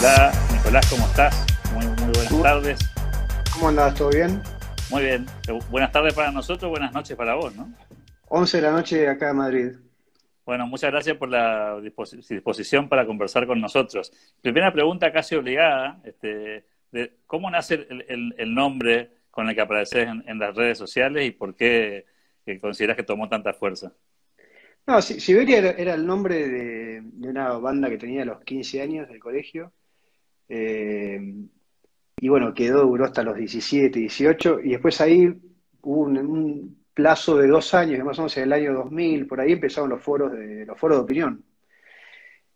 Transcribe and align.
Hola, 0.00 0.32
Nicolás, 0.50 0.88
¿cómo 0.88 1.06
estás? 1.08 1.46
Muy, 1.74 1.84
muy 1.84 2.12
buenas 2.14 2.42
tardes. 2.42 2.78
¿Cómo 3.52 3.68
andás? 3.68 3.94
¿Todo 3.94 4.08
bien? 4.08 4.40
Muy 4.88 5.02
bien. 5.02 5.26
Buenas 5.70 5.92
tardes 5.92 6.14
para 6.14 6.32
nosotros, 6.32 6.70
buenas 6.70 6.94
noches 6.94 7.14
para 7.18 7.34
vos, 7.34 7.54
¿no? 7.54 7.70
11 8.28 8.56
de 8.56 8.62
la 8.62 8.70
noche 8.70 9.06
acá 9.06 9.28
en 9.28 9.36
Madrid. 9.36 9.72
Bueno, 10.46 10.66
muchas 10.66 10.90
gracias 10.90 11.18
por 11.18 11.28
la 11.28 11.78
disposición 11.82 12.88
para 12.88 13.04
conversar 13.04 13.46
con 13.46 13.60
nosotros. 13.60 14.10
Primera 14.40 14.72
pregunta 14.72 15.12
casi 15.12 15.34
obligada, 15.34 16.00
este, 16.02 16.64
de 16.92 17.18
¿cómo 17.26 17.50
nace 17.50 17.86
el, 18.08 18.54
nombre 18.54 19.10
con 19.30 19.50
el 19.50 19.54
que 19.54 19.60
apareces 19.60 20.08
en, 20.08 20.38
las 20.38 20.56
redes 20.56 20.78
sociales 20.78 21.28
y 21.28 21.32
por 21.32 21.54
qué 21.54 22.06
consideras 22.62 22.96
que 22.96 23.02
tomó 23.02 23.28
tanta 23.28 23.52
fuerza? 23.52 23.92
No, 24.86 25.02
Siberia 25.02 25.58
era, 25.58 25.92
el 25.92 26.06
nombre 26.06 26.48
de, 26.48 27.02
una 27.28 27.52
banda 27.58 27.90
que 27.90 27.98
tenía 27.98 28.22
a 28.22 28.24
los 28.24 28.40
15 28.40 28.80
años 28.80 29.06
del 29.06 29.20
colegio. 29.20 29.74
Eh, 30.50 31.18
y 32.20 32.28
bueno, 32.28 32.52
quedó, 32.52 32.82
duró 32.82 33.04
hasta 33.06 33.22
los 33.22 33.36
17, 33.36 33.98
18, 33.98 34.60
y 34.60 34.70
después 34.70 35.00
ahí 35.00 35.32
hubo 35.82 36.02
un, 36.02 36.78
plazo 36.92 37.38
de 37.38 37.48
dos 37.48 37.72
años, 37.72 38.04
más 38.04 38.18
o 38.18 38.22
menos 38.22 38.36
en 38.36 38.42
el 38.42 38.52
año 38.52 38.74
2000, 38.74 39.26
por 39.26 39.40
ahí 39.40 39.52
empezaron 39.52 39.88
los 39.88 40.02
foros 40.02 40.32
de, 40.32 40.66
los 40.66 40.78
foros 40.78 40.98
de 40.98 41.04
opinión. 41.04 41.44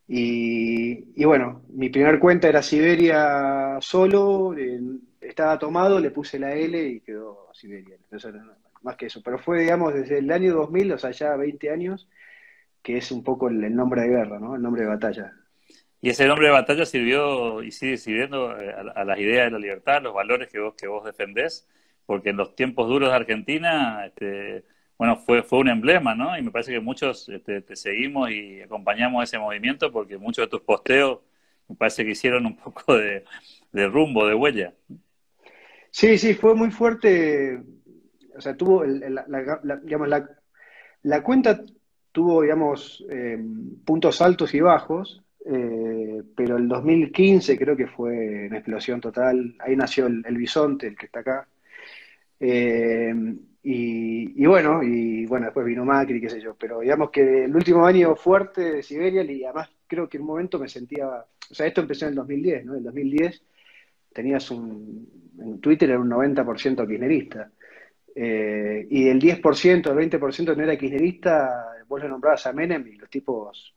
Y, 0.07 1.25
bueno, 1.25 1.63
mi 1.71 1.89
primer 1.89 2.19
cuenta 2.19 2.49
era 2.49 2.63
Siberia 2.63 3.79
solo, 3.81 4.55
estaba 5.21 5.59
tomado, 5.59 5.99
le 5.99 6.11
puse 6.11 6.39
la 6.39 6.53
L 6.55 6.87
y 6.87 7.01
quedó 7.01 7.49
Siberia. 7.55 7.97
más 8.83 8.97
que 8.97 9.07
eso. 9.07 9.23
Pero 9.25 9.39
fue, 9.39 9.61
digamos, 9.61 9.95
desde 9.95 10.19
el 10.19 10.31
año 10.31 10.55
2000, 10.55 10.93
o 10.93 10.99
sea, 10.99 11.11
ya 11.11 11.37
20 11.37 11.71
años, 11.71 12.09
que 12.83 12.99
es 12.99 13.11
un 13.13 13.25
poco 13.25 13.49
el, 13.49 13.75
nombre 13.75 14.03
de 14.03 14.09
guerra, 14.09 14.39
¿no? 14.39 14.57
El 14.57 14.63
nombre 14.63 14.83
de 14.83 14.89
batalla. 14.89 15.33
Y 16.05 16.11
ese 16.11 16.27
nombre 16.27 16.49
de 16.49 16.53
batalla 16.53 16.85
sirvió 16.85 17.63
y 17.63 17.71
sigue 17.71 17.97
sirviendo 17.97 18.61
eh, 18.61 18.75
a, 18.95 19.05
las 19.07 19.19
ideas 19.19 19.47
de 19.47 19.53
la 19.53 19.59
libertad, 19.59 20.03
los 20.03 20.13
valores 20.13 20.51
que 20.51 20.59
vos, 20.61 20.75
que 20.75 20.87
vos 20.87 21.03
defendés, 21.03 21.67
porque 22.05 22.29
en 22.29 22.37
los 22.37 22.55
tiempos 22.55 22.89
duros 22.91 23.09
de 23.09 23.17
Argentina, 23.17 24.05
este, 24.05 24.67
bueno, 24.99 25.17
fue, 25.17 25.43
fue 25.43 25.61
un 25.61 25.71
emblema, 25.71 26.15
¿no? 26.15 26.37
Y 26.37 26.43
me 26.43 26.51
parece 26.51 26.73
que 26.73 26.81
muchos 26.81 27.31
este, 27.31 27.63
te 27.63 27.75
seguimos 27.75 28.31
y 28.31 28.61
acompañamos 28.61 29.25
ese 29.25 29.39
movimiento 29.39 29.91
porque 29.91 30.19
muchos 30.19 30.45
de 30.45 30.51
tus 30.51 30.61
posteos 30.61 31.21
me 31.69 31.75
parece 31.75 32.05
que 32.05 32.11
hicieron 32.11 32.45
un 32.45 32.57
poco 32.63 32.99
de, 32.99 33.25
rumbo, 33.73 34.27
de 34.27 34.35
huella. 34.35 34.75
Sí, 35.91 36.19
sí, 36.19 36.35
fue 36.35 36.55
muy 36.55 36.71
fuerte. 36.71 37.63
O 38.37 38.43
sea, 38.43 38.55
tuvo, 38.55 38.85
la, 38.85 39.25
digamos, 39.83 40.09
la, 40.09 40.29
la 41.03 41.23
cuenta 41.23 41.63
tuvo, 42.13 42.43
digamos, 42.43 43.03
eh, 43.09 43.43
puntos 43.87 44.21
altos 44.21 44.53
y 44.53 44.61
bajos, 44.61 45.24
eh, 45.47 46.23
pero 46.35 46.57
el 46.57 46.67
2015 46.69 47.59
creo 47.59 47.77
que 47.77 47.87
fue 47.87 48.47
una 48.47 48.59
explosión 48.59 49.01
total. 49.01 49.55
Ahí 49.59 49.77
nació 49.77 50.07
el, 50.07 50.37
bisonte, 50.37 50.87
el 50.89 50.97
que 50.97 51.07
está 51.07 51.21
acá. 51.21 51.49
Eh, 52.41 53.15
y, 53.63 54.47
bueno, 54.47 54.83
y 54.83 55.27
bueno, 55.27 55.47
después 55.47 55.67
vino 55.67 55.85
Macri, 55.85 56.21
qué 56.21 56.29
sé 56.29 56.41
yo, 56.41 56.55
pero 56.55 56.81
digamos 56.81 57.11
que 57.11 57.45
el 57.45 57.57
último 57.57 57.87
año 57.87 58.15
fuerte 58.15 58.75
de 58.75 58.83
Siberia, 58.83 59.23
y 59.23 59.45
además 59.45 59.71
creo 59.87 60.09
que 60.09 60.19
en 60.19 60.23
un 60.23 60.29
momento 60.29 60.59
me 60.59 60.69
sentía, 60.69 61.09
o 61.09 61.55
sea, 61.55 61.67
esto 61.67 61.81
empezó 61.81 62.05
en 62.07 62.11
el 62.11 62.17
2010, 62.17 62.65
¿no? 62.67 62.73
En 62.73 62.79
el 62.79 62.85
2010 62.85 63.43
tenías 64.13 64.51
un, 64.51 65.09
en 65.39 65.61
Twitter 65.61 65.91
era 65.91 65.99
un 65.99 66.11
90% 66.11 66.87
kirchnerista. 66.87 67.51
y 68.15 69.09
el 69.09 69.21
10%, 69.21 69.91
el 69.91 70.11
20% 70.11 70.57
no 70.57 70.63
era 70.63 70.77
kirchnerista, 70.77 71.75
vos 71.89 72.03
le 72.03 72.09
nombrabas 72.09 72.47
a 72.47 72.53
Menem 72.53 72.87
y 72.87 72.97
los 72.97 73.09
tipos 73.11 73.75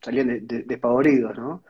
salían 0.00 0.46
despavoridos, 0.46 1.36
¿no? 1.36 1.64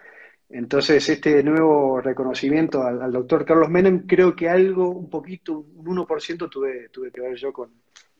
Entonces, 0.49 1.09
este 1.09 1.43
nuevo 1.43 2.01
reconocimiento 2.01 2.83
al, 2.83 3.11
doctor 3.13 3.45
Carlos 3.45 3.71
Menem, 3.71 4.07
creo 4.07 4.37
que 4.37 4.49
algo, 4.49 4.91
un 4.91 5.11
poquito, 5.11 5.59
un 5.75 5.87
1% 5.87 6.49
tuve, 6.51 6.91
tuve 6.91 7.11
que 7.11 7.21
ver 7.21 7.35
yo 7.35 7.53
con, 7.53 7.73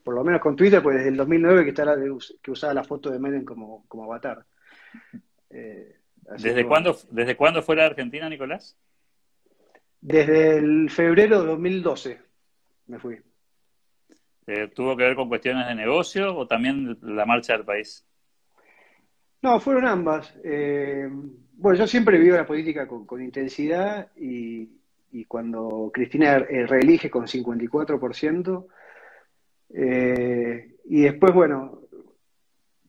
por 0.03 0.15
lo 0.15 0.23
menos 0.23 0.41
con 0.41 0.55
Twitter, 0.55 0.81
pues 0.83 0.97
desde 0.97 1.09
el 1.09 1.17
2009 1.17 1.63
que, 1.63 1.69
está 1.69 1.95
que 2.41 2.51
usaba 2.51 2.73
la 2.73 2.83
foto 2.83 3.09
de 3.09 3.19
Menem 3.19 3.45
como, 3.45 3.85
como 3.87 4.03
avatar. 4.05 4.45
Eh, 5.49 5.95
¿Desde, 6.37 6.65
cuándo, 6.65 6.97
¿Desde 7.11 7.35
cuándo 7.35 7.61
fue 7.61 7.75
la 7.75 7.85
Argentina, 7.85 8.27
Nicolás? 8.27 8.75
Desde 10.01 10.57
el 10.57 10.89
febrero 10.89 11.41
de 11.41 11.47
2012 11.47 12.19
me 12.87 12.99
fui. 12.99 13.19
Eh, 14.47 14.67
¿Tuvo 14.67 14.95
que 14.95 15.03
ver 15.03 15.15
con 15.15 15.29
cuestiones 15.29 15.67
de 15.67 15.75
negocio 15.75 16.35
o 16.35 16.47
también 16.47 16.97
la 17.01 17.25
marcha 17.25 17.53
del 17.53 17.65
país? 17.65 18.05
No, 19.45 19.59
fueron 19.59 19.85
ambas. 19.85 20.33
Eh, 20.43 21.07
bueno, 21.57 21.77
yo 21.77 21.85
siempre 21.85 22.17
vivo 22.17 22.35
la 22.35 22.47
política 22.47 22.87
con, 22.87 23.21
intensidad 23.21 24.07
y, 24.17 24.71
cuando 25.27 25.91
Cristina 25.93 26.37
eh, 26.37 26.65
reelige 26.65 27.11
con 27.11 27.27
54%, 27.27 28.65
y 29.69 31.01
después, 31.01 31.31
bueno, 31.31 31.81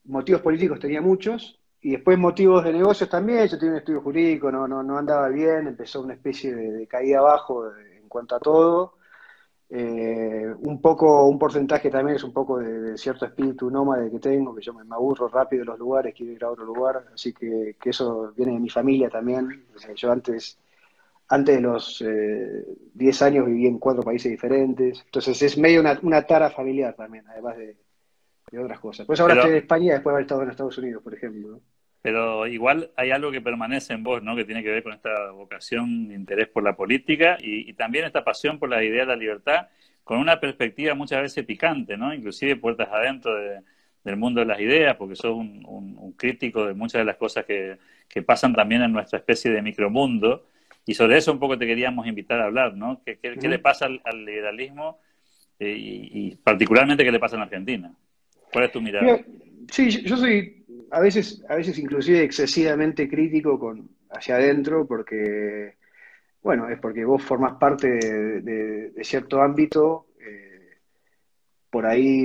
motivos 0.06 0.40
políticos 0.40 0.80
tenía 0.80 1.02
muchos, 1.02 1.60
y 1.82 1.90
después 1.90 2.16
motivos 2.16 2.64
de 2.64 2.72
negocios 2.72 3.10
también, 3.10 3.46
yo 3.48 3.58
tenía 3.58 3.72
un 3.72 3.78
estudio 3.80 4.00
jurídico, 4.00 4.50
no, 4.50 4.66
no, 4.66 4.82
no 4.82 4.96
andaba 4.96 5.28
bien, 5.28 5.66
empezó 5.66 6.00
una 6.00 6.14
especie 6.14 6.54
de 6.54 6.86
caída 6.86 7.18
abajo 7.18 7.70
en 7.76 8.08
cuanto 8.08 8.34
a 8.34 8.40
todo, 8.40 8.94
eh, 9.69 10.54
un 10.60 10.81
poco, 10.81 11.27
un 11.27 11.38
porcentaje 11.38 11.91
también 11.91 12.16
es 12.16 12.22
un 12.22 12.32
poco 12.32 12.59
de, 12.59 12.97
cierto 12.97 13.27
espíritu 13.27 13.69
nómade 13.69 14.10
que 14.10 14.21
tengo, 14.21 14.54
que 14.54 14.62
yo 14.62 14.72
me, 14.72 14.82
aburro 14.94 15.28
rápido 15.28 15.62
de 15.62 15.66
los 15.66 15.78
lugares, 15.78 16.15
quiero 16.15 16.32
ir 16.32 16.44
a 16.44 16.50
otro 16.50 16.65
lugar, 16.65 17.04
así 17.12 17.32
que, 17.32 17.77
eso 17.84 18.32
viene 18.37 18.53
de 18.53 18.60
mi 18.60 18.71
familia 18.71 19.10
también. 19.10 19.66
yo 19.97 20.12
antes, 20.12 20.59
antes 21.28 21.56
de 21.56 21.60
los 21.60 21.99
10 21.99 23.22
eh, 23.22 23.25
años 23.25 23.47
viví 23.47 23.66
en 23.66 23.78
cuatro 23.78 24.04
países 24.04 24.31
diferentes, 24.31 25.03
entonces 25.04 25.43
es 25.43 25.59
medio 25.59 25.81
una, 25.81 26.22
tara 26.22 26.50
familiar 26.50 26.94
también, 26.94 27.25
además 27.28 27.56
de, 27.56 27.77
otras 28.56 28.78
cosas. 28.78 29.06
Pues 29.06 29.19
ahora 29.19 29.34
estoy 29.34 29.50
en 29.50 29.56
España 29.56 29.94
después 29.94 30.12
de 30.12 30.15
haber 30.15 30.22
estado 30.22 30.43
en 30.43 30.50
Estados 30.50 30.78
Unidos, 30.78 31.03
por 31.03 31.12
ejemplo. 31.12 31.60
Pero 32.06 32.46
igual 32.46 32.92
hay 32.94 33.10
algo 33.10 33.32
que 33.32 33.40
permanece 33.40 33.92
en 33.92 34.04
vos, 34.04 34.22
¿no? 34.22 34.36
Que 34.36 34.44
tiene 34.44 34.62
que 34.62 34.70
ver 34.70 34.84
con 34.84 34.92
esta 34.92 35.32
vocación, 35.32 36.12
interés 36.12 36.46
por 36.46 36.62
la 36.62 36.76
política 36.76 37.36
y, 37.40 37.72
también 37.72 38.04
esta 38.04 38.22
pasión 38.22 38.60
por 38.60 38.68
la 38.68 38.84
idea 38.84 39.00
de 39.00 39.06
la 39.06 39.16
libertad, 39.16 39.66
con 40.04 40.18
una 40.18 40.38
perspectiva 40.38 40.94
muchas 40.94 41.20
veces 41.20 41.44
picante, 41.44 41.96
¿no? 41.96 42.14
Inclusive 42.14 42.54
puertas 42.54 42.90
adentro 42.92 43.34
del 44.04 44.16
mundo 44.16 44.38
de 44.38 44.46
las 44.46 44.60
ideas, 44.60 44.94
porque 44.94 45.16
sos 45.16 45.34
un, 45.34 46.14
crítico 46.16 46.64
de 46.64 46.74
muchas 46.74 47.00
de 47.00 47.06
las 47.06 47.16
cosas 47.16 47.44
que, 47.44 47.76
pasan 48.24 48.54
también 48.54 48.82
en 48.82 48.92
nuestra 48.92 49.18
especie 49.18 49.50
de 49.50 49.60
micromundo. 49.60 50.46
Y 50.84 50.94
sobre 50.94 51.16
eso 51.16 51.32
un 51.32 51.40
poco 51.40 51.58
te 51.58 51.66
queríamos 51.66 52.06
invitar 52.06 52.40
a 52.40 52.44
hablar, 52.44 52.76
¿no? 52.76 53.02
¿Qué, 53.04 53.18
le 53.20 53.58
pasa 53.58 53.86
al, 53.86 54.24
liberalismo 54.24 55.00
eh, 55.58 55.74
y, 55.76 56.36
particularmente 56.36 57.02
qué 57.02 57.10
le 57.10 57.18
pasa 57.18 57.34
en 57.34 57.42
Argentina? 57.42 57.92
¿Cuál 58.52 58.66
es 58.66 58.70
tu 58.70 58.80
mirada? 58.80 59.18
Sí, 59.72 59.90
yo 59.90 60.16
soy 60.16 60.55
a 60.91 61.00
veces, 61.00 61.44
a 61.48 61.56
veces 61.56 61.78
inclusive 61.78 62.22
excesivamente 62.22 63.08
crítico 63.08 63.58
con 63.58 63.88
hacia 64.10 64.36
adentro, 64.36 64.86
porque, 64.86 65.76
bueno, 66.42 66.69
es 66.69 66.78
porque 66.78 67.04
vos 67.04 67.22
formás 67.22 67.54
parte 67.58 67.88
de, 67.88 68.92
cierto 69.02 69.42
ámbito, 69.42 70.06
eh, 70.20 70.78
por 71.70 71.86
ahí 71.86 72.24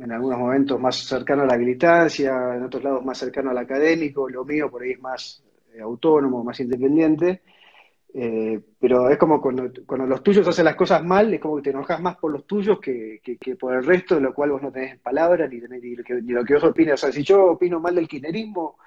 en 0.00 0.12
algunos 0.12 0.38
momentos 0.38 0.80
más 0.80 0.96
cercano 0.96 1.42
a 1.42 1.46
la 1.46 1.56
militancia, 1.56 2.56
en 2.56 2.64
otros 2.64 2.82
lados 2.82 3.04
más 3.04 3.18
cercano 3.18 3.50
al 3.50 3.58
académico, 3.58 4.28
lo 4.28 4.44
mío 4.44 4.70
por 4.70 4.82
ahí 4.82 4.92
es 4.92 5.00
más 5.00 5.42
eh, 5.72 5.80
autónomo, 5.80 6.42
más 6.42 6.58
independiente, 6.60 7.42
eh, 8.16 8.60
pero 8.78 9.10
es 9.10 9.18
como 9.18 9.40
cuando, 9.40 9.68
los 10.06 10.22
tuyos 10.22 10.46
hacen 10.46 10.64
las 10.64 10.76
cosas 10.76 11.02
mal, 11.04 11.34
es 11.34 11.40
como 11.40 11.56
que 11.56 11.62
te 11.62 11.70
enojas 11.70 12.00
más 12.00 12.16
por 12.16 12.30
los 12.30 12.46
tuyos 12.46 12.78
que, 12.78 13.20
por 13.58 13.74
el 13.74 13.84
resto, 13.84 14.14
de 14.14 14.20
lo 14.20 14.32
cual 14.32 14.52
vos 14.52 14.62
no 14.62 14.70
tenés 14.70 15.00
palabra 15.00 15.48
ni, 15.48 15.56
ni, 15.56 15.96
lo, 15.96 16.04
que, 16.04 16.14
ni 16.22 16.32
lo 16.32 16.44
que 16.44 16.54
vos 16.54 16.62
opinas. 16.62 16.94
O 16.94 17.06
sea, 17.06 17.12
si 17.12 17.24
yo 17.24 17.44
opino 17.46 17.80
mal 17.80 17.96
del 17.96 18.06
kirchnerismo, 18.06 18.78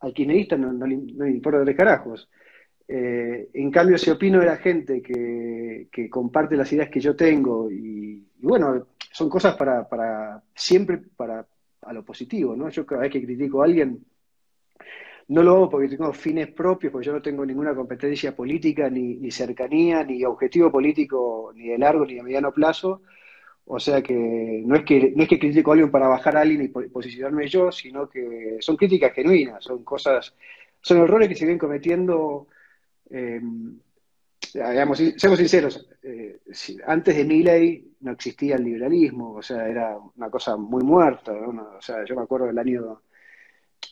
al 0.00 0.14
kirchnerista 0.14 0.56
no, 0.56 0.72
no, 0.72 0.86
le 0.86 1.30
importa 1.30 1.62
tres 1.62 1.76
carajos. 1.76 2.30
Eh, 2.88 3.50
en 3.52 3.70
cambio, 3.70 3.98
si 3.98 4.10
opino 4.10 4.40
de 4.40 4.46
la 4.46 4.56
gente 4.56 5.02
que, 5.02 6.08
comparte 6.08 6.56
las 6.56 6.72
ideas 6.72 6.88
que 6.88 7.00
yo 7.00 7.14
tengo, 7.14 7.70
y, 7.70 8.26
bueno, 8.40 8.86
son 9.12 9.28
cosas 9.28 9.54
para, 9.54 9.86
para 9.86 10.42
siempre 10.54 10.98
para 11.14 11.46
a 11.82 11.92
lo 11.92 12.04
positivo, 12.04 12.56
¿no? 12.56 12.70
Yo 12.70 12.86
cada 12.86 13.02
vez 13.02 13.10
que 13.10 13.22
critico 13.22 13.60
a 13.60 13.66
alguien, 13.66 14.02
no 15.32 15.42
lo 15.42 15.52
hago 15.52 15.70
porque 15.70 15.88
tengo 15.88 16.12
fines 16.12 16.48
propios, 16.52 16.92
porque 16.92 17.06
yo 17.06 17.12
no 17.12 17.22
tengo 17.22 17.46
ninguna 17.46 17.74
competencia 17.74 18.36
política, 18.36 18.90
ni, 18.90 19.30
cercanía, 19.30 20.04
ni 20.04 20.24
objetivo 20.24 20.70
político, 20.70 21.52
ni 21.54 21.68
de 21.68 21.78
largo 21.78 22.04
ni 22.04 22.14
de 22.14 22.22
mediano 22.22 22.52
plazo. 22.52 23.02
O 23.64 23.80
sea 23.80 24.02
que 24.02 24.62
no 24.66 24.76
es 24.76 24.84
que 24.84 25.12
no 25.16 25.22
es 25.22 25.28
que 25.28 25.38
critico 25.38 25.70
a 25.70 25.74
alguien 25.74 25.90
para 25.90 26.08
bajar 26.08 26.36
a 26.36 26.42
alguien 26.42 26.62
y 26.62 26.68
posicionarme 26.68 27.48
yo, 27.48 27.72
sino 27.72 28.08
que 28.08 28.58
son 28.60 28.76
críticas 28.76 29.14
genuinas, 29.14 29.64
son 29.64 29.82
cosas, 29.84 30.34
son 30.82 30.98
errores 30.98 31.28
que 31.28 31.34
se 31.34 31.44
vienen 31.44 31.58
cometiendo. 31.58 32.48
Eh, 33.10 33.40
digamos, 34.52 34.98
seamos 35.16 35.38
sinceros, 35.38 35.88
eh, 36.02 36.40
antes 36.86 37.16
de 37.16 37.24
mi 37.24 37.42
ley 37.42 37.94
no 38.00 38.12
existía 38.12 38.56
el 38.56 38.64
liberalismo, 38.64 39.34
o 39.34 39.42
sea, 39.42 39.66
era 39.66 39.96
una 40.16 40.28
cosa 40.28 40.56
muy 40.56 40.82
muerta. 40.82 41.32
O 41.32 41.80
sea, 41.80 42.04
yo 42.04 42.16
me 42.16 42.22
acuerdo 42.22 42.46
del 42.46 42.58
año 42.58 43.02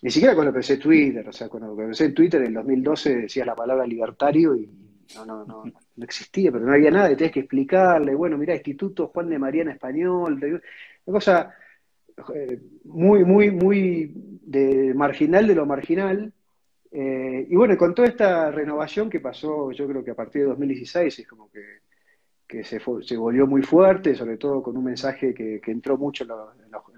ni 0.02 0.10
siquiera 0.10 0.34
cuando 0.34 0.52
pensé 0.52 0.76
Twitter, 0.76 1.28
o 1.28 1.32
sea, 1.32 1.48
cuando 1.48 1.76
pensé 1.76 2.10
Twitter 2.10 2.40
en 2.40 2.48
el 2.48 2.54
2012 2.54 3.16
decías 3.16 3.46
la 3.46 3.54
palabra 3.54 3.86
libertario 3.86 4.56
y 4.56 4.68
no, 5.16 5.26
no, 5.26 5.44
no, 5.44 5.64
no 5.64 6.04
existía, 6.04 6.52
pero 6.52 6.64
no 6.64 6.72
había 6.72 6.90
nada, 6.90 7.08
tenías 7.08 7.32
que 7.32 7.40
explicarle, 7.40 8.14
bueno, 8.14 8.38
mira, 8.38 8.54
Instituto 8.54 9.08
Juan 9.08 9.28
de 9.28 9.38
Mariana 9.38 9.72
Español, 9.72 10.40
una 11.04 11.16
cosa 11.16 11.54
eh, 12.34 12.60
muy, 12.84 13.24
muy, 13.24 13.50
muy 13.50 14.12
de 14.42 14.92
marginal 14.94 15.46
de 15.46 15.54
lo 15.54 15.66
marginal. 15.66 16.32
Eh, 16.92 17.46
y 17.48 17.54
bueno, 17.54 17.76
con 17.76 17.94
toda 17.94 18.08
esta 18.08 18.50
renovación 18.50 19.08
que 19.08 19.20
pasó, 19.20 19.70
yo 19.70 19.86
creo 19.86 20.04
que 20.04 20.10
a 20.10 20.16
partir 20.16 20.42
de 20.42 20.48
2016 20.48 21.20
es 21.20 21.26
como 21.26 21.50
que, 21.50 21.62
que 22.46 22.64
se, 22.64 22.80
se, 23.02 23.16
volvió 23.16 23.46
muy 23.46 23.62
fuerte, 23.62 24.14
sobre 24.14 24.36
todo 24.36 24.62
con 24.62 24.76
un 24.76 24.84
mensaje 24.84 25.32
que, 25.32 25.60
entró 25.66 25.96
mucho 25.96 26.24
en 26.24 26.30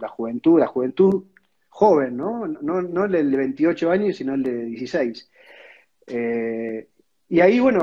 la, 0.01 0.09
juventud, 0.09 0.59
la 0.59 0.67
juventud 0.67 1.25
joven, 1.73 2.17
¿no? 2.17 2.47
No, 2.47 2.83
no 2.83 3.05
el 3.07 3.31
de 3.31 3.37
28 3.37 3.91
años, 3.91 4.17
sino 4.17 4.35
el 4.35 4.43
de 4.43 4.65
16. 4.67 5.31
Eh, 6.07 6.89
y 7.31 7.41
ahí, 7.41 7.59
bueno, 7.61 7.81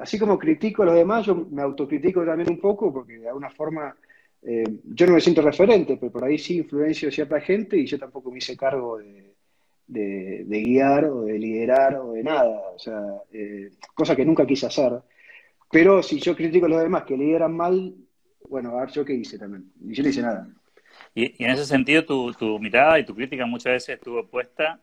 así 0.00 0.18
como 0.18 0.38
critico 0.38 0.82
a 0.82 0.86
los 0.86 0.94
demás, 0.94 1.26
yo 1.26 1.34
me 1.50 1.60
autocritico 1.60 2.24
también 2.24 2.50
un 2.50 2.60
poco, 2.60 2.92
porque 2.92 3.18
de 3.18 3.28
alguna 3.28 3.50
forma 3.50 3.96
eh, 4.42 4.64
yo 4.84 5.06
no 5.06 5.14
me 5.14 5.20
siento 5.20 5.42
referente, 5.42 5.96
pero 5.96 6.12
por 6.12 6.24
ahí 6.24 6.38
sí 6.38 6.58
influencio 6.58 7.10
cierta 7.10 7.40
gente 7.40 7.76
y 7.76 7.86
yo 7.86 7.98
tampoco 7.98 8.30
me 8.30 8.38
hice 8.38 8.56
cargo 8.56 8.98
de, 8.98 9.34
guiar 10.46 11.06
o 11.06 11.22
de 11.22 11.38
liderar 11.38 11.96
o 11.96 12.12
de 12.12 12.22
nada, 12.22 12.70
o 12.74 12.78
sea, 12.78 13.02
eh, 13.32 13.70
cosa 13.92 14.14
que 14.14 14.24
nunca 14.24 14.46
quise 14.46 14.66
hacer. 14.66 15.02
Pero 15.70 16.00
si 16.02 16.20
yo 16.20 16.36
critico 16.36 16.66
a 16.66 16.68
los 16.68 16.82
demás 16.82 17.04
que 17.04 17.16
lideran 17.16 17.56
mal, 17.56 17.94
bueno, 18.48 18.78
a 18.78 18.82
ver 18.82 18.90
yo 18.90 19.04
qué 19.04 19.14
hice 19.14 19.38
también. 19.38 19.72
Y 19.80 19.94
yo 19.94 20.02
no 20.04 20.08
hice 20.10 20.22
nada. 20.22 20.48
Y, 21.14 21.44
en 21.44 21.50
ese 21.50 21.66
sentido, 21.66 22.04
tu, 22.04 22.32
tu 22.32 22.58
mirada 22.58 22.98
y 22.98 23.04
tu 23.04 23.14
crítica 23.14 23.46
muchas 23.46 23.74
veces 23.74 23.96
estuvo 23.96 24.26
puesta 24.26 24.80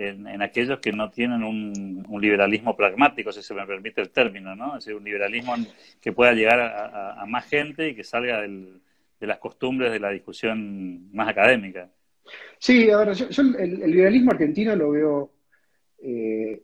en, 0.00 0.42
aquellos 0.42 0.78
que 0.80 0.92
no 0.92 1.10
tienen 1.10 1.42
un, 1.42 2.20
liberalismo 2.20 2.76
pragmático, 2.76 3.32
si 3.32 3.42
se 3.42 3.54
me 3.54 3.66
permite 3.66 4.00
el 4.00 4.10
término, 4.10 4.54
¿no? 4.54 4.76
Es 4.76 4.84
decir, 4.84 4.94
un 4.94 5.04
liberalismo 5.04 5.54
que 6.00 6.12
pueda 6.12 6.32
llegar 6.32 6.60
a, 6.60 7.24
más 7.26 7.46
gente 7.48 7.88
y 7.88 7.94
que 7.94 8.04
salga 8.04 8.40
de 8.40 9.26
las 9.26 9.38
costumbres 9.38 9.92
de 9.92 10.00
la 10.00 10.10
discusión 10.10 11.10
más 11.12 11.28
académica. 11.28 11.88
Sí, 12.58 12.90
ahora, 12.90 13.12
yo, 13.12 13.26
el, 13.58 13.90
liberalismo 13.90 14.32
argentino 14.32 14.76
lo 14.76 14.90
veo, 14.90 15.32
eh, 16.02 16.62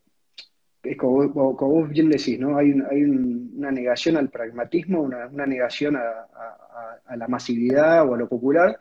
es 0.90 0.96
como, 0.96 1.28
vos 1.28 1.88
bien 1.88 2.10
decís, 2.10 2.38
¿no? 2.38 2.56
Hay, 2.56 2.72
una 2.72 3.70
negación 3.70 4.16
al 4.16 4.28
pragmatismo, 4.28 5.02
una, 5.02 5.46
negación 5.46 5.96
a, 5.96 7.16
la 7.16 7.28
masividad 7.28 8.08
o 8.08 8.14
a 8.14 8.18
lo 8.18 8.28
popular, 8.28 8.78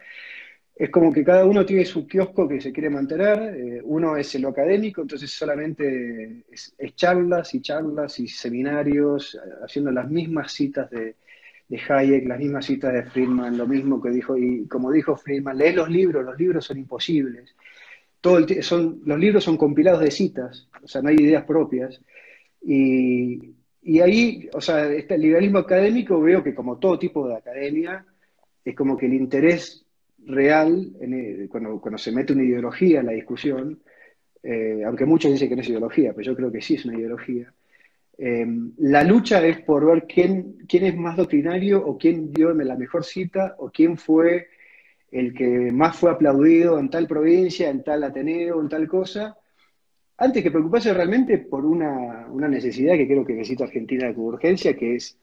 es 0.76 0.90
como 0.90 1.14
que 1.14 1.24
cada 1.24 1.46
uno 1.46 1.66
tiene 1.66 1.86
su 1.86 2.06
kiosco 2.06 2.48
que 2.48 2.60
se 2.60 2.74
quiere 2.74 2.90
mantener, 2.90 3.56
eh, 3.56 3.82
uno 3.84 4.18
es 4.18 4.36
lo 4.36 4.50
académico, 4.50 5.02
entonces 5.02 5.32
solamente 5.32 6.44
es, 6.52 6.76
charlas 6.96 7.54
y 7.56 7.62
charlas 7.62 8.20
y 8.20 8.28
seminarios, 8.28 9.40
haciendo 9.64 9.92
las 9.92 10.10
mismas 10.10 10.52
citas 10.52 10.90
de, 10.92 11.16
Hayek, 11.90 12.28
las 12.28 12.40
mismas 12.40 12.66
citas 12.66 12.94
de 12.94 13.04
Friedman, 13.04 13.58
lo 13.58 13.66
mismo 13.68 14.02
que 14.02 14.10
dijo, 14.10 14.38
y 14.38 14.68
como 14.68 14.92
dijo 14.92 15.16
Friedman, 15.16 15.58
lee 15.58 15.74
los 15.74 15.90
libros, 15.90 16.24
los 16.24 16.38
libros 16.38 16.66
son 16.66 16.78
imposibles. 16.78 17.56
Todo 18.22 18.46
son, 18.62 19.02
los 19.06 19.20
libros 19.20 19.44
son 19.44 19.58
compilados 19.58 20.02
de 20.02 20.12
citas, 20.12 20.68
o 20.84 20.88
sea, 20.88 21.02
no 21.02 21.10
hay 21.10 21.16
ideas 21.16 21.44
propias. 21.44 22.02
Y, 22.62 23.54
y 23.84 24.00
ahí, 24.00 24.50
o 24.54 24.62
sea, 24.62 24.92
este 24.92 25.18
liberalismo 25.18 25.60
académico 25.60 26.20
veo 26.20 26.44
que 26.44 26.56
como 26.56 26.78
todo 26.80 26.98
tipo 26.98 27.28
de 27.28 27.36
academia, 27.36 28.06
es 28.64 28.76
como 28.76 28.98
que 28.98 29.06
el 29.06 29.14
interés 29.14 29.86
real 30.26 30.92
cuando, 31.50 31.80
cuando, 31.80 31.98
se 31.98 32.12
mete 32.12 32.34
una 32.34 32.44
ideología 32.44 33.02
en 33.02 33.06
la 33.06 33.12
discusión, 33.12 33.80
eh, 34.42 34.82
aunque 34.86 35.06
muchos 35.06 35.32
dicen 35.32 35.50
que 35.50 35.56
no 35.56 35.62
es 35.62 35.70
ideología, 35.70 36.14
pero 36.14 36.26
yo 36.26 36.36
creo 36.36 36.52
que 36.52 36.62
sí 36.62 36.76
es 36.76 36.86
una 36.86 36.98
ideología, 36.98 37.54
eh, 38.18 38.48
la 38.78 39.04
lucha 39.04 39.46
es 39.46 39.62
por 39.62 39.86
ver 39.86 40.06
quién, 40.08 40.58
quién 40.68 40.86
es 40.86 40.96
más 40.96 41.18
doctrinario 41.18 41.86
o 41.86 41.98
quién 41.98 42.32
dio 42.32 42.54
la 42.54 42.76
mejor 42.76 43.04
cita 43.04 43.56
o 43.60 43.70
quién 43.70 43.98
fue 43.98 44.48
el 45.16 45.34
que 45.34 45.72
más 45.72 45.96
fue 45.96 46.12
aplaudido 46.12 46.78
en 46.78 46.90
tal 46.90 47.08
provincia, 47.08 47.70
en 47.70 47.84
tal 47.84 48.04
Ateneo, 48.04 48.60
en 48.60 48.68
tal 48.68 48.86
cosa, 48.86 49.38
antes 50.18 50.44
que 50.44 50.52
preocuparse 50.52 50.94
realmente 50.94 51.38
por 51.38 51.66
una, 51.66 52.28
necesidad 52.50 52.96
que 52.96 53.08
creo 53.08 53.26
que 53.26 53.34
necesita 53.34 53.64
Argentina 53.64 54.14
con 54.14 54.26
urgencia, 54.26 54.76
que 54.76 54.96
es 54.96 55.18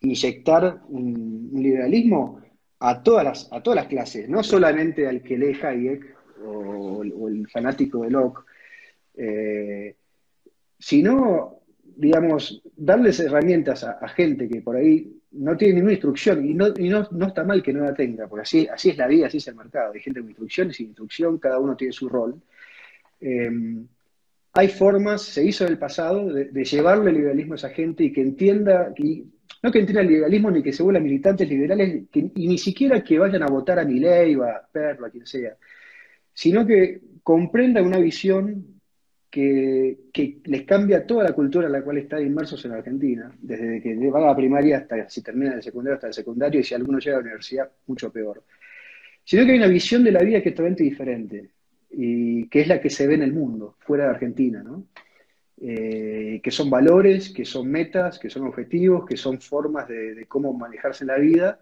inyectar 0.00 0.82
un 0.88 1.50
liberalismo 1.54 2.40
a 2.80 3.02
todas 3.02 3.24
las, 3.24 3.52
a 3.52 3.62
todas 3.62 3.76
las 3.76 3.86
clases, 3.86 4.28
no 4.28 4.42
solamente 4.42 5.06
al 5.06 5.22
que 5.22 5.38
lee 5.38 5.58
Hayek 5.62 6.16
o, 6.44 7.02
el 7.02 7.48
fanático 7.48 8.02
de 8.02 8.10
Locke, 8.10 8.42
eh, 9.16 9.94
sino, 10.76 11.60
digamos, 11.84 12.62
darles 12.76 13.20
herramientas 13.20 13.84
a, 13.84 14.08
gente 14.08 14.48
que 14.48 14.60
por 14.60 14.76
ahí 14.76 15.15
no 15.32 15.56
tiene 15.56 15.74
ninguna 15.74 15.92
instrucción 15.92 16.46
y, 16.46 16.54
no, 16.54 16.68
y 16.76 16.88
no, 16.88 17.06
no, 17.10 17.26
está 17.26 17.44
mal 17.44 17.62
que 17.62 17.72
no 17.72 17.84
la 17.84 17.94
tenga, 17.94 18.26
porque 18.26 18.42
así, 18.42 18.66
así 18.66 18.90
es 18.90 18.96
la 18.96 19.06
vida, 19.06 19.26
así 19.26 19.38
es 19.38 19.48
el 19.48 19.56
mercado. 19.56 19.92
Hay 19.92 20.00
gente 20.00 20.20
con 20.20 20.30
instrucción 20.30 20.70
y 20.70 20.72
sin 20.72 20.86
instrucción, 20.86 21.38
cada 21.38 21.58
uno 21.58 21.76
tiene 21.76 21.92
su 21.92 22.08
rol. 22.08 22.40
Eh, 23.20 23.50
hay 24.52 24.68
formas, 24.68 25.22
se 25.22 25.44
hizo 25.44 25.64
en 25.64 25.72
el 25.72 25.78
pasado, 25.78 26.32
de, 26.32 26.64
llevarle 26.64 27.10
el 27.10 27.16
liberalismo 27.16 27.52
a 27.52 27.56
esa 27.56 27.68
gente 27.68 28.04
y 28.04 28.12
que 28.12 28.22
entienda, 28.22 28.94
que, 28.94 29.24
no 29.62 29.70
que 29.70 29.80
entre 29.80 30.00
al 30.00 30.06
liberalismo 30.06 30.50
ni 30.50 30.62
que 30.62 30.72
se 30.72 30.82
vuelvan 30.82 31.04
militantes 31.04 31.46
liberales, 31.46 32.04
y 32.12 32.48
ni 32.48 32.56
siquiera 32.56 33.04
que 33.04 33.18
vayan 33.18 33.42
a 33.42 33.48
votar 33.48 33.78
a 33.78 33.84
Milei 33.84 34.34
o 34.36 34.44
a 34.44 34.66
Perlo, 34.72 35.06
a 35.06 35.10
quien 35.10 35.26
sea, 35.26 35.56
sino 36.32 36.66
que 36.66 37.00
comprenda 37.22 37.82
una 37.82 37.98
visión 37.98 38.75
que, 40.12 40.38
les 40.44 40.62
cambia 40.62 41.06
toda 41.06 41.24
la 41.24 41.32
cultura 41.32 41.66
en 41.66 41.72
la 41.72 41.82
cual 41.82 41.98
están 41.98 42.24
inmersos 42.24 42.64
en 42.64 42.72
Argentina, 42.72 43.30
desde 43.38 43.82
que 43.82 43.94
van 44.08 44.22
a 44.22 44.28
la 44.28 44.36
primaria 44.36 44.78
hasta 44.78 45.08
si 45.10 45.22
terminan 45.22 45.54
el 45.54 45.62
secundario 45.62 45.94
hasta 45.94 46.06
el 46.06 46.14
secundario, 46.14 46.60
y 46.60 46.64
si 46.64 46.74
alguno 46.74 46.98
llega 46.98 47.16
a 47.16 47.20
la 47.20 47.24
universidad, 47.24 47.70
mucho 47.86 48.10
peor. 48.10 48.42
Sino 49.24 49.44
que 49.44 49.52
hay 49.52 49.58
una 49.58 49.66
visión 49.66 50.04
de 50.04 50.12
la 50.12 50.22
vida 50.22 50.42
que 50.42 50.48
es 50.48 50.54
totalmente 50.54 50.84
diferente, 50.84 51.50
y 51.90 52.48
que 52.48 52.62
es 52.62 52.68
la 52.68 52.80
que 52.80 52.88
se 52.88 53.06
ve 53.06 53.14
en 53.14 53.22
el 53.22 53.32
mundo, 53.34 53.76
fuera 53.80 54.04
de 54.04 54.10
Argentina, 54.10 54.62
¿no? 54.62 54.86
Eh, 55.58 56.40
que 56.42 56.50
son 56.50 56.70
valores, 56.70 57.30
que 57.30 57.44
son 57.44 57.70
metas, 57.70 58.18
que 58.18 58.30
son 58.30 58.46
objetivos, 58.46 59.06
que 59.06 59.16
son 59.16 59.40
formas 59.40 59.88
de, 59.88 60.24
cómo 60.28 60.52
manejarse 60.54 61.04
en 61.04 61.08
la 61.08 61.18
vida, 61.18 61.60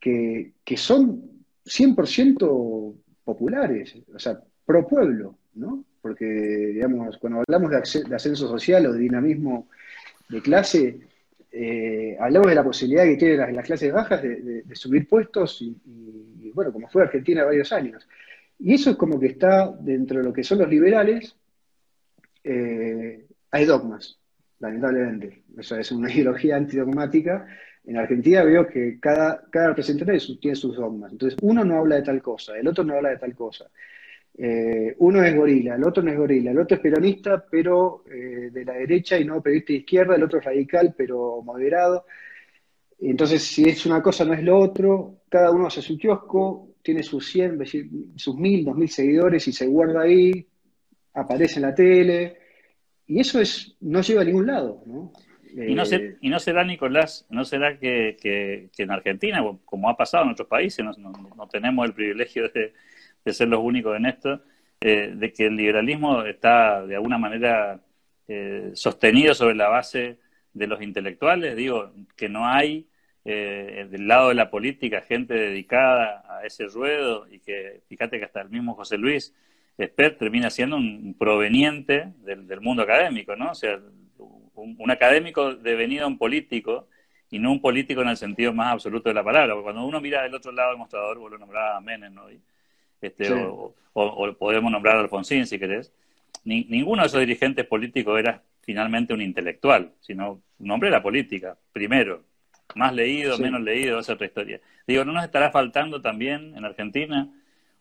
que, 0.00 0.52
son 0.76 1.22
100% 1.64 2.94
populares, 3.24 3.94
o 4.14 4.18
sea, 4.18 4.40
pro 4.64 4.86
pueblo, 4.86 5.38
¿no? 5.54 5.84
Porque, 6.04 6.26
digamos, 6.26 7.16
cuando 7.16 7.42
hablamos 7.48 7.70
de, 7.70 8.14
ascenso 8.14 8.46
social 8.46 8.84
o 8.84 8.92
de 8.92 8.98
dinamismo 8.98 9.70
de 10.28 10.42
clase, 10.42 11.00
eh, 11.50 12.14
hablamos 12.20 12.48
de 12.48 12.54
la 12.54 12.62
posibilidad 12.62 13.04
que 13.04 13.16
tienen 13.16 13.56
las, 13.56 13.64
clases 13.64 13.90
bajas 13.90 14.20
de, 14.22 14.64
subir 14.74 15.08
puestos 15.08 15.62
y, 15.62 16.50
bueno, 16.52 16.74
como 16.74 16.88
fue 16.88 17.04
Argentina 17.04 17.44
varios 17.44 17.72
años. 17.72 18.06
Y 18.58 18.74
eso 18.74 18.90
es 18.90 18.96
como 18.96 19.18
que 19.18 19.28
está 19.28 19.74
dentro 19.80 20.18
de 20.18 20.24
lo 20.24 20.32
que 20.34 20.44
son 20.44 20.58
los 20.58 20.68
liberales, 20.68 21.34
eh, 22.44 23.24
hay 23.50 23.64
dogmas, 23.64 24.18
lamentablemente. 24.58 25.44
Eso 25.56 25.78
es 25.78 25.90
una 25.90 26.10
ideología 26.12 26.56
antidogmática. 26.56 27.46
En 27.82 27.96
Argentina 27.96 28.44
veo 28.44 28.66
que 28.66 29.00
cada 29.00 29.42
representante 29.50 30.18
tiene 30.38 30.54
sus 30.54 30.76
dogmas. 30.76 31.12
Entonces, 31.12 31.38
uno 31.40 31.64
no 31.64 31.78
habla 31.78 31.96
de 31.96 32.02
tal 32.02 32.20
cosa, 32.20 32.58
el 32.58 32.68
otro 32.68 32.84
no 32.84 32.92
habla 32.92 33.08
de 33.08 33.16
tal 33.16 33.34
cosa. 33.34 33.70
Eh, 34.36 34.94
uno 34.98 35.22
es 35.22 35.34
gorila, 35.34 35.76
el 35.76 35.84
otro 35.84 36.02
no 36.02 36.10
es 36.10 36.18
gorila, 36.18 36.50
el 36.50 36.58
otro 36.58 36.76
es 36.76 36.82
peronista, 36.82 37.44
pero 37.48 38.04
eh, 38.10 38.50
de 38.52 38.64
la 38.64 38.74
derecha 38.74 39.18
y 39.18 39.24
no 39.24 39.40
periodista 39.40 39.72
de 39.72 39.78
izquierda, 39.78 40.16
el 40.16 40.24
otro 40.24 40.40
es 40.40 40.44
radical, 40.44 40.94
pero 40.96 41.40
moderado. 41.42 42.06
Entonces, 43.00 43.42
si 43.42 43.68
es 43.68 43.86
una 43.86 44.02
cosa, 44.02 44.24
no 44.24 44.34
es 44.34 44.42
lo 44.42 44.58
otro, 44.58 45.20
cada 45.28 45.50
uno 45.50 45.66
hace 45.66 45.82
su 45.82 45.96
kiosco, 45.98 46.74
tiene 46.82 47.02
sus 47.02 47.26
100, 47.30 47.58
sus 48.16 48.36
1000, 48.36 48.64
2000 48.64 48.88
seguidores 48.88 49.48
y 49.48 49.52
se 49.52 49.66
guarda 49.66 50.02
ahí, 50.02 50.46
aparece 51.14 51.56
en 51.56 51.62
la 51.62 51.74
tele, 51.74 52.38
y 53.06 53.20
eso 53.20 53.40
es 53.40 53.76
no 53.80 54.00
lleva 54.00 54.22
a 54.22 54.24
ningún 54.24 54.46
lado, 54.46 54.82
¿no? 54.86 55.12
Y 55.56 55.74
no, 55.74 55.84
eh, 55.84 56.16
y 56.20 56.28
no 56.28 56.40
será, 56.40 56.64
Nicolás, 56.64 57.26
no 57.30 57.44
será 57.44 57.78
que, 57.78 58.70
en 58.76 58.90
Argentina, 58.90 59.40
como 59.64 59.88
ha 59.88 59.96
pasado 59.96 60.24
en 60.24 60.30
otros 60.30 60.48
países, 60.48 60.84
no, 60.84 61.48
tenemos 61.48 61.86
el 61.86 61.94
privilegio 61.94 62.48
de, 62.48 62.72
ser 63.32 63.48
los 63.48 63.60
únicos 63.60 63.96
en 63.96 64.06
esto, 64.06 64.42
eh, 64.80 65.12
de 65.14 65.32
que 65.32 65.46
el 65.46 65.56
liberalismo 65.56 66.22
está 66.22 66.86
de 66.86 66.96
alguna 66.96 67.18
manera 67.18 67.80
eh, 68.28 68.70
sostenido 68.74 69.34
sobre 69.34 69.54
la 69.54 69.68
base 69.68 70.18
de 70.52 70.66
los 70.66 70.82
intelectuales, 70.82 71.56
digo, 71.56 71.92
que 72.16 72.28
no 72.28 72.46
hay 72.46 72.86
del 73.24 74.06
lado 74.06 74.28
de 74.28 74.34
la 74.34 74.50
política 74.50 75.00
gente 75.00 75.32
dedicada 75.32 76.22
a 76.28 76.44
ese 76.44 76.66
ruedo 76.66 77.26
y 77.30 77.38
que, 77.38 77.80
fíjate 77.88 78.18
que 78.18 78.26
hasta 78.26 78.42
el 78.42 78.50
mismo 78.50 78.74
José 78.74 78.98
Luis 78.98 79.32
expert 79.78 80.18
termina 80.18 80.50
siendo 80.50 80.76
un 80.76 81.14
proveniente 81.18 82.12
del, 82.18 82.60
mundo 82.60 82.82
académico, 82.82 83.34
¿no? 83.36 83.50
O 83.50 83.54
sea, 83.54 83.78
un, 84.54 84.90
académico 84.90 85.54
devenido 85.54 86.06
un 86.06 86.18
político 86.18 86.88
y 87.30 87.38
no 87.38 87.50
un 87.50 87.60
político 87.60 88.02
en 88.02 88.08
el 88.08 88.16
sentido 88.16 88.52
más 88.52 88.72
absoluto 88.72 89.08
de 89.08 89.14
la 89.14 89.24
palabra. 89.24 89.54
Porque 89.54 89.64
cuando 89.64 89.84
uno 89.84 90.00
mira 90.00 90.22
del 90.22 90.34
otro 90.34 90.52
lado 90.52 90.70
del 90.70 90.78
mostrador, 90.78 91.18
vos 91.18 91.30
lo 91.30 91.38
nombraba 91.38 91.80
Menem, 91.80 92.14
¿no? 92.14 92.26
Este, 93.00 93.32
o, 93.32 93.74
podemos 94.38 94.72
nombrar 94.72 94.96
a 94.96 95.00
Alfonsín 95.00 95.46
si 95.46 95.58
querés, 95.58 95.92
ninguno 96.44 97.02
de 97.02 97.08
esos 97.08 97.20
dirigentes 97.20 97.66
políticos 97.66 98.18
era 98.18 98.42
finalmente 98.62 99.14
un 99.14 99.20
intelectual, 99.20 99.92
sino 100.00 100.42
un 100.58 100.70
hombre 100.70 100.88
de 100.88 100.96
la 100.96 101.02
política, 101.02 101.56
primero. 101.72 102.24
Más 102.74 102.94
leído, 102.94 103.38
menos 103.38 103.60
leído, 103.60 104.00
esa 104.00 104.12
es 104.12 104.16
otra 104.16 104.26
historia. 104.26 104.60
Digo, 104.86 105.04
¿no 105.04 105.12
nos 105.12 105.24
estará 105.24 105.50
faltando 105.50 106.00
también 106.00 106.56
en 106.56 106.64
Argentina 106.64 107.28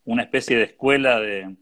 una 0.06 0.24
especie 0.24 0.58
de 0.58 0.64
escuela 0.64 1.20
de, 1.20 1.56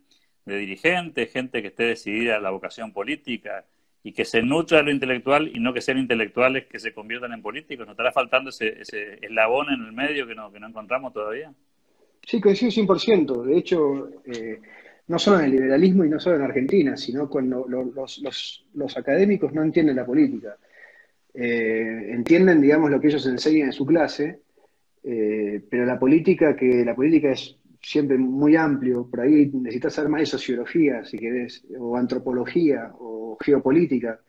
dirigentes, 0.45 1.31
gente 1.31 1.61
que 1.61 1.69
esté 1.69 1.83
decidida 1.83 2.37
a 2.37 2.39
la 2.39 2.49
vocación 2.49 2.91
política 2.91 3.65
y 4.03 4.11
que 4.11 4.25
se 4.25 4.41
nutra 4.41 4.79
de 4.79 4.85
lo 4.85 4.91
intelectual 4.91 5.51
y 5.53 5.59
no 5.59 5.71
que 5.71 5.81
sean 5.81 5.99
intelectuales 5.99 6.65
que 6.65 6.79
se 6.79 6.93
conviertan 6.93 7.31
en 7.31 7.43
políticos? 7.43 7.85
¿Nos 7.85 7.93
estará 7.93 8.11
faltando 8.11 8.49
ese, 8.49 8.81
ese 8.81 9.19
eslabón 9.21 9.71
en 9.71 9.85
el 9.85 9.91
medio 9.93 10.25
que 10.27 10.35
no, 10.35 10.51
que 10.51 10.59
no 10.59 10.67
encontramos 10.67 11.13
todavía? 11.13 11.53
Sí, 12.25 12.39
coincido 12.39 12.71
100%. 12.71 13.43
De 13.43 13.57
hecho, 13.57 14.09
eh, 14.25 14.59
no 15.07 15.19
solo 15.19 15.39
en 15.39 15.45
el 15.45 15.51
liberalismo 15.51 16.05
y 16.05 16.09
no 16.09 16.19
solo 16.19 16.37
en 16.37 16.43
Argentina, 16.43 16.95
sino 16.95 17.29
cuando 17.29 17.65
los, 17.67 18.97
académicos 18.97 19.53
no 19.53 19.63
entienden 19.63 19.95
la 19.95 20.05
política. 20.05 20.57
Eh, 21.33 22.11
entienden, 22.11 22.61
digamos, 22.61 22.91
lo 22.91 22.99
que 22.99 23.07
ellos 23.07 23.25
enseñan 23.25 23.67
en 23.67 23.73
su 23.73 23.85
clase, 23.85 24.41
eh, 25.03 25.61
pero 25.69 25.85
la 25.85 25.99
política, 25.99 26.55
que 26.55 26.85
la 26.85 26.95
política 26.95 27.31
es 27.31 27.57
siempre 27.81 28.17
muy 28.17 28.55
amplio, 28.55 29.07
por 29.09 29.21
ahí 29.21 29.49
necesitas 29.53 29.93
saber 29.95 30.11
más 30.11 30.21
de 30.21 30.25
sociología, 30.27 31.03
si 31.03 31.17
querés, 31.17 31.65
o 31.79 31.97
antropología, 31.97 32.91
o 32.99 33.37
geopolítica, 33.41 34.19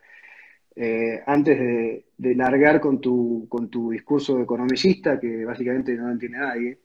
antes 1.27 1.59
de, 1.59 2.35
largar 2.35 2.81
con 2.81 2.99
tu, 3.01 3.47
con 3.49 3.69
tu 3.69 3.91
discurso 3.91 4.41
economicista, 4.41 5.21
que 5.21 5.45
básicamente 5.45 5.95
no 5.95 6.11
entiende 6.11 6.39
nadie. 6.39 6.79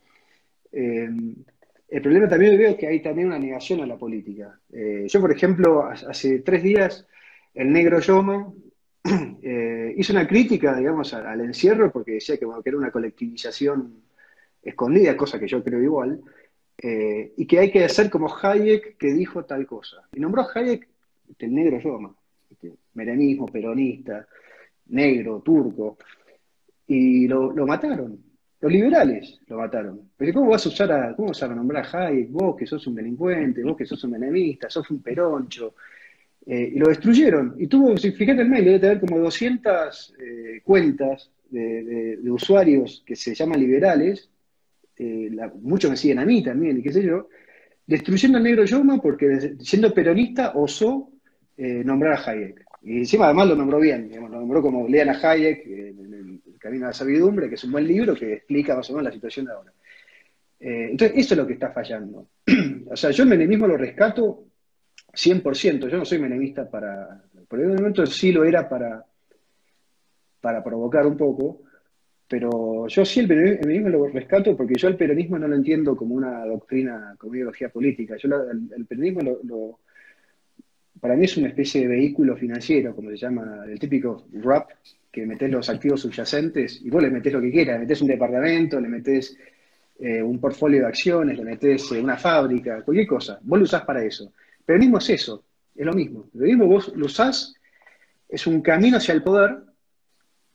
El 1.87 2.01
problema 2.01 2.27
también 2.27 2.57
veo 2.57 2.75
que 2.75 2.87
hay 2.87 3.01
también 3.01 3.29
una 3.29 3.39
negación 3.39 3.81
a 3.81 3.85
la 3.85 3.97
política. 3.97 4.59
Eh, 4.71 5.05
yo, 5.07 5.21
por 5.21 5.31
ejemplo, 5.31 5.85
hace 5.85 6.39
tres 6.39 6.61
días, 6.61 7.07
el 7.53 7.71
negro 7.71 7.99
Yoma 8.01 8.51
eh, 9.41 9.93
hizo 9.95 10.11
una 10.11 10.27
crítica, 10.27 10.75
digamos, 10.75 11.13
al, 11.13 11.39
encierro 11.39 11.91
porque 11.91 12.13
decía 12.13 12.37
que, 12.37 12.45
era 12.65 12.77
una 12.77 12.91
colectivización 12.91 14.03
escondida, 14.61 15.15
cosa 15.15 15.39
que 15.39 15.47
yo 15.47 15.63
creo 15.63 15.81
igual, 15.81 16.19
eh, 16.77 17.31
y 17.37 17.47
que 17.47 17.59
hay 17.59 17.71
que 17.71 17.85
hacer 17.85 18.09
como 18.09 18.35
Hayek 18.35 18.97
que 18.97 19.13
dijo 19.13 19.45
tal 19.45 19.65
cosa. 19.65 20.09
Y 20.13 20.19
nombró 20.19 20.41
a 20.41 20.51
Hayek 20.53 20.89
el 21.39 21.55
negro 21.55 21.79
Yoma, 21.79 22.13
merenismo, 22.95 23.45
peronista, 23.45 24.27
negro, 24.87 25.39
turco, 25.39 25.97
y 26.85 27.27
lo 27.27 27.65
mataron. 27.65 28.26
Los 28.59 28.71
liberales 28.71 29.39
lo 29.47 29.57
mataron. 29.57 30.09
Pero 30.17 30.33
¿cómo 30.33 30.49
vas 30.49 30.65
a 30.65 30.69
usar 30.69 30.91
a, 30.91 31.15
cómo 31.15 31.29
vas 31.29 31.43
a 31.43 31.47
nombrar 31.47 31.85
a 31.85 32.07
Hayek, 32.07 32.31
vos 32.31 32.55
que 32.55 32.65
sos 32.65 32.85
un 32.87 32.95
delincuente, 32.95 33.63
vos 33.63 33.77
que 33.77 33.85
sos 33.85 34.03
un 34.03 34.15
enemista, 34.15 34.69
sos 34.69 34.89
un 34.89 35.01
peroncho? 35.01 35.75
Eh, 36.49 36.71
y 36.75 36.79
lo 36.79 36.87
destruyeron. 36.87 37.55
Y 37.59 37.67
tuvo, 37.67 37.97
si 37.97 38.11
fíjate 38.11 38.41
el 38.41 38.49
mail, 38.49 38.65
debe 38.65 38.79
tener 38.79 38.99
como 39.01 39.19
200 39.19 40.15
eh, 40.17 40.61
cuentas 40.63 41.29
de, 41.49 42.19
usuarios 42.31 43.03
que 43.05 43.15
se 43.15 43.35
llaman 43.35 43.59
liberales, 43.59 44.29
eh, 44.97 45.29
muchos 45.61 45.91
me 45.91 45.97
siguen 45.97 46.19
a 46.19 46.25
mí 46.25 46.41
también, 46.41 46.79
y 46.79 46.81
qué 46.81 46.93
sé 46.93 47.03
yo, 47.03 47.27
destruyendo 47.85 48.37
al 48.37 48.45
negro 48.45 48.63
Yoma 48.63 49.01
porque 49.01 49.55
siendo 49.59 49.93
peronista 49.93 50.53
osó 50.55 51.11
nombrar 51.57 52.13
a 52.13 52.31
Hayek. 52.31 52.65
Y 52.83 52.99
encima 52.99 53.25
además 53.25 53.47
lo 53.47 53.55
nombró 53.55 53.79
bien, 53.79 54.11
lo 54.13 54.29
nombró 54.29 54.61
como 54.61 54.87
lean 54.87 55.09
a 55.09 55.19
Hayek, 55.19 55.65
La 56.69 56.93
Sabidumbre, 56.93 57.49
que 57.49 57.55
es 57.55 57.63
un 57.63 57.71
buen 57.71 57.87
libro 57.87 58.15
que 58.15 58.33
explica 58.33 58.75
más 58.75 58.89
o 58.89 58.93
menos 58.93 59.05
la 59.05 59.11
situación 59.11 59.45
de 59.45 59.51
ahora. 59.51 59.73
Eh, 60.59 60.87
entonces, 60.91 61.17
eso 61.17 61.33
es 61.33 61.37
lo 61.37 61.47
que 61.47 61.53
está 61.53 61.71
fallando. 61.71 62.27
o 62.89 62.95
sea, 62.95 63.11
yo 63.11 63.23
el 63.23 63.29
menemismo 63.29 63.67
lo 63.67 63.77
rescato 63.77 64.45
100%. 65.13 65.89
Yo 65.89 65.97
no 65.97 66.05
soy 66.05 66.19
menemista 66.19 66.69
para... 66.69 67.23
Por 67.47 67.59
el 67.59 67.67
momento 67.67 68.05
sí 68.05 68.31
lo 68.31 68.43
era 68.43 68.67
para, 68.67 69.05
para 70.41 70.63
provocar 70.63 71.05
un 71.05 71.17
poco, 71.17 71.61
pero 72.27 72.87
yo 72.87 73.05
sí 73.05 73.21
el 73.21 73.27
menemismo 73.27 73.89
lo 73.89 74.07
rescato 74.07 74.55
porque 74.55 74.75
yo 74.75 74.89
el 74.89 74.97
peronismo 74.97 75.39
no 75.39 75.47
lo 75.47 75.55
entiendo 75.55 75.95
como 75.95 76.15
una 76.15 76.45
doctrina, 76.45 77.15
como 77.17 77.35
ideología 77.35 77.69
política. 77.69 78.17
Yo 78.17 78.29
el, 78.75 78.85
peronismo 78.85 79.21
lo, 79.21 79.79
para 80.99 81.15
mí 81.15 81.25
es 81.25 81.37
una 81.37 81.47
especie 81.47 81.81
de 81.81 81.87
vehículo 81.87 82.35
financiero, 82.35 82.95
como 82.95 83.09
se 83.09 83.17
llama, 83.17 83.63
el 83.67 83.79
típico 83.79 84.25
RAP, 84.33 84.69
que 85.11 85.25
metés 85.25 85.49
los 85.49 85.69
activos 85.69 86.01
subyacentes 86.01 86.81
y 86.81 86.89
vos 86.89 87.01
le 87.01 87.09
metés 87.09 87.33
lo 87.33 87.41
que 87.41 87.51
quieras, 87.51 87.75
le 87.75 87.81
metés 87.81 88.01
un 88.01 88.07
departamento, 88.07 88.79
le 88.79 88.87
metés 88.87 89.37
eh, 89.99 90.21
un 90.21 90.39
portfolio 90.39 90.81
de 90.81 90.87
acciones, 90.87 91.37
le 91.37 91.43
metés 91.43 91.91
eh, 91.91 92.01
una 92.01 92.17
fábrica, 92.17 92.83
cualquier 92.83 93.07
cosa, 93.07 93.39
vos 93.41 93.59
lo 93.59 93.65
usás 93.65 93.83
para 93.83 94.03
eso. 94.03 94.31
Pero 94.65 94.75
el 94.75 94.81
mismo 94.81 94.97
es 94.99 95.09
eso, 95.09 95.43
es 95.75 95.85
lo 95.85 95.93
mismo. 95.93 96.29
Lo 96.33 96.45
mismo 96.45 96.67
vos 96.67 96.91
lo 96.95 97.05
usás, 97.05 97.53
es 98.29 98.45
un 98.45 98.61
camino 98.61 98.97
hacia 98.97 99.13
el 99.13 99.23
poder 99.23 99.57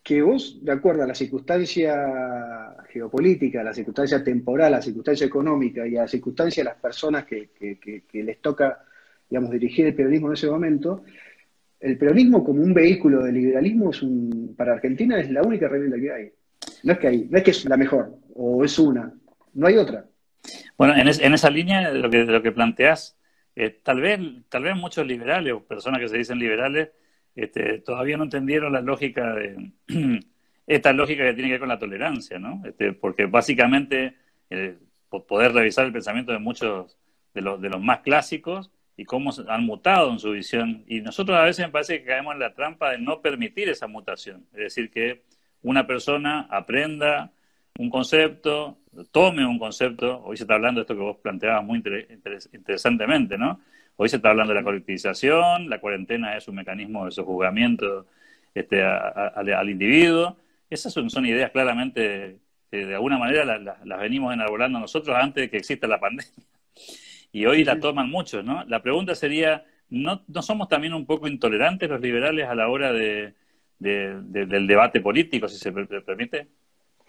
que 0.03 0.21
vos, 0.23 0.59
de 0.63 0.73
acuerdo 0.73 1.05
a 1.05 1.07
la 1.07 1.15
circunstancia 1.15 2.77
geopolítica, 2.89 3.61
a 3.61 3.65
la 3.65 3.73
circunstancia 3.73 4.23
temporal, 4.23 4.75
a 4.75 4.77
la 4.77 4.83
circunstancia 4.83 5.27
económica 5.27 5.87
y 5.87 5.97
a 5.97 6.03
la 6.03 6.09
circunstancia 6.09 6.63
de 6.63 6.71
las 6.71 6.79
personas 6.79 7.25
que, 7.25 7.51
que 7.51 8.23
les 8.23 8.41
toca, 8.41 8.85
digamos, 9.33 9.51
dirigir 9.51 9.87
el 9.87 9.95
periodismo 9.95 10.27
en 10.27 10.35
ese 10.35 10.47
momento, 10.47 11.05
el 11.81 11.97
peronismo 11.97 12.45
como 12.45 12.63
un 12.63 12.75
vehículo 12.75 13.23
de 13.23 13.33
liberalismo 13.33 13.89
es 13.89 14.03
un, 14.03 14.55
para 14.55 14.75
Argentina 14.75 15.19
es 15.19 15.31
la 15.31 15.41
única 15.41 15.65
herramienta 15.65 15.99
que 15.99 16.13
hay. 16.13 16.33
No 16.83 16.93
es 16.93 16.99
que 16.99 17.09
hay, 17.09 17.29
no 17.31 17.39
es 17.39 17.43
que 17.43 17.51
es 17.53 17.65
la 17.65 17.79
mejor, 17.79 18.15
o 18.35 18.63
es 18.63 18.79
una, 18.79 19.11
no 19.55 19.67
hay 19.67 19.79
otra. 19.79 20.05
Bueno, 20.77 20.95
en, 20.95 21.09
esa 21.09 21.49
línea 21.49 21.91
de 21.91 21.99
lo 21.99 22.11
que, 22.11 22.27
lo 22.27 22.43
que 22.43 22.53
planteás, 22.53 23.17
eh, 23.57 23.71
tal, 23.83 24.03
vez, 24.03 24.21
tal 24.51 24.65
vez 24.65 24.77
muchos 24.77 25.07
liberales 25.07 25.55
o 25.55 25.65
personas 25.65 25.99
que 25.99 26.09
se 26.09 26.19
dicen 26.19 26.39
liberales 26.39 26.91
este, 27.35 27.79
todavía 27.79 28.19
no 28.19 28.25
entendieron 28.25 28.75
la 28.75 28.83
lógica 28.83 29.35
de 29.35 29.73
esta 30.67 30.93
lógica 30.93 31.25
que 31.25 31.33
tiene 31.33 31.49
que 31.49 31.53
ver 31.53 31.61
con 31.61 31.71
la 31.71 31.79
tolerancia, 31.79 32.39
¿no? 32.39 32.61
Este, 32.67 32.93
porque 32.93 33.25
básicamente 33.25 34.15
eh, 34.51 34.77
poder 35.09 35.55
revisar 35.55 35.87
el 35.87 35.93
pensamiento 35.95 36.33
de 36.33 36.39
muchos 36.39 36.99
de 37.33 37.41
los, 37.41 37.63
de 37.63 37.71
los 37.71 37.81
más 37.81 38.01
clásicos 38.01 38.71
y 38.97 39.05
cómo 39.05 39.33
han 39.49 39.65
mutado 39.65 40.11
en 40.13 40.19
su 40.19 40.31
visión. 40.33 40.85
Y 40.87 41.01
nosotros 41.01 41.39
a 41.39 41.45
veces 41.45 41.67
me 41.67 41.73
parece 41.73 42.01
que 42.01 42.07
caemos 42.07 42.35
en 42.35 42.41
la 42.41 42.55
trampa 42.55 42.91
de 42.91 42.99
no 42.99 43.21
permitir 43.21 43.69
esa 43.69 43.87
mutación. 43.87 44.47
Es 44.53 44.59
decir, 44.59 44.91
que 44.91 45.23
una 45.63 45.87
persona 45.87 46.47
aprenda 46.51 47.33
un 47.79 47.89
concepto, 47.89 48.79
tome 49.11 49.47
un 49.47 49.59
concepto, 49.59 50.23
hoy 50.25 50.37
se 50.37 50.45
está 50.45 50.55
hablando 50.55 50.81
de 50.81 50.83
esto 50.83 50.95
que 50.95 51.01
vos 51.01 51.17
planteabas 51.19 51.65
muy 51.65 51.83
interesantemente, 52.51 53.39
¿no? 53.39 53.61
Hoy 53.97 54.09
se 54.09 54.17
está 54.17 54.31
hablando 54.31 54.53
de 54.53 54.61
la 54.61 54.65
colectivización, 54.65 55.71
la 55.71 55.81
cuarentena 55.81 56.37
es 56.37 56.49
un 56.49 56.57
mecanismo 56.57 57.05
de 57.07 57.13
sojuzgamiento 57.13 58.07
este, 58.55 58.83
al 58.83 59.71
individuo. 59.71 60.37
Esas 60.69 60.93
son, 60.93 61.27
ideas 61.27 61.51
claramente 61.51 62.39
que 62.71 62.87
de 62.87 62.95
alguna 62.95 63.19
manera 63.19 63.45
las 63.45 64.01
venimos 64.01 64.33
enarbolando 64.33 64.79
nosotros 64.79 65.17
antes 65.19 65.43
de 65.45 65.51
que 65.51 65.59
exista 65.59 65.87
la 65.87 66.01
pandemia 66.01 66.33
y 67.33 67.47
hoy 67.47 67.65
la 67.65 67.81
toman 67.81 68.11
muchos, 68.11 68.45
¿no? 68.45 68.65
La 68.65 68.83
pregunta 68.83 69.15
sería, 69.15 69.65
¿no, 69.89 70.23
¿no 70.29 70.43
somos 70.43 70.69
también 70.69 70.93
un 70.93 71.07
poco 71.07 71.27
intolerantes 71.27 71.89
los 71.89 72.01
liberales 72.01 72.47
a 72.47 72.55
la 72.55 72.69
hora 72.69 72.93
de, 72.93 73.35
del 73.79 74.67
debate 74.67 75.01
político, 75.01 75.49
si 75.49 75.59
se 75.59 75.73
permite? 75.73 76.49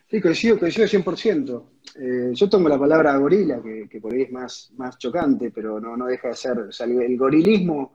Sí, 0.10 0.22
coincido, 0.22 0.58
coincido 0.58 0.88
100%. 0.88 1.64
Eh, 2.00 2.32
yo 2.34 2.50
tomo 2.50 2.70
la 2.70 2.80
palabra 2.80 3.18
gorila, 3.18 3.62
que, 3.62 4.00
por 4.00 4.14
ahí 4.14 4.24
es 4.24 4.32
más, 4.32 4.72
más 4.78 4.98
chocante, 4.98 5.52
pero 5.52 5.80
no, 5.80 5.98
no 5.98 6.06
deja 6.06 6.30
de 6.30 6.36
ser, 6.36 6.58
o 6.60 6.72
sea, 6.72 6.86
el 6.86 7.18
gorilismo, 7.18 7.94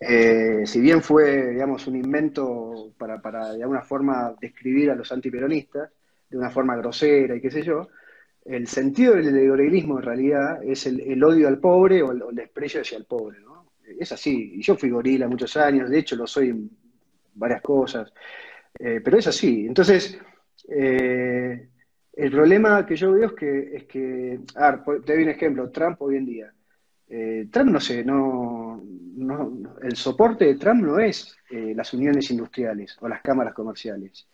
eh, 0.00 0.62
si 0.64 0.80
bien 0.80 1.02
fue, 1.02 1.52
digamos, 1.52 1.86
un 1.86 1.96
invento 1.96 2.92
para, 2.98 3.20
para, 3.20 3.54
de 3.54 3.62
alguna 3.62 3.82
forma, 3.82 4.34
describir 4.40 4.90
a 4.90 4.94
los 4.94 5.10
antiperonistas, 5.10 5.90
de 6.28 6.36
una 6.36 6.50
forma 6.50 6.76
grosera 6.76 7.36
y 7.36 7.40
qué 7.40 7.50
sé 7.50 7.62
yo, 7.62 7.88
el 8.48 8.66
sentido 8.66 9.14
del 9.14 9.32
neoliberalismo 9.32 9.98
en 9.98 10.04
realidad 10.04 10.62
es 10.64 10.86
el, 10.86 11.22
odio 11.22 11.48
al 11.48 11.58
pobre 11.58 12.02
o 12.02 12.12
el, 12.12 12.22
desprecio 12.34 12.80
hacia 12.80 12.96
el 12.96 13.04
pobre, 13.04 13.40
¿no? 13.40 13.66
Es 13.98 14.12
así, 14.12 14.52
y 14.54 14.62
yo 14.62 14.76
fui 14.76 14.90
gorila 14.90 15.28
muchos 15.28 15.56
años, 15.56 15.90
de 15.90 15.98
hecho 15.98 16.16
lo 16.16 16.26
soy 16.26 16.50
en 16.50 16.70
varias 17.34 17.60
cosas, 17.60 18.12
eh, 18.78 19.00
pero 19.04 19.18
es 19.18 19.26
así. 19.26 19.66
Entonces, 19.66 20.18
eh, 20.68 21.68
el 22.12 22.30
problema 22.30 22.86
que 22.86 22.96
yo 22.96 23.12
veo 23.12 23.26
es 23.28 23.32
que, 23.32 23.76
es 23.76 23.84
que 23.84 24.40
te 25.04 25.12
doy 25.12 25.22
un 25.22 25.28
ejemplo, 25.28 25.70
Trump 25.70 26.00
hoy 26.00 26.16
en 26.16 26.26
día. 26.26 26.52
Eh, 27.08 27.48
Trump 27.50 27.70
no 27.70 27.80
sé, 27.80 28.04
no, 28.04 28.82
no, 29.16 29.76
el 29.82 29.96
soporte 29.96 30.46
de 30.46 30.54
Trump 30.56 30.82
no 30.82 30.98
es 30.98 31.36
las 31.50 31.94
uniones 31.94 32.30
industriales 32.30 32.96
o 33.00 33.08
las 33.08 33.22
cámaras 33.22 33.54
comerciales 33.54 34.26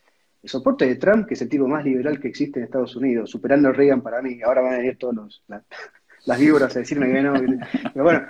el 0.44 0.50
soporte 0.50 0.86
de 0.86 0.96
Trump, 0.96 1.26
que 1.26 1.32
es 1.32 1.40
el 1.40 1.48
tipo 1.48 1.66
más 1.66 1.82
liberal 1.86 2.20
que 2.20 2.28
existe 2.28 2.58
en 2.60 2.66
Estados 2.66 2.94
Unidos, 2.96 3.30
superando 3.30 3.70
a 3.70 3.72
Reagan 3.72 4.02
para 4.02 4.20
mí, 4.20 4.42
ahora 4.42 4.60
van 4.60 4.74
a 4.74 4.76
venir 4.76 4.98
todos 4.98 5.42
las 6.26 6.38
víboras 6.38 6.76
a 6.76 6.80
decirme 6.80 7.10
que 7.10 7.22
no. 7.22 7.32
Pero 7.32 8.04
bueno, 8.04 8.26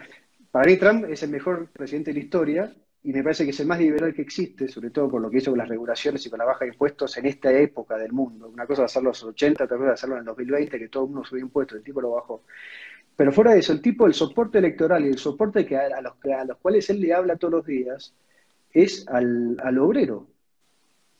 para 0.53 0.67
mí 0.67 0.77
Trump 0.77 1.07
es 1.09 1.25
el 1.25 1.31
mejor 1.31 1.71
presidente 1.73 2.13
de 2.13 2.21
la 2.21 2.25
historia 2.25 2.77
y 3.03 3.13
me 3.13 3.25
parece 3.25 3.45
que 3.45 3.51
es 3.51 3.59
el 3.59 3.67
más 3.67 3.81
liberal 3.81 4.15
que 4.15 4.23
existe, 4.23 4.69
sobre 4.69 4.91
todo 4.91 5.11
por 5.11 5.21
lo 5.21 5.29
que 5.29 5.39
hizo 5.39 5.51
con 5.51 5.59
las 5.59 5.69
regulaciones 5.69 6.25
y 6.25 6.31
con 6.31 6.39
la 6.39 6.45
baja 6.45 6.65
de 6.65 6.71
impuestos 6.71 7.17
en 7.17 7.27
esta 7.27 7.53
época 7.53 7.99
del 7.99 8.13
mundo. 8.13 8.49
Una 8.49 8.65
cosa 8.65 8.85
es 8.85 8.93
hacerlo 8.93 9.09
en 9.09 9.11
los 9.11 9.25
80, 9.25 9.65
otra 9.65 9.77
cosa 9.77 9.89
es 9.89 9.95
hacerlo 9.95 10.15
en 10.15 10.21
el 10.21 10.27
2020, 10.27 10.79
que 10.79 10.89
todo 10.89 11.03
el 11.03 11.11
mundo 11.11 11.25
subió 11.25 11.43
impuestos, 11.43 11.79
el 11.79 11.83
tipo 11.83 12.01
lo 12.01 12.13
bajó. 12.13 12.45
Pero 13.17 13.33
fuera 13.33 13.55
de 13.55 13.59
eso, 13.59 13.73
el 13.73 13.83
tipo, 13.83 14.07
el 14.07 14.15
soporte 14.15 14.59
electoral 14.59 15.05
y 15.05 15.09
el 15.09 15.19
soporte 15.19 15.67
que 15.67 15.77
a, 15.77 16.01
los, 16.01 16.13
a 16.33 16.45
los 16.45 16.59
cuales 16.59 16.89
él 16.91 17.01
le 17.01 17.13
habla 17.13 17.35
todos 17.35 17.55
los 17.55 17.67
días 17.67 18.15
es 18.73 19.05
al, 19.09 19.57
al 19.61 19.79
obrero, 19.79 20.29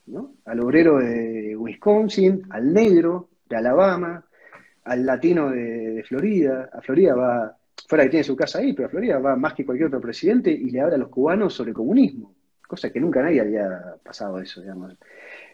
¿no? 0.07 0.35
Al 0.45 0.61
obrero 0.61 0.99
de 0.99 1.57
Wisconsin, 1.57 2.43
al 2.51 2.73
negro 2.73 3.29
de 3.49 3.57
Alabama, 3.57 4.25
al 4.85 5.07
latino 5.07 5.51
de, 5.51 6.05
Florida. 6.07 6.71
A 6.73 6.81
Florida 6.81 7.15
va, 7.15 7.57
fuera 7.89 8.05
que 8.05 8.11
tiene 8.11 8.25
su 8.25 8.37
casa 8.37 8.59
ahí, 8.59 8.73
pero 8.73 8.89
a 8.89 8.91
Florida 8.91 9.19
va 9.19 9.37
más 9.37 9.55
que 9.55 9.65
cualquier 9.65 9.89
otro 9.89 10.01
presidente 10.01 10.51
y 10.51 10.71
le 10.71 10.81
habla 10.81 10.97
a 10.97 10.99
los 10.99 11.09
cubanos 11.09 11.55
sobre 11.55 11.73
comunismo, 11.73 12.35
cosa 12.67 12.91
que 12.91 13.01
nunca 13.01 13.23
nadie 13.23 13.41
había 13.41 13.97
pasado 14.03 14.39
eso, 14.39 14.61
digamos. 14.61 14.97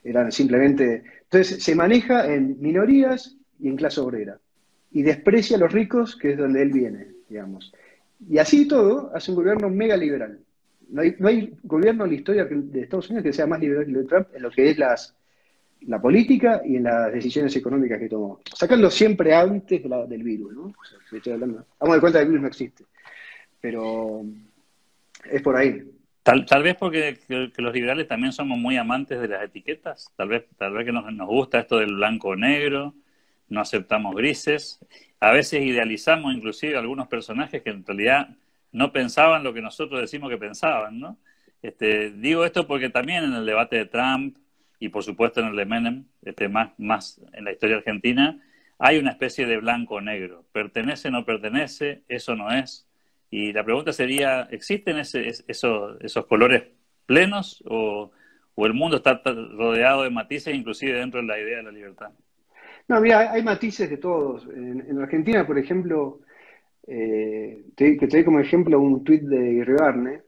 Eran 0.02 0.32
simplemente. 0.32 1.02
Entonces, 1.22 1.62
se 1.62 1.74
maneja 1.74 2.32
en 2.32 2.60
minorías 2.60 3.36
y 3.58 3.68
en 3.68 3.76
clase 3.76 4.00
obrera. 4.00 4.38
Y 4.92 5.02
desprecia 5.02 5.56
a 5.56 5.60
los 5.60 5.72
ricos, 5.72 6.16
que 6.16 6.32
es 6.32 6.38
donde 6.38 6.62
él 6.62 6.72
viene, 6.72 7.08
digamos. 7.28 7.72
Y 8.28 8.38
así 8.38 8.66
todo, 8.66 9.12
hace 9.14 9.30
un 9.30 9.36
gobierno 9.36 9.68
mega 9.70 9.96
liberal. 9.96 10.40
No 10.90 11.02
hay, 11.02 11.14
no 11.18 11.28
hay 11.28 11.52
gobierno 11.62 12.04
en 12.04 12.10
la 12.10 12.16
historia 12.16 12.44
de 12.44 12.80
Estados 12.82 13.08
Unidos 13.08 13.24
que 13.24 13.32
sea 13.32 13.46
más 13.46 13.60
liberal 13.60 13.84
que 13.84 13.92
el 13.92 13.96
de 13.98 14.04
Trump 14.04 14.28
en 14.34 14.42
lo 14.42 14.50
que 14.50 14.70
es 14.70 14.78
la 14.78 16.00
política 16.00 16.62
y 16.64 16.76
en 16.76 16.84
las 16.84 17.12
decisiones 17.12 17.54
económicas 17.56 17.98
que 17.98 18.08
tomó. 18.08 18.40
Sacando 18.54 18.90
siempre 18.90 19.34
antes 19.34 19.82
del 19.82 20.22
virus, 20.22 20.52
¿no? 20.52 20.72
vamos 21.78 21.96
de 21.96 22.00
cuenta 22.00 22.18
que 22.18 22.22
el 22.22 22.28
virus 22.28 22.42
no 22.42 22.48
existe. 22.48 22.84
Pero 23.60 24.22
es 25.30 25.42
por 25.42 25.56
ahí. 25.56 25.82
Tal, 26.22 26.62
vez 26.62 26.76
porque 26.76 27.18
los 27.28 27.72
liberales 27.72 28.06
también 28.06 28.32
somos 28.32 28.58
muy 28.58 28.76
amantes 28.76 29.20
de 29.20 29.28
las 29.28 29.42
etiquetas. 29.42 30.12
Tal 30.16 30.28
vez, 30.28 30.44
tal 30.56 30.72
vez 30.74 30.84
que 30.84 30.92
nos, 30.92 31.12
nos 31.12 31.26
gusta 31.26 31.60
esto 31.60 31.78
del 31.78 31.94
blanco-negro, 31.94 32.94
no 33.48 33.60
aceptamos 33.60 34.14
grises. 34.14 34.78
A 35.18 35.32
veces 35.32 35.62
idealizamos 35.62 36.34
inclusive 36.34 36.76
algunos 36.76 37.08
personajes 37.08 37.62
que 37.62 37.70
en 37.70 37.84
realidad 37.84 38.28
no 38.72 38.92
pensaban 38.92 39.44
lo 39.44 39.52
que 39.52 39.62
nosotros 39.62 40.00
decimos 40.00 40.30
que 40.30 40.38
pensaban, 40.38 41.00
¿no? 41.00 41.18
Este, 41.62 42.10
digo 42.10 42.44
esto 42.44 42.66
porque 42.66 42.88
también 42.88 43.24
en 43.24 43.34
el 43.34 43.44
debate 43.44 43.76
de 43.76 43.86
Trump 43.86 44.36
y 44.78 44.88
por 44.88 45.02
supuesto 45.02 45.40
en 45.40 45.48
el 45.48 45.56
de 45.56 45.66
Menem, 45.66 46.04
este, 46.22 46.48
más, 46.48 46.70
más 46.78 47.20
en 47.32 47.44
la 47.44 47.52
historia 47.52 47.76
argentina, 47.76 48.40
hay 48.78 48.98
una 48.98 49.10
especie 49.10 49.46
de 49.46 49.58
blanco-negro. 49.58 50.44
¿Pertenece, 50.52 51.10
no 51.10 51.26
pertenece? 51.26 52.02
¿Eso 52.08 52.34
no 52.34 52.50
es? 52.50 52.88
Y 53.30 53.52
la 53.52 53.62
pregunta 53.62 53.92
sería, 53.92 54.48
¿existen 54.50 54.98
ese, 54.98 55.28
esos, 55.28 56.00
esos 56.00 56.26
colores 56.26 56.64
plenos 57.04 57.62
o, 57.68 58.10
o 58.54 58.66
el 58.66 58.72
mundo 58.72 58.96
está 58.96 59.20
rodeado 59.24 60.02
de 60.02 60.10
matices, 60.10 60.54
inclusive 60.54 60.98
dentro 60.98 61.20
de 61.20 61.26
la 61.26 61.38
idea 61.38 61.58
de 61.58 61.62
la 61.64 61.72
libertad? 61.72 62.10
No, 62.90 63.00
mira, 63.00 63.30
hay 63.30 63.42
matices 63.42 63.88
de 63.88 63.98
todos. 63.98 64.48
En, 64.48 65.00
Argentina, 65.00 65.46
por 65.46 65.58
ejemplo, 65.58 66.20
eh, 66.92 67.66
te, 67.76 67.96
que 67.96 68.24
como 68.24 68.40
ejemplo 68.40 68.80
un 68.80 69.04
tuit 69.04 69.22
de 69.22 69.52
Irribarne, 69.52 70.22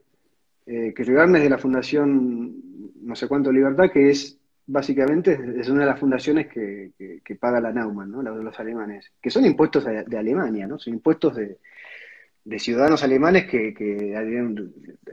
eh, 0.64 0.94
que 0.94 1.02
Irribarne 1.02 1.38
es 1.38 1.44
de 1.44 1.50
la 1.50 1.58
Fundación 1.58 2.54
no 3.02 3.16
sé 3.16 3.26
cuánto 3.26 3.50
Libertad, 3.50 3.90
que 3.90 4.10
es 4.10 4.38
básicamente 4.64 5.32
es 5.58 5.68
una 5.68 5.80
de 5.80 5.86
las 5.86 5.98
fundaciones 5.98 6.46
que, 6.46 6.92
paga 7.40 7.60
la 7.60 7.72
Naumann, 7.72 8.12
¿no? 8.12 8.22
de 8.22 8.44
los 8.44 8.60
alemanes, 8.60 9.10
que 9.20 9.30
son 9.30 9.44
impuestos 9.44 9.84
de, 9.84 10.16
Alemania, 10.16 10.68
¿no? 10.68 10.78
Son 10.78 10.94
impuestos 10.94 11.34
de, 11.34 11.58
ciudadanos 12.60 13.02
alemanes 13.02 13.46
que, 13.46 14.14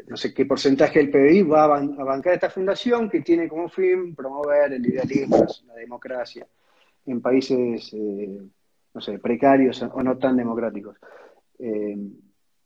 no 0.07 0.17
sé 0.17 0.33
qué 0.35 0.45
porcentaje 0.45 0.99
del 0.99 1.09
PBI 1.09 1.41
va 1.41 1.63
a, 1.63 2.03
bancar 2.03 2.33
esta 2.33 2.51
fundación 2.51 3.09
que 3.09 3.21
tiene 3.21 3.47
como 3.47 3.69
fin 3.69 4.13
promover 4.15 4.73
el 4.73 4.85
idealismo, 4.85 5.47
la 5.65 5.73
democracia 5.73 6.45
en 7.07 7.21
países, 7.21 7.91
eh, 7.93 8.39
no 8.93 9.01
sé, 9.01 9.17
precarios 9.17 9.81
o 9.81 10.03
no 10.03 10.15
tan 10.17 10.37
democráticos. 10.37 10.97
Eh, 11.59 11.97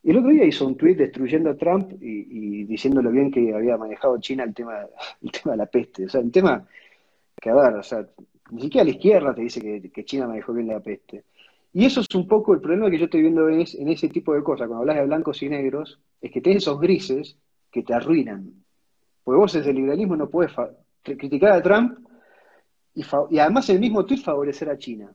y 0.04 0.12
el 0.12 0.18
otro 0.18 0.32
día 0.32 0.46
hizo 0.46 0.68
un 0.68 0.76
tuit 0.76 0.98
destruyendo 0.98 1.50
a 1.50 1.58
Trump 1.58 1.94
y, 2.02 2.66
lo 2.66 3.12
bien 3.12 3.32
que 3.32 3.54
había 3.54 3.78
manejado 3.78 4.20
China 4.20 4.44
el 4.44 4.54
tema, 4.54 4.86
el 5.22 5.32
tema 5.32 5.52
de 5.54 5.58
la 5.58 5.66
peste. 5.66 6.06
O 6.06 6.10
sea, 6.10 6.22
el 6.22 6.32
tema 6.32 6.68
que, 7.40 7.50
a 7.50 7.56
ver, 7.56 7.74
o 7.76 7.84
sea, 7.84 8.06
ni 8.52 8.64
siquiera 8.64 8.84
la 8.84 8.92
izquierda 8.92 9.34
te 9.34 9.42
dice 9.42 9.62
que, 9.92 10.06
China 10.06 10.28
manejó 10.28 10.54
bien 10.54 10.68
la 10.68 10.82
peste. 10.82 11.24
Y 11.72 11.86
eso 11.86 12.02
es 12.02 12.08
un 12.14 12.28
poco 12.28 12.54
el 12.54 12.62
problema 12.62 12.92
que 12.92 13.00
yo 13.00 13.06
estoy 13.06 13.22
viendo 13.22 13.50
en, 13.50 13.62
en 13.62 13.88
ese 13.88 14.10
tipo 14.10 14.34
de 14.34 14.44
cosas. 14.44 14.68
Cuando 14.68 14.82
hablas 14.82 14.98
de 14.98 15.06
blancos 15.06 15.42
y 15.42 15.50
negros, 15.50 16.00
es 16.22 16.32
que 16.32 16.42
tenés 16.42 16.64
esos 16.64 16.80
grises 16.80 17.38
que 17.72 17.82
te 17.82 17.94
arruinan. 17.94 18.54
Porque 19.24 19.40
vos 19.40 19.54
desde 19.54 19.70
el 19.72 19.78
liberalismo 19.78 20.16
no 20.16 20.30
puedes 20.30 20.52
criticar 21.02 21.54
a 21.54 21.64
Trump 21.64 21.98
y, 22.94 23.04
y 23.32 23.40
además 23.40 23.70
el 23.70 23.80
mismo 23.80 24.06
tuit 24.06 24.22
favorecer 24.22 24.70
a 24.70 24.78
China. 24.78 25.12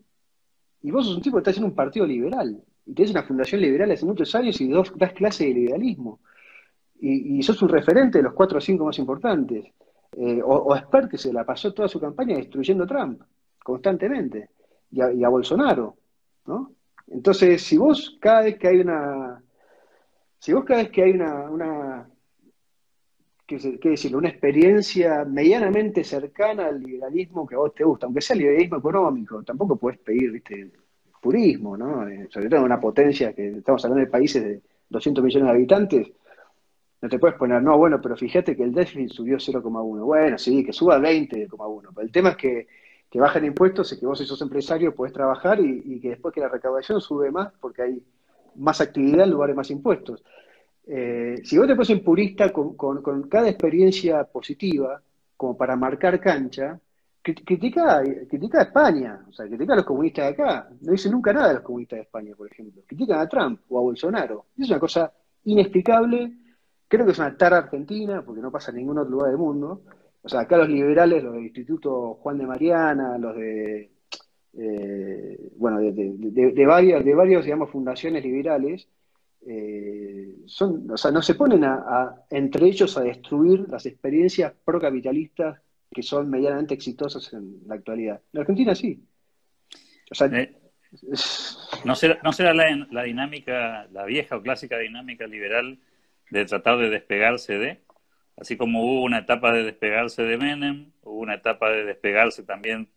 Y 0.83 0.91
vos 0.91 1.07
sos 1.07 1.17
un 1.17 1.23
tipo 1.23 1.37
que 1.37 1.41
está 1.41 1.51
haciendo 1.51 1.69
un 1.69 1.75
partido 1.75 2.07
liberal 2.07 2.63
y 2.89 2.95
tenés 2.95 3.11
una 3.11 3.23
fundación 3.23 3.61
liberal 3.61 3.91
hace 3.91 4.07
muchos 4.07 4.35
años 4.35 4.59
y 4.63 4.69
dos, 4.69 4.91
das 4.97 5.13
clases 5.13 5.47
de 5.47 5.53
liberalismo. 5.53 6.21
Y, 7.01 7.41
sos 7.43 7.61
un 7.63 7.69
referente 7.69 8.19
de 8.19 8.25
los 8.25 8.33
cuatro 8.33 8.59
o 8.59 8.61
cinco 8.61 8.87
más 8.87 8.99
importantes. 8.99 9.67
Eh, 10.13 10.41
o, 10.43 10.75
o 10.75 11.09
que 11.09 11.19
se 11.19 11.33
la 11.33 11.45
pasó 11.45 11.73
toda 11.75 11.87
su 11.87 12.01
campaña 12.01 12.37
destruyendo 12.37 12.85
a 12.85 12.87
Trump, 12.87 13.23
constantemente, 13.63 14.49
y 14.91 15.23
a, 15.23 15.29
Bolsonaro, 15.29 15.99
¿no? 16.47 16.73
Entonces, 17.09 17.63
si 17.63 17.77
vos 17.77 18.17
cada 18.19 18.43
vez 18.43 18.59
que 18.59 18.69
hay 18.69 18.79
una, 18.79 19.43
si 20.39 20.55
vos 20.55 20.65
cada 20.65 20.83
vez 20.83 20.91
que 20.91 21.03
hay 21.03 21.11
una, 21.13 21.51
una 21.51 22.11
qué, 23.47 23.79
decirlo, 23.83 24.17
una 24.17 24.31
experiencia 24.31 25.27
medianamente 25.27 26.03
cercana 26.03 26.69
al 26.69 26.81
liberalismo 26.81 27.47
que 27.47 27.55
a 27.55 27.59
vos 27.59 27.75
te 27.75 27.85
gusta, 27.85 28.07
aunque 28.07 28.23
sea 28.23 28.35
el 28.35 28.41
liberalismo 28.41 28.79
económico, 28.79 29.43
tampoco 29.43 29.77
puedes 29.77 30.01
pedir, 30.01 30.33
viste, 30.33 30.73
purismo, 31.21 31.77
¿no? 31.77 32.07
Sobre 32.31 32.49
todo 32.49 32.61
en 32.61 32.67
una 32.67 32.81
potencia 32.81 33.33
que 33.33 33.49
estamos 33.49 33.85
hablando 33.85 34.05
de 34.05 34.11
países 34.11 34.43
de 34.43 34.61
200 34.89 35.25
millones 35.25 35.47
de 35.47 35.55
habitantes, 35.55 36.13
no 37.01 37.09
te 37.09 37.19
puedes 37.19 37.37
poner, 37.37 37.63
no, 37.63 37.79
bueno, 37.79 38.01
pero 38.01 38.17
fíjate 38.17 38.57
que 38.57 38.65
el 38.65 38.73
déficit 38.73 39.11
subió 39.11 39.37
0,1. 39.37 40.05
Bueno, 40.05 40.39
sí, 40.39 40.65
que 40.65 40.73
suba 40.73 40.99
20,1. 40.99 41.89
Pero 41.95 42.05
el 42.05 42.13
tema 42.13 42.31
es 42.31 42.37
que, 42.37 42.67
que 43.09 43.21
bajan 43.21 43.45
impuestos 43.45 43.93
y 43.93 44.01
que 44.01 44.07
vos, 44.07 44.19
si 44.19 44.27
sos 44.27 44.43
empresario, 44.43 44.95
podés 44.95 45.13
trabajar 45.13 45.61
y, 45.61 46.01
que 46.01 46.11
después 46.11 46.35
que 46.35 46.41
la 46.41 46.49
recaudación 46.49 47.01
sube 47.01 47.31
más 47.31 47.53
porque 47.61 47.83
hay 47.83 48.03
más 48.57 48.81
actividad 48.81 49.25
en 49.25 49.31
lugar 49.31 49.51
de 49.51 49.55
más 49.55 49.71
impuestos. 49.71 50.25
Eh, 50.87 51.37
si 51.45 51.57
vos 51.59 51.67
te 51.69 51.75
pones 51.75 51.91
en 51.91 52.03
purista 52.03 52.53
con, 52.53 52.75
con 52.75 53.29
cada 53.29 53.49
experiencia 53.49 54.25
positiva, 54.25 55.01
como 55.37 55.57
para 55.57 55.77
marcar 55.77 56.19
cancha, 56.19 56.81
critica, 57.35 58.03
critica 58.29 58.61
a 58.61 58.63
España, 58.65 59.25
o 59.29 59.33
sea, 59.33 59.47
critica 59.47 59.73
a 59.73 59.77
los 59.77 59.85
comunistas 59.85 60.27
de 60.27 60.31
acá. 60.31 60.69
No 60.81 60.93
dice 60.93 61.11
nunca 61.11 61.33
nada 61.33 61.49
de 61.49 61.55
los 61.55 61.63
comunistas 61.63 61.99
de 61.99 62.03
España, 62.03 62.35
por 62.37 62.51
ejemplo. 62.51 62.83
Critican 62.87 63.21
a 63.21 63.29
Trump 63.29 63.61
o 63.69 63.79
a 63.79 63.83
Bolsonaro. 63.83 64.47
Es 64.57 64.69
una 64.69 64.79
cosa 64.79 65.13
inexplicable. 65.45 66.33
Creo 66.87 67.05
que 67.05 67.13
es 67.13 67.19
una 67.19 67.37
tara 67.37 67.59
argentina, 67.59 68.23
porque 68.25 68.41
no 68.41 68.51
pasa 68.51 68.71
en 68.71 68.79
ningún 68.79 68.99
otro 68.99 69.11
lugar 69.11 69.31
del 69.31 69.39
mundo. 69.39 69.83
O 70.23 70.29
sea, 70.29 70.41
acá 70.41 70.57
los 70.57 70.69
liberales, 70.69 71.23
los 71.23 71.35
del 71.35 71.45
Instituto 71.45 72.15
Juan 72.15 72.39
de 72.39 72.47
Mariana, 72.47 73.19
los 73.19 73.37
de, 73.37 73.91
eh, 74.55 75.51
bueno, 75.57 75.79
de, 75.81 76.67
varias, 76.67 77.05
de 77.05 77.15
varios, 77.15 77.45
digamos, 77.45 77.71
fundaciones 77.71 78.25
liberales, 78.25 78.89
eh, 79.47 80.37
son, 80.47 80.91
o 80.91 80.97
sea, 80.97 81.11
no 81.11 81.23
se 81.23 81.35
ponen 81.35 81.65
a, 81.65 82.25
entre 82.31 82.67
ellos 82.67 82.97
a 82.99 83.03
destruir 83.03 83.69
las 83.69 83.87
experiencias 83.87 84.53
procapitalistas 84.65 85.61
que 85.91 86.03
son 86.03 86.31
medianamente 86.31 86.75
exitosos 86.75 87.33
en 87.33 87.61
la 87.67 87.77
actualidad. 87.77 88.21
En 88.33 88.41
Argentina 88.41 88.75
sí. 88.75 89.03
Eh, 90.33 90.55
¿No 91.85 91.95
será, 91.95 92.19
no 92.23 92.33
será 92.33 92.55
la, 92.55 93.03
dinámica, 93.03 93.87
la 93.93 94.05
vieja 94.05 94.37
o 94.37 94.43
clásica 94.43 94.79
dinámica 94.79 95.27
liberal 95.27 95.79
de 96.31 96.45
tratar 96.47 96.79
de 96.79 96.89
despegarse 96.89 97.59
de, 97.59 97.83
así 98.37 98.57
como 98.57 98.83
hubo 98.83 99.03
una 99.03 99.19
etapa 99.19 99.53
de 99.53 99.65
despegarse 99.65 100.23
de 100.23 100.39
Menem, 100.39 100.93
hubo 101.03 101.21
una 101.21 101.35
etapa 101.35 101.71
de 101.71 101.85
despegarse 101.85 102.43
también 102.43 102.89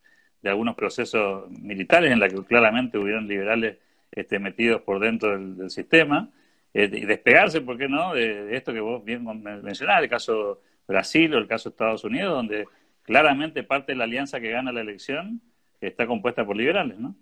de 0.41 0.49
algunos 0.49 0.75
procesos 0.75 1.49
militares 1.51 2.12
en 2.12 2.19
la 2.19 2.30
que 2.30 2.43
claramente 2.45 2.97
hubieron 2.97 3.27
liberales 3.27 3.77
este, 4.12 4.39
metidos 4.39 4.82
por 4.82 4.99
dentro 4.99 5.38
del, 5.38 5.69
sistema, 5.69 6.30
eh, 6.73 6.89
y 6.91 7.06
despegarse, 7.06 7.62
¿por 7.62 7.77
qué 7.77 7.88
no?, 7.88 8.13
de, 8.13 8.45
de, 8.45 8.58
esto 8.58 8.73
que 8.73 8.80
vos 8.80 9.04
bien 9.04 9.25
mencionás, 9.63 10.01
el 10.01 10.10
caso 10.10 10.62
Brasil 10.88 11.34
o 11.36 11.38
el 11.38 11.47
caso 11.47 11.69
Estados 11.69 12.04
Unidos, 12.04 12.34
donde 12.34 12.65
claramente 13.03 13.63
parte 13.63 13.91
de 13.93 13.97
la 13.97 14.05
alianza 14.05 14.39
que 14.39 14.51
gana 14.51 14.71
la 14.71 14.81
elección 14.81 15.41
está 15.81 16.05
compuesta 16.05 16.45
por 16.45 16.55
liberales, 16.55 16.99
¿no? 16.99 17.15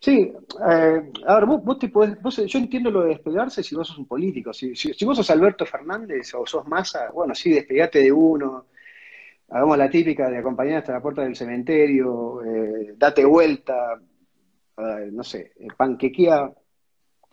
Sí, 0.00 0.32
eh, 0.68 1.12
a 1.26 1.34
ver, 1.34 1.46
vos, 1.46 1.78
te 1.78 1.88
podés, 1.90 2.16
yo 2.46 2.58
entiendo 2.58 2.90
lo 2.90 3.02
de 3.02 3.10
despegarse 3.10 3.62
si 3.62 3.74
vos 3.74 3.86
sos 3.86 3.98
un 3.98 4.06
político. 4.06 4.52
Si, 4.52 4.72
vos 5.04 5.16
sos 5.16 5.30
Alberto 5.30 5.66
Fernández 5.66 6.34
o 6.34 6.46
sos 6.46 6.66
Massa, 6.66 7.10
bueno, 7.12 7.34
sí, 7.34 7.52
despegate 7.52 8.00
de 8.00 8.10
uno, 8.10 8.66
hagamos 9.50 9.76
la 9.76 9.90
típica 9.90 10.30
de 10.30 10.38
acompañar 10.38 10.78
hasta 10.78 10.94
la 10.94 11.02
puerta 11.02 11.22
del 11.22 11.36
cementerio, 11.36 12.42
eh, 12.44 12.94
date 12.96 13.24
vuelta, 13.24 14.00
no 15.12 15.22
sé, 15.22 15.52
eh, 15.56 15.68
panquequea, 15.76 16.50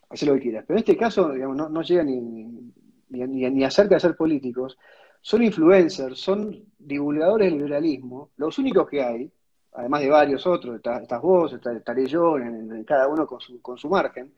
haz 0.10 0.23
lo 0.23 0.33
que 0.33 0.41
quieras. 0.41 0.65
Pero 0.67 0.77
en 0.77 0.83
este 0.83 0.97
caso, 0.97 1.31
digamos, 1.31 1.55
no, 1.55 1.69
no 1.69 1.81
llega 1.81 2.03
ni, 2.03 2.19
ni, 2.19 2.73
ni, 3.10 3.49
ni 3.49 3.63
acerca 3.63 3.95
de 3.95 4.01
ser 4.01 4.15
políticos 4.17 4.77
son 5.21 5.43
influencers, 5.43 6.19
son 6.19 6.63
divulgadores 6.77 7.49
del 7.51 7.60
liberalismo, 7.60 8.32
los 8.38 8.58
únicos 8.60 8.88
que 8.89 9.03
hay, 9.03 9.32
además 9.73 10.01
de 10.01 10.10
varios 10.10 10.47
otros, 10.47 10.75
estás 10.77 11.21
vos, 11.21 11.53
estaré 11.53 12.06
yo, 12.08 12.38
en, 12.38 12.84
cada 12.84 13.08
uno 13.08 13.27
con 13.27 13.39
su, 13.39 13.62
con 13.62 13.77
su 13.77 13.89
margen, 13.89 14.34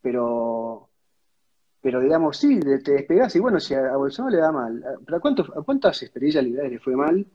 pero, 0.00 0.88
pero 1.80 2.00
digamos, 2.00 2.36
sí, 2.36 2.60
te 2.60 2.92
despegás 2.92 3.34
y 3.36 3.40
bueno, 3.40 3.60
si 3.60 3.74
a, 3.74 3.96
Bolsonaro 3.96 4.36
le 4.36 4.42
da 4.42 4.52
mal, 4.52 4.84
¿pero 5.04 5.18
a, 5.18 5.62
cuántas 5.62 6.02
estrellas 6.02 6.44
liberales 6.44 6.72
le 6.72 6.78
fue 6.80 6.96
mal? 6.96 7.26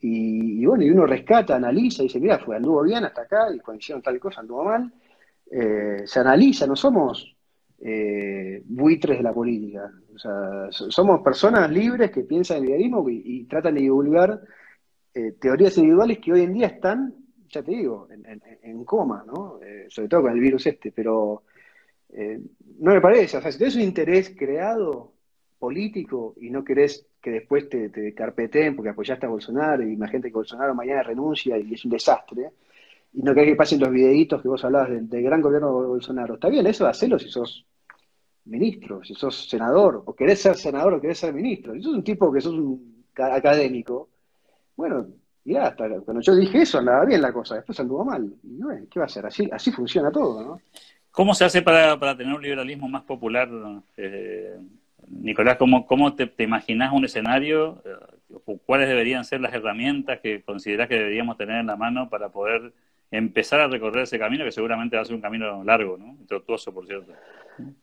Y, 0.00 0.64
bueno, 0.64 0.84
y 0.84 0.90
uno 0.90 1.06
rescata, 1.06 1.56
analiza 1.56 2.02
y 2.02 2.06
dice, 2.06 2.20
mira, 2.20 2.38
fue, 2.38 2.56
anduvo 2.56 2.82
bien 2.82 3.04
hasta 3.04 3.22
acá 3.22 3.52
y 3.52 3.58
cuando 3.58 3.80
hicieron 3.80 4.02
tal 4.02 4.20
cosa 4.20 4.40
anduvo 4.40 4.64
mal. 4.64 4.92
Eh, 5.50 6.02
se 6.06 6.20
analiza, 6.20 6.66
no 6.66 6.76
somos 6.76 7.36
eh, 7.80 8.62
buitres 8.64 9.18
de 9.18 9.22
la 9.22 9.32
política. 9.32 9.90
O 10.14 10.18
sea, 10.18 10.68
somos 10.70 11.20
personas 11.22 11.70
libres 11.70 12.10
que 12.10 12.22
piensan 12.22 12.58
en 12.58 12.62
el 12.64 12.68
idealismo 12.70 13.08
y, 13.08 13.44
tratan 13.44 13.74
de 13.74 13.82
divulgar 13.82 14.40
eh, 15.14 15.32
teorías 15.40 15.76
individuales 15.78 16.18
que 16.18 16.32
hoy 16.32 16.42
en 16.42 16.54
día 16.54 16.66
están, 16.66 17.14
ya 17.48 17.62
te 17.62 17.70
digo, 17.70 18.08
en, 18.10 18.84
coma, 18.84 19.24
¿no? 19.26 19.60
Eh, 19.62 19.86
sobre 19.88 20.08
todo 20.08 20.22
con 20.22 20.32
el 20.32 20.40
virus 20.40 20.66
este, 20.66 20.92
pero 20.92 21.44
no 22.80 22.92
me 22.92 23.00
parece. 23.00 23.36
O 23.36 23.40
sea, 23.40 23.52
si 23.52 23.58
tienes 23.58 23.76
un 23.76 23.82
interés 23.82 24.34
creado 24.36 25.12
político 25.58 26.34
y 26.40 26.50
no 26.50 26.64
querés 26.64 27.06
que 27.20 27.30
después 27.30 27.68
te, 27.68 27.90
te 27.90 28.14
carpeteen 28.14 28.76
porque 28.76 28.90
apoyaste 28.90 29.26
a 29.26 29.28
Bolsonaro 29.28 29.82
y 29.82 29.92
imagínate 29.92 30.28
que 30.28 30.34
Bolsonaro 30.34 30.74
mañana 30.74 31.02
renuncia 31.02 31.58
y 31.58 31.74
es 31.74 31.84
un 31.84 31.90
desastre, 31.90 32.50
y 33.12 33.22
no 33.22 33.34
querés 33.34 33.50
que 33.50 33.56
pasen 33.56 33.80
los 33.80 33.90
videitos 33.90 34.42
que 34.42 34.48
vos 34.48 34.64
hablabas 34.64 34.90
del, 34.90 35.22
gran 35.22 35.40
gobierno 35.40 35.80
de 35.80 35.88
Bolsonaro. 35.88 36.34
Está 36.34 36.48
bien, 36.48 36.66
eso 36.66 36.86
hacerlo 36.86 37.18
si 37.18 37.28
sos 37.28 37.66
ministro, 38.48 39.04
si 39.04 39.14
sos 39.14 39.48
senador, 39.48 40.02
o 40.04 40.14
querés 40.14 40.40
ser 40.40 40.56
senador 40.56 40.94
o 40.94 41.00
querés 41.00 41.18
ser 41.18 41.32
ministro. 41.32 41.74
Si 41.74 41.82
sos 41.82 41.94
un 41.94 42.04
tipo 42.04 42.32
que 42.32 42.40
sos 42.40 42.54
un 42.54 43.04
académico, 43.16 44.08
bueno, 44.76 45.06
ya 45.44 45.66
hasta 45.66 45.88
cuando 46.00 46.20
yo 46.20 46.34
dije 46.36 46.62
eso 46.62 46.78
andaba 46.78 47.04
bien 47.04 47.22
la 47.22 47.32
cosa, 47.32 47.56
después 47.56 47.78
anduvo 47.80 48.04
mal. 48.04 48.32
Y 48.42 48.62
bueno, 48.62 48.86
¿qué 48.90 48.98
va 48.98 49.06
a 49.06 49.08
ser? 49.08 49.26
Así, 49.26 49.48
así 49.52 49.72
funciona 49.72 50.10
todo, 50.10 50.42
¿no? 50.42 50.60
¿Cómo 51.10 51.34
se 51.34 51.44
hace 51.44 51.62
para, 51.62 51.98
tener 52.16 52.34
un 52.34 52.42
liberalismo 52.42 52.88
más 52.88 53.02
popular? 53.02 53.48
Eh, 53.96 54.56
Nicolás, 55.08 55.56
¿cómo, 55.56 55.86
cómo 55.86 56.14
te, 56.14 56.26
te 56.26 56.44
imaginas 56.44 56.92
un 56.92 57.04
escenario? 57.04 57.82
Eh, 57.84 58.58
¿Cuáles 58.66 58.88
deberían 58.88 59.24
ser 59.24 59.40
las 59.40 59.52
herramientas 59.52 60.20
que 60.20 60.42
considerás 60.42 60.88
que 60.88 60.96
deberíamos 60.96 61.36
tener 61.36 61.60
en 61.60 61.66
la 61.66 61.76
mano 61.76 62.08
para 62.08 62.28
poder 62.28 62.72
empezar 63.10 63.60
a 63.60 63.68
recorrer 63.68 64.02
ese 64.02 64.18
camino, 64.18 64.44
que 64.44 64.52
seguramente 64.52 64.96
va 64.96 65.02
a 65.02 65.04
ser 65.04 65.14
un 65.14 65.22
camino 65.22 65.64
largo, 65.64 65.96
¿no? 65.96 66.16
Tortuoso, 66.26 66.72
por 66.72 66.86
cierto. 66.86 67.12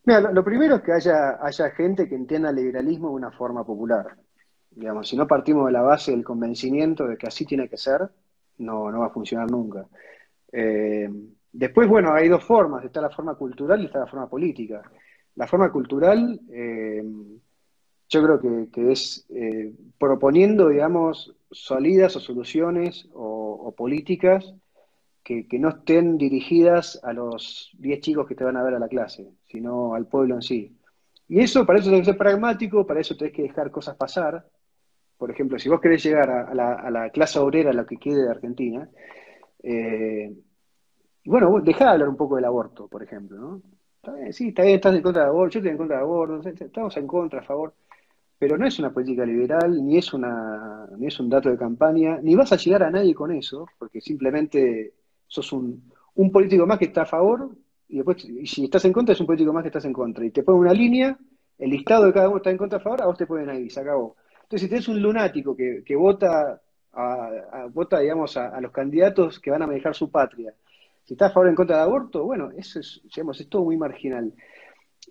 Mira, 0.04 0.32
lo, 0.32 0.44
primero 0.44 0.76
es 0.76 0.82
que 0.84 0.94
haya, 0.94 1.40
haya 1.42 1.70
gente 1.72 2.08
que 2.08 2.16
entienda 2.16 2.50
el 2.50 2.56
liberalismo 2.56 3.10
de 3.10 3.16
una 3.16 3.32
forma 3.32 3.66
popular. 3.66 4.16
Digamos, 4.72 5.10
si 5.10 5.18
no 5.18 5.28
partimos 5.28 5.66
de 5.66 5.72
la 5.72 5.82
base 5.82 6.12
del 6.12 6.24
convencimiento 6.24 7.08
de 7.08 7.18
que 7.18 7.28
así 7.28 7.46
tiene 7.46 7.68
que 7.68 7.78
ser, 7.78 8.02
no, 8.60 8.92
no 8.92 9.00
va 9.00 9.08
a 9.08 9.14
funcionar 9.14 9.50
nunca. 9.50 9.86
Eh, 10.52 11.10
después, 11.52 11.88
bueno, 11.88 12.14
hay 12.14 12.30
dos 12.30 12.44
formas, 12.44 12.86
está 12.86 13.02
la 13.02 13.10
forma 13.10 13.36
cultural 13.36 13.82
y 13.82 13.86
está 13.86 14.00
la 14.00 14.08
forma 14.08 14.30
política. 14.30 14.82
La 15.36 15.48
forma 15.48 15.72
cultural, 15.72 16.40
eh, 16.50 17.04
yo 18.08 18.24
creo 18.24 18.70
que, 18.72 18.92
es 18.92 19.26
eh, 19.30 19.74
proponiendo, 19.98 20.70
digamos, 20.70 21.36
salidas 21.52 22.16
o 22.16 22.20
soluciones 22.20 23.10
o 23.14 23.74
políticas 23.76 24.54
que, 25.26 25.48
no 25.60 25.70
estén 25.70 26.18
dirigidas 26.20 27.00
a 27.04 27.12
los 27.12 27.72
10 27.80 28.00
chicos 28.00 28.28
que 28.28 28.36
te 28.36 28.44
van 28.44 28.58
a 28.58 28.64
ver 28.64 28.76
a 28.76 28.80
la 28.80 28.88
clase, 28.88 29.28
sino 29.48 29.96
al 29.96 30.06
pueblo 30.06 30.36
en 30.36 30.44
sí. 30.44 30.78
Y 31.28 31.40
eso, 31.40 31.66
para 31.66 31.80
eso 31.80 31.90
tenés 31.90 32.02
que 32.02 32.12
ser 32.12 32.18
pragmático, 32.18 32.86
para 32.86 33.00
eso 33.02 33.18
tenés 33.18 33.34
que 33.34 33.42
dejar 33.42 33.72
cosas 33.72 33.96
pasar. 33.98 34.46
Por 35.18 35.32
ejemplo, 35.32 35.58
si 35.58 35.68
vos 35.68 35.82
querés 35.82 36.04
llegar 36.04 36.30
a, 36.30 36.54
la, 36.54 37.10
clase 37.10 37.40
obrera, 37.40 37.74
lo 37.74 37.88
que 37.88 37.98
quede 37.98 38.24
de 38.24 38.30
Argentina, 38.30 38.88
eh, 39.64 40.32
bueno, 41.26 41.60
dejá 41.60 41.86
de 41.86 41.92
hablar 41.92 42.10
un 42.10 42.18
poco 42.18 42.36
del 42.36 42.46
aborto, 42.46 42.88
por 42.88 43.02
ejemplo, 43.02 43.38
¿no? 43.38 43.62
sí, 44.32 44.50
está 44.50 44.62
bien, 44.62 44.76
estás 44.76 44.96
en 44.96 45.02
contra 45.02 45.24
del 45.24 45.32
aborto, 45.32 45.54
yo 45.54 45.60
estoy 45.60 45.72
en 45.72 45.78
contra 45.78 45.98
del 45.98 46.04
aborto, 46.04 46.48
estamos 46.48 46.96
en 46.98 47.08
contra, 47.08 47.40
a 47.40 47.44
favor, 47.44 47.74
pero 48.38 48.60
no 48.60 48.68
es 48.68 48.78
una 48.78 48.94
política 48.94 49.26
liberal, 49.26 49.84
ni 49.84 49.98
es, 49.98 50.14
una, 50.14 50.88
ni 50.98 51.08
es 51.08 51.20
un 51.20 51.30
dato 51.32 51.50
de 51.50 51.58
campaña, 51.58 52.20
ni 52.22 52.36
vas 52.36 52.54
a 52.54 52.58
llegar 52.58 52.84
a 52.84 52.92
nadie 52.92 53.16
con 53.16 53.32
eso, 53.32 53.66
porque 53.80 54.02
simplemente 54.02 54.94
sos 55.36 55.52
un, 55.54 56.32
político 56.32 56.66
más 56.66 56.80
que 56.80 56.86
está 56.86 57.04
a 57.04 57.06
favor, 57.06 57.50
y 57.88 57.98
después, 57.98 58.24
y 58.26 58.46
si 58.48 58.66
estás 58.66 58.86
en 58.86 58.94
contra, 58.94 59.14
es 59.14 59.20
un 59.20 59.28
político 59.28 59.54
más 59.54 59.64
que 59.64 59.70
estás 59.70 59.86
en 59.86 59.94
contra. 59.94 60.26
Y 60.26 60.32
te 60.32 60.44
ponen 60.44 60.62
una 60.62 60.74
línea, 60.74 61.18
el 61.58 61.70
listado 61.70 62.06
de 62.06 62.14
cada 62.14 62.30
uno 62.30 62.38
está 62.38 62.50
en 62.50 62.58
contra 62.58 62.80
a 62.80 62.82
favor, 62.82 63.02
a 63.02 63.06
vos 63.06 63.18
te 63.18 63.28
ponen 63.28 63.50
ahí, 63.50 63.70
se 63.70 63.82
acabó. 63.82 64.16
Entonces, 64.44 64.62
si 64.62 64.70
tenés 64.70 64.88
un 64.88 65.02
lunático 65.02 65.56
que, 65.56 65.84
que 65.86 65.96
vota, 65.96 66.62
a, 66.94 67.68
vota 67.74 68.00
digamos, 68.00 68.38
a, 68.38 68.60
los 68.62 68.72
candidatos 68.72 69.40
que 69.40 69.52
van 69.52 69.62
a 69.62 69.68
manejar 69.68 69.94
su 69.94 70.10
patria, 70.10 70.54
si 71.04 71.14
está 71.14 71.28
a 71.28 71.30
favor 71.30 71.48
o 71.48 71.50
en 71.50 71.56
contra 71.56 71.78
del 71.78 71.86
aborto, 71.86 72.24
bueno, 72.24 72.50
eso 72.56 72.80
es, 72.80 73.02
digamos, 73.04 73.40
es 73.42 73.50
todo 73.50 73.64
muy 73.64 73.78
marginal. 73.78 74.34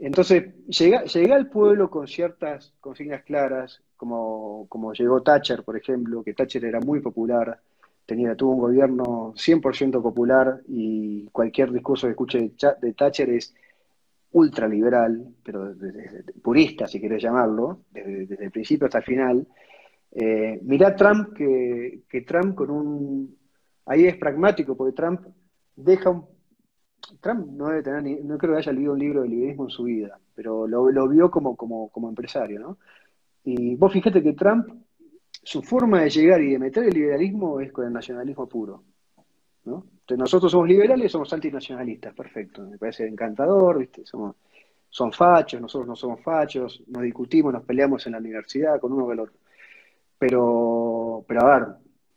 Entonces, 0.00 0.54
llega, 0.66 1.04
llega 1.04 1.36
al 1.36 1.48
pueblo 1.48 1.88
con 1.88 2.08
ciertas 2.08 2.74
consignas 2.80 3.22
claras, 3.22 3.80
como, 3.96 4.66
como 4.68 4.92
llegó 4.92 5.22
Thatcher, 5.22 5.62
por 5.62 5.76
ejemplo, 5.76 6.22
que 6.24 6.34
Thatcher 6.34 6.64
era 6.64 6.80
muy 6.80 7.00
popular, 7.00 7.60
tenía, 8.06 8.34
tuvo 8.34 8.52
un 8.52 8.60
gobierno 8.60 9.32
100% 9.34 10.02
popular 10.02 10.60
y 10.68 11.26
cualquier 11.28 11.72
discurso 11.72 12.06
que 12.06 12.12
escuche 12.12 12.52
de 12.80 12.92
Thatcher 12.92 13.30
es 13.30 13.54
ultraliberal, 14.32 15.28
pero 15.42 15.72
purista, 16.42 16.86
si 16.86 17.00
querés 17.00 17.22
llamarlo, 17.22 17.84
desde, 17.90 18.44
el 18.44 18.50
principio 18.50 18.86
hasta 18.86 18.98
el 18.98 19.04
final. 19.04 19.46
Eh, 20.10 20.58
mirá 20.62 20.94
Trump, 20.94 21.34
que, 21.34 22.24
Trump 22.26 22.54
con 22.54 22.70
un... 22.70 23.38
Ahí 23.86 24.06
es 24.06 24.16
pragmático, 24.16 24.76
porque 24.76 24.94
Trump 24.94 25.20
deja 25.76 26.10
un... 26.10 26.26
Trump 27.20 27.46
no 27.52 27.68
debe 27.68 27.82
tener, 27.82 28.02
ni, 28.02 28.16
no 28.16 28.38
creo 28.38 28.54
que 28.54 28.58
haya 28.58 28.72
leído 28.72 28.92
un 28.92 28.98
libro 28.98 29.22
de 29.22 29.28
liberalismo 29.28 29.64
en 29.64 29.70
su 29.70 29.84
vida, 29.84 30.18
pero 30.34 30.66
lo, 30.66 31.08
vio 31.08 31.30
como, 31.30 31.54
como, 31.54 31.90
como 31.90 32.08
empresario, 32.08 32.58
¿no? 32.58 32.78
Y 33.44 33.76
vos 33.76 33.92
fíjate 33.92 34.22
que 34.22 34.32
Trump 34.32 34.66
su 35.44 35.62
forma 35.62 36.02
de 36.02 36.10
llegar 36.10 36.40
y 36.40 36.52
de 36.52 36.58
meter 36.58 36.84
el 36.84 36.94
liberalismo 36.94 37.60
es 37.60 37.70
con 37.70 37.86
el 37.86 37.92
nacionalismo 37.92 38.48
puro. 38.48 38.82
¿no? 39.64 39.86
Entonces 39.92 40.18
nosotros 40.18 40.52
somos 40.52 40.68
liberales, 40.68 41.10
somos 41.10 41.32
antinacionalistas, 41.32 42.14
perfecto, 42.14 42.62
me 42.62 42.78
parece 42.78 43.06
encantador, 43.06 43.78
¿viste? 43.78 44.04
Somos, 44.04 44.36
son 44.88 45.12
fachos, 45.12 45.60
nosotros 45.60 45.88
no 45.88 45.96
somos 45.96 46.20
fachos, 46.20 46.82
nos 46.88 47.02
discutimos, 47.02 47.52
nos 47.52 47.64
peleamos 47.64 48.06
en 48.06 48.12
la 48.12 48.18
universidad 48.18 48.78
con 48.80 48.92
uno 48.92 49.04
con 49.04 49.12
el 49.12 49.20
otro. 49.20 49.34
Pero, 50.18 51.24
pero 51.26 51.40
a 51.46 51.58
ver, 51.58 51.68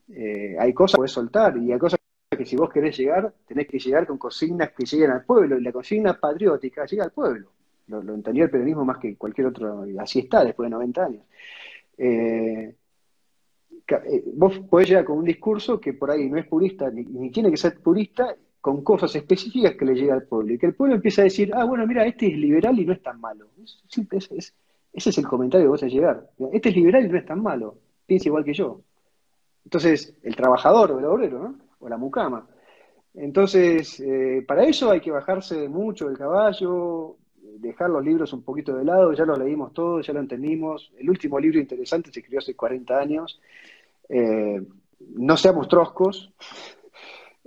eh, 0.09 0.55
hay 0.59 0.73
cosas 0.73 0.93
que 0.93 0.97
puedes 0.97 1.11
soltar 1.11 1.57
y 1.57 1.71
hay 1.71 1.79
cosas 1.79 1.99
que 2.37 2.45
si 2.45 2.55
vos 2.55 2.69
querés 2.69 2.97
llegar, 2.97 3.33
tenés 3.45 3.67
que 3.67 3.79
llegar 3.79 4.05
con 4.05 4.17
consignas 4.17 4.71
que 4.71 4.85
lleguen 4.85 5.11
al 5.11 5.25
pueblo 5.25 5.57
y 5.57 5.63
la 5.63 5.71
consigna 5.71 6.19
patriótica 6.19 6.85
llega 6.85 7.05
al 7.05 7.11
pueblo. 7.11 7.51
Lo, 7.87 8.13
entendió 8.13 8.43
el 8.43 8.49
peronismo 8.49 8.83
más 8.83 8.97
que 8.97 9.15
cualquier 9.15 9.47
otro, 9.47 9.85
así 9.99 10.19
está 10.19 10.43
después 10.43 10.67
de 10.67 10.71
90 10.71 11.05
años. 11.05 11.23
Eh, 11.97 12.75
vos 14.33 14.59
podés 14.69 14.89
llegar 14.89 15.05
con 15.05 15.17
un 15.17 15.25
discurso 15.25 15.79
que 15.79 15.93
por 15.93 16.11
ahí 16.11 16.29
no 16.29 16.37
es 16.37 16.45
purista, 16.45 16.89
ni, 16.89 17.29
tiene 17.31 17.49
que 17.51 17.57
ser 17.57 17.79
purista, 17.79 18.35
con 18.59 18.83
cosas 18.83 19.15
específicas 19.15 19.75
que 19.75 19.85
le 19.85 19.95
llega 19.95 20.13
al 20.13 20.23
pueblo. 20.23 20.53
Y 20.53 20.57
que 20.57 20.65
el 20.65 20.75
pueblo 20.75 20.95
empieza 20.95 21.21
a 21.21 21.25
decir, 21.25 21.51
ah, 21.53 21.63
bueno, 21.63 21.87
mira, 21.87 22.05
este 22.05 22.27
es 22.27 22.37
liberal 22.37 22.77
y 22.77 22.85
no 22.85 22.93
es 22.93 23.01
tan 23.01 23.19
malo. 23.21 23.47
ese 23.57 25.09
es 25.09 25.17
el 25.17 25.27
comentario 25.27 25.65
que 25.65 25.69
vos 25.69 25.83
a 25.83 25.87
llegar. 25.87 26.29
Este 26.51 26.69
es 26.69 26.75
liberal 26.75 27.05
y 27.05 27.09
no 27.09 27.17
es 27.17 27.25
tan 27.25 27.41
malo. 27.41 27.75
Piensa 28.05 28.27
igual 28.27 28.43
que 28.43 28.53
yo. 28.53 28.81
Entonces, 29.63 30.13
el 30.23 30.35
trabajador 30.35 30.91
o 30.91 30.99
el 30.99 31.05
obrero, 31.05 31.39
¿no? 31.39 31.55
O 31.79 31.87
la 31.87 31.97
mucama. 31.97 32.45
Entonces, 33.13 33.99
eh, 33.99 34.43
para 34.47 34.63
eso 34.63 34.91
hay 34.91 34.99
que 34.99 35.11
bajarse 35.11 35.69
mucho 35.69 36.07
del 36.07 36.17
caballo, 36.17 37.17
dejar 37.59 37.89
los 37.89 38.03
libros 38.03 38.33
un 38.33 38.43
poquito 38.43 38.75
de 38.75 38.83
lado, 38.83 39.13
ya 39.13 39.25
los 39.25 39.39
leímos 39.39 39.73
todos, 39.73 40.05
ya 40.05 40.13
lo 40.13 40.19
entendimos. 40.19 40.91
El 40.97 41.09
último 41.09 41.39
libro 41.39 41.59
interesante 41.59 42.11
se 42.11 42.19
escribió 42.19 42.39
hace 42.39 42.55
40 42.55 42.97
años 42.97 43.39
eh, 44.09 44.61
no 45.15 45.37
seamos 45.37 45.67
troscos. 45.67 46.33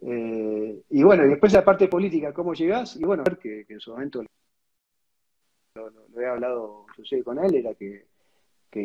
Eh, 0.02 0.82
y 0.90 1.02
bueno, 1.02 1.24
después 1.24 1.52
la 1.52 1.64
parte 1.64 1.88
política, 1.88 2.32
¿cómo 2.32 2.54
llegás? 2.54 2.96
Y 2.96 3.04
bueno, 3.04 3.24
que, 3.24 3.64
que 3.66 3.74
en 3.74 3.80
su 3.80 3.90
momento 3.90 4.22
lo, 5.74 6.20
he 6.20 6.26
hablado 6.26 6.86
yo 6.98 7.24
con 7.24 7.38
él, 7.44 7.54
era 7.54 7.74
que, 7.74 8.06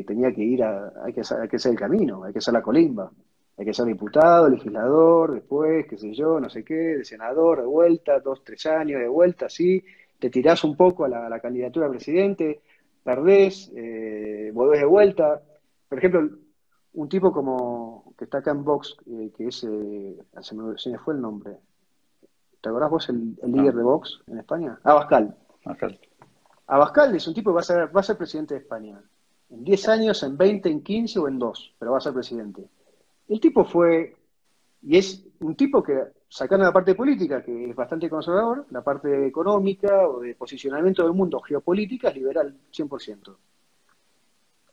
tenía 0.03 0.33
que 0.33 0.43
ir 0.43 0.63
a, 0.63 0.91
hay 1.03 1.13
que, 1.13 1.21
hacer, 1.21 1.41
hay 1.41 1.47
que 1.47 1.55
hacer 1.57 1.71
el 1.71 1.77
camino, 1.77 2.23
hay 2.23 2.33
que 2.33 2.39
hacer 2.39 2.53
la 2.53 2.61
colimba, 2.61 3.11
hay 3.57 3.65
que 3.65 3.73
ser 3.73 3.85
diputado, 3.85 4.49
legislador, 4.49 5.33
después, 5.33 5.85
qué 5.87 5.97
sé 5.97 6.13
yo, 6.13 6.39
no 6.39 6.49
sé 6.49 6.63
qué, 6.63 6.97
de 6.97 7.05
senador, 7.05 7.61
de 7.61 7.67
vuelta, 7.67 8.19
dos, 8.19 8.43
tres 8.43 8.65
años 8.65 8.99
de 8.99 9.07
vuelta, 9.07 9.49
sí, 9.49 9.83
te 10.19 10.29
tirás 10.29 10.63
un 10.63 10.75
poco 10.75 11.05
a 11.05 11.09
la, 11.09 11.39
candidatura 11.39 11.87
a 11.87 11.89
presidente, 11.89 12.61
perdés, 13.03 13.71
eh, 13.75 14.51
volvés 14.53 14.79
de 14.79 14.85
vuelta. 14.85 15.41
Por 15.87 15.97
ejemplo, 15.97 16.29
un 16.95 17.09
tipo 17.09 17.31
como 17.31 18.13
que 18.17 18.25
está 18.25 18.39
acá 18.39 18.51
en 18.51 18.63
Vox, 18.63 18.95
eh, 19.05 19.31
que 19.35 19.47
es, 19.47 19.63
eh, 19.63 20.17
se, 20.41 20.55
me, 20.55 20.97
fue 20.97 21.13
el 21.13 21.21
nombre. 21.21 21.57
¿Te 22.61 22.69
acordás 22.69 22.89
vos 22.89 23.09
el, 23.09 23.35
líder 23.43 23.75
de 23.75 23.83
Vox 23.83 24.21
en 24.27 24.39
España? 24.39 24.79
Abascal. 24.83 25.35
Abascal. 25.65 25.99
Abascal 26.67 27.15
es 27.15 27.27
un 27.27 27.33
tipo 27.33 27.51
que 27.51 27.55
va 27.55 27.59
a 27.59 27.63
ser, 27.63 27.95
va 27.95 27.99
a 27.99 28.03
ser 28.03 28.17
presidente 28.17 28.55
de 28.55 28.61
España. 28.61 29.01
En 29.49 29.63
10 29.63 29.89
años, 29.89 30.23
en 30.23 30.37
20, 30.37 30.69
en 30.69 30.83
15 30.83 31.19
o 31.19 31.27
en 31.27 31.37
2, 31.37 31.75
pero 31.77 31.91
va 31.91 31.97
a 31.97 32.01
ser 32.01 32.13
presidente. 32.13 32.67
El 33.27 33.39
tipo 33.39 33.65
fue 33.65 34.15
Y 34.81 34.97
es 34.97 35.25
un 35.41 35.55
tipo 35.55 35.83
que, 35.83 35.99
sacando 36.29 36.65
la 36.65 36.73
parte 36.73 36.95
política, 36.95 37.43
que 37.43 37.69
es 37.69 37.75
bastante 37.75 38.09
conservador, 38.09 38.65
la 38.71 38.83
parte 38.83 39.27
económica 39.27 40.07
o 40.07 40.21
de 40.21 40.33
posicionamiento 40.35 41.03
del 41.03 41.13
mundo 41.13 41.41
geopolítica 41.41 42.09
es 42.09 42.15
liberal 42.15 42.55
100%. 42.71 43.35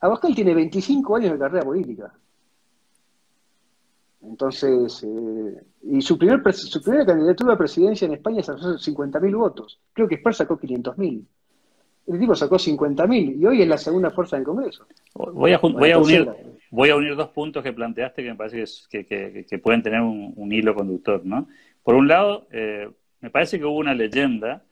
Abascal 0.03 0.35
tiene 0.35 0.53
25 0.53 1.17
años 1.17 1.33
de 1.33 1.39
carrera 1.39 1.65
política. 1.65 2.13
Entonces, 4.21 5.05
eh, 5.05 5.63
y 5.85 6.03
su, 6.03 6.19
primer, 6.19 6.43
su 6.55 6.83
primera 6.83 7.07
candidatura 7.07 7.55
a 7.55 7.59
presidencia 7.59 8.07
en 8.07 8.15
España 8.15 8.43
sacó 8.43 8.61
50.000 8.61 9.37
votos. 9.37 9.81
Creo 9.93 10.09
que 10.09 10.17
Spar 10.17 10.35
sacó 10.35 10.59
500.000. 10.59 11.25
El 12.09 12.19
tipo 12.19 12.35
sacó 12.35 12.57
50.000 12.57 13.41
y 13.41 13.47
hoy 13.47 13.63
es 13.63 13.69
la 13.69 13.79
segunda 13.79 14.11
fuerza 14.11 14.37
del 14.37 14.45
Congreso. 14.45 14.87
Voy 15.15 15.53
a, 15.53 15.59
voy 15.59 15.93
a, 15.93 15.99
unir, 15.99 16.29
voy 16.71 16.91
a 16.91 16.97
unir 16.97 17.15
dos 17.15 17.29
puntos 17.29 17.63
que 17.63 17.73
planteaste 17.73 18.25
que 18.25 18.31
me 18.31 18.37
parece 18.37 18.65
que, 18.91 19.47
que, 19.49 19.59
pueden 19.61 19.85
tener 19.85 20.01
un, 20.01 20.53
hilo 20.53 20.75
conductor. 20.75 21.25
¿no? 21.25 21.47
Por 21.85 21.95
un 21.95 22.09
lado, 22.09 22.49
eh, 22.51 22.91
me 23.21 23.31
parece 23.31 23.57
que 23.57 23.65
hubo 23.65 23.77
una 23.77 23.95
leyenda 23.95 24.65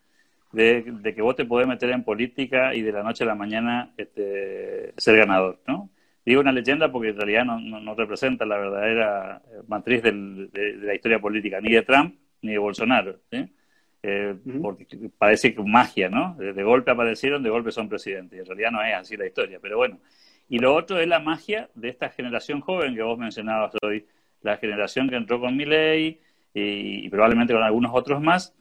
de, 0.53 1.13
que 1.15 1.23
vos 1.23 1.37
te 1.37 1.45
podés 1.45 1.69
meter 1.69 1.91
en 1.91 2.05
política 2.05 2.75
y 2.75 2.83
de 2.83 2.93
la 2.93 3.03
noche 3.03 3.25
a 3.25 3.27
la 3.27 3.35
mañana 3.35 3.93
este, 3.97 4.93
ser 4.97 5.17
ganador. 5.17 5.61
¿no? 5.67 5.91
Digo 6.25 6.41
una 6.41 6.53
leyenda 6.53 6.91
porque 6.91 7.11
en 7.11 7.17
realidad 7.17 7.45
no, 7.45 7.95
representa 7.95 8.45
la 8.45 8.59
verdadera 8.59 9.43
matriz 9.69 10.03
de, 10.03 10.51
la 10.83 10.95
historia 10.95 11.19
política, 11.19 11.61
ni 11.61 11.73
de 11.73 11.83
Trump 11.83 12.17
ni 12.43 12.53
de 12.53 12.59
Bolsonaro. 12.59 13.21
Eh, 14.03 14.35
porque 14.63 14.87
parece 15.19 15.55
que 15.55 15.63
magia, 15.63 16.09
¿no? 16.09 16.35
De, 16.37 16.63
golpe 16.63 16.91
aparecieron, 16.91 17.43
de 17.43 17.51
golpe 17.51 17.71
son 17.71 17.89
presidentes. 17.89 18.39
Y 18.39 18.41
en 18.41 18.47
realidad 18.47 18.71
no 18.71 18.83
es 18.83 18.95
así 18.95 19.17
la 19.17 19.27
historia, 19.27 19.59
pero 19.61 19.77
bueno. 19.77 19.99
Y 20.49 20.59
lo 20.59 20.75
otro 20.75 20.99
es 20.99 21.07
la 21.07 21.21
magia 21.21 21.69
de 21.75 21.91
esta 21.91 22.09
generación 22.09 22.61
joven 22.61 22.95
que 22.95 23.03
vos 23.03 23.19
mencionabas 23.19 23.73
hoy, 23.83 24.07
la 24.43 24.57
generación 24.57 25.09
que 25.09 25.17
entró 25.17 25.39
con 25.39 25.57
Milley 25.57 26.21
y, 26.55 27.07
y 27.07 27.09
probablemente 27.09 27.53
con 27.53 27.63
algunos 27.63 27.93
otros 27.95 28.21
más, 28.21 28.55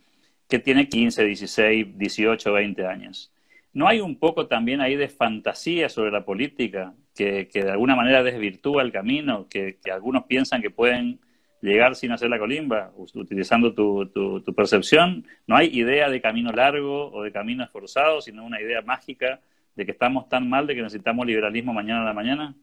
que 0.50 0.60
tiene 0.60 0.90
15, 0.90 1.24
16, 1.26 1.98
18, 1.98 2.52
20 2.52 2.86
años. 2.88 3.32
¿No 3.72 3.88
hay 3.88 4.02
un 4.02 4.18
poco 4.18 4.48
también 4.48 4.82
ahí 4.82 4.96
de 4.96 5.08
fantasía 5.08 5.90
sobre 5.90 6.12
la 6.12 6.26
política 6.26 6.96
que, 7.16 7.48
de 7.54 7.72
alguna 7.72 7.96
manera 7.96 8.24
desvirtúa 8.24 8.82
el 8.82 8.92
camino, 8.92 9.48
que, 9.48 9.78
algunos 9.92 10.24
piensan 10.24 10.62
que 10.62 10.72
pueden 10.72 11.20
llegar 11.62 11.96
sin 11.96 12.12
hacer 12.12 12.30
la 12.30 12.40
colimba, 12.40 12.92
utilizando 12.96 13.74
tu, 13.76 14.08
tu, 14.08 14.56
percepción? 14.56 15.26
¿No 15.46 15.56
hay 15.56 15.68
idea 15.68 16.10
de 16.10 16.20
camino 16.20 16.52
largo 16.52 17.12
o 17.12 17.22
de 17.22 17.32
camino 17.32 17.64
esforzado, 17.64 18.20
sino 18.22 18.44
una 18.44 18.60
idea 18.60 18.82
mágica 18.82 19.42
de 19.76 19.86
que 19.86 19.92
estamos 19.92 20.30
tan 20.30 20.50
mal 20.50 20.66
de 20.66 20.74
que 20.74 20.82
necesitamos 20.82 21.28
liberalismo 21.28 21.74
mañana 21.74 22.02
a 22.02 22.06
la 22.06 22.14
mañana? 22.14 22.56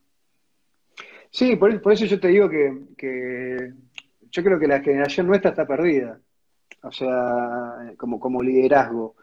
Sí, 1.30 1.54
por, 1.54 1.70
eso 1.92 2.06
yo 2.06 2.18
te 2.18 2.28
digo 2.28 2.48
que, 2.50 2.72
que, 2.96 3.72
yo 4.30 4.42
creo 4.42 4.58
que 4.58 4.66
la 4.66 4.80
generación 4.80 5.28
nuestra 5.28 5.50
está 5.50 5.66
perdida, 5.66 6.18
o 6.82 6.92
sea, 6.92 7.92
como, 7.96 8.20
como 8.20 8.42
liderazgo. 8.42 9.16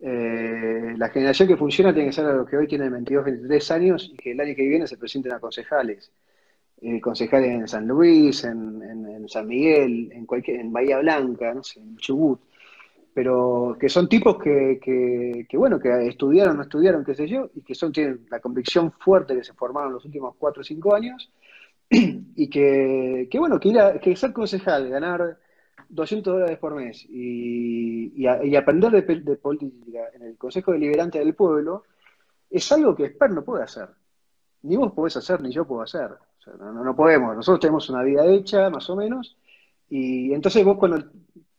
Eh, 0.00 0.94
la 0.96 1.08
generación 1.08 1.48
que 1.48 1.56
funciona 1.56 1.92
tiene 1.92 2.08
que 2.08 2.14
ser 2.14 2.26
a 2.26 2.34
los 2.34 2.48
que 2.48 2.56
hoy 2.56 2.68
tienen 2.68 2.92
22, 2.92 3.24
23 3.24 3.70
años 3.72 4.10
y 4.12 4.16
que 4.16 4.30
el 4.32 4.40
año 4.40 4.54
que 4.54 4.68
viene 4.68 4.86
se 4.86 4.96
presenten 4.96 5.32
a 5.32 5.40
concejales. 5.40 6.12
Eh, 6.80 7.00
concejales 7.00 7.50
en 7.50 7.66
San 7.66 7.88
Luis, 7.88 8.44
en, 8.44 9.28
San 9.28 9.48
Miguel, 9.48 10.10
en, 10.12 10.26
cualquier, 10.26 10.60
en 10.60 10.72
Bahía 10.72 11.00
Blanca, 11.00 11.52
no 11.52 11.62
sé, 11.64 11.80
en 11.80 11.96
Chubut. 11.96 12.40
Pero 13.12 13.76
que 13.80 13.88
son 13.88 14.08
tipos 14.08 14.38
que, 14.38 14.78
que, 14.80 15.56
bueno, 15.56 15.80
que 15.80 16.06
estudiaron, 16.06 16.56
no 16.56 16.62
estudiaron, 16.62 17.04
qué 17.04 17.14
sé 17.14 17.26
yo, 17.26 17.50
y 17.54 17.62
que 17.62 17.74
son, 17.74 17.92
tienen 17.92 18.26
la 18.30 18.38
convicción 18.38 18.92
fuerte 18.92 19.34
que 19.34 19.42
se 19.42 19.54
formaron 19.54 19.92
los 19.92 20.04
últimos 20.04 20.36
4 20.38 20.60
o 20.60 20.64
5 20.64 20.94
años, 20.94 21.32
y 21.90 22.48
que, 22.48 23.26
que 23.28 23.38
bueno, 23.40 23.58
que, 23.58 23.70
ir 23.70 23.80
a, 23.80 23.98
que 23.98 24.14
ser 24.14 24.32
concejal, 24.32 24.88
ganar 24.88 25.36
200 25.88 26.34
dólares 26.34 26.58
por 26.58 26.74
mes 26.74 27.06
y, 27.08 28.26
aprender 28.56 28.90
de, 28.92 29.36
política 29.36 30.10
en 30.14 30.22
el 30.22 30.36
Consejo 30.36 30.72
Deliberante 30.72 31.18
del 31.18 31.34
Pueblo 31.34 31.84
es 32.50 32.70
algo 32.72 32.94
que 32.94 33.06
Esper 33.06 33.30
no 33.30 33.44
puede 33.44 33.64
hacer. 33.64 33.88
Ni 34.62 34.76
vos 34.76 34.92
podés 34.92 35.16
hacer, 35.16 35.40
ni 35.40 35.50
yo 35.50 35.66
puedo 35.66 35.82
hacer. 35.82 36.10
no, 36.58 36.84
no, 36.84 36.96
podemos. 36.96 37.36
Nosotros 37.36 37.60
tenemos 37.60 37.88
una 37.90 38.02
vida 38.02 38.26
hecha, 38.26 38.70
más 38.70 38.88
o 38.90 38.96
menos, 38.96 39.36
y 39.88 40.32
entonces 40.32 40.64
vos 40.64 40.76
cuando, 40.78 41.04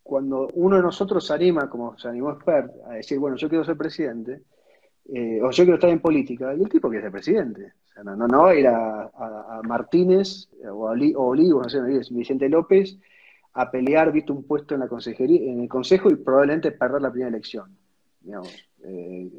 cuando 0.04 0.48
uno 0.54 0.76
de 0.78 0.82
nosotros 0.82 1.26
se 1.26 1.34
anima, 1.34 1.70
como 1.70 1.98
se 1.98 2.08
animó 2.08 2.32
Esper, 2.32 2.72
a 2.88 2.94
decir, 2.94 3.20
bueno, 3.20 3.38
yo 3.38 3.50
quiero 3.50 3.64
ser 3.64 3.78
presidente, 3.78 4.44
eh, 5.14 5.40
o 5.42 5.50
yo 5.50 5.64
quiero 5.64 5.76
estar 5.76 5.90
en 5.90 6.00
política, 6.00 6.54
y 6.54 6.62
el 6.62 6.70
tipo 6.70 6.90
quiere 6.90 7.04
ser 7.04 7.12
presidente. 7.12 7.74
no, 8.04 8.16
no, 8.16 8.44
va 8.44 8.50
a 8.52 8.56
ir 8.56 8.68
a, 8.68 9.62
Martínez 9.64 10.50
o 10.72 10.88
a 10.88 10.92
Olivos, 10.92 11.64
no 11.64 11.70
sé, 11.70 12.14
Vicente 12.14 12.50
López, 12.50 12.98
a 13.54 13.72
pelear, 13.72 14.12
visto 14.12 14.34
un 14.34 14.44
puesto 14.44 14.74
en 14.74 14.82
la 14.82 14.88
consejería, 14.88 15.52
en 15.52 15.62
el 15.62 15.70
consejo 15.70 16.10
y 16.10 16.16
probablemente 16.16 16.72
perder 16.72 17.02
la 17.02 17.12
primera 17.12 17.30
elección. 17.30 17.76
Eh, 18.84 19.30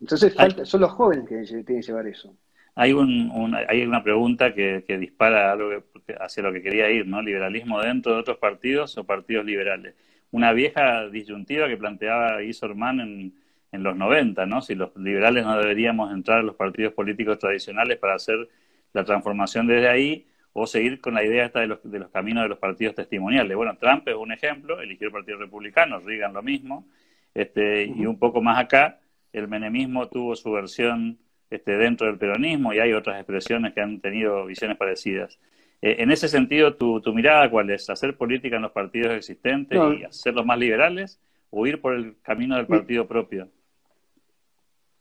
entonces 0.00 0.34
son 0.64 0.80
los 0.80 0.90
jóvenes 0.92 1.28
que 1.28 1.42
tienen 1.42 1.64
que 1.64 1.82
llevar 1.82 2.06
eso. 2.06 2.34
Hay, 2.74 2.92
un, 2.92 3.54
hay 3.68 3.82
una 3.82 4.02
pregunta 4.02 4.52
que, 4.54 4.84
dispara 4.98 5.52
algo 5.52 5.82
hacia 6.20 6.42
lo 6.42 6.52
que 6.52 6.62
quería 6.62 6.90
ir, 6.90 7.06
¿no? 7.06 7.22
Liberalismo 7.22 7.80
dentro 7.80 8.12
de 8.12 8.20
otros 8.20 8.36
partidos 8.36 8.98
o 8.98 9.04
partidos 9.04 9.46
liberales. 9.46 9.94
Una 10.30 10.52
vieja 10.52 11.08
disyuntiva 11.08 11.68
que 11.68 11.78
planteaba 11.78 12.42
Isorman 12.42 13.00
en, 13.00 13.34
en 13.72 13.82
los 13.82 13.96
90, 13.96 14.44
¿no? 14.44 14.60
Si 14.60 14.74
los 14.74 14.94
liberales 14.96 15.44
no 15.44 15.56
deberíamos 15.56 16.12
entrar 16.12 16.40
a 16.40 16.42
los 16.42 16.54
partidos 16.54 16.92
políticos 16.92 17.38
tradicionales 17.38 17.98
para 17.98 18.14
hacer 18.14 18.48
la 18.92 19.04
transformación 19.04 19.66
desde 19.66 19.88
ahí, 19.88 20.26
o 20.58 20.66
seguir 20.66 21.02
con 21.02 21.12
la 21.12 21.22
idea 21.22 21.44
esta 21.44 21.60
de 21.60 21.66
los, 21.66 21.80
de 21.84 21.98
los 21.98 22.08
caminos 22.08 22.44
de 22.44 22.48
los 22.48 22.58
partidos 22.58 22.94
testimoniales. 22.94 23.54
Bueno, 23.54 23.76
Trump 23.78 24.08
es 24.08 24.14
un 24.14 24.32
ejemplo, 24.32 24.80
eligió 24.80 25.08
el 25.08 25.12
Partido 25.12 25.36
Republicano, 25.36 26.00
Reagan 26.00 26.32
lo 26.32 26.42
mismo, 26.42 26.86
este, 27.34 27.84
y 27.84 28.06
un 28.06 28.18
poco 28.18 28.40
más 28.40 28.58
acá, 28.58 28.98
el 29.34 29.48
menemismo 29.48 30.08
tuvo 30.08 30.34
su 30.34 30.50
versión 30.50 31.18
este, 31.50 31.76
dentro 31.76 32.06
del 32.06 32.16
peronismo 32.16 32.72
y 32.72 32.78
hay 32.78 32.94
otras 32.94 33.16
expresiones 33.16 33.74
que 33.74 33.82
han 33.82 34.00
tenido 34.00 34.46
visiones 34.46 34.78
parecidas. 34.78 35.38
Eh, 35.82 35.96
en 35.98 36.10
ese 36.10 36.26
sentido, 36.26 36.74
¿tu, 36.74 37.02
¿tu, 37.02 37.12
mirada 37.12 37.50
cuál 37.50 37.68
es? 37.68 37.90
¿Hacer 37.90 38.16
política 38.16 38.56
en 38.56 38.62
los 38.62 38.72
partidos 38.72 39.14
existentes 39.14 39.78
y 40.00 40.04
hacerlos 40.04 40.46
más 40.46 40.58
liberales 40.58 41.20
o 41.50 41.66
ir 41.66 41.82
por 41.82 41.92
el 41.92 42.16
camino 42.22 42.56
del 42.56 42.66
partido 42.66 43.06
propio? 43.06 43.46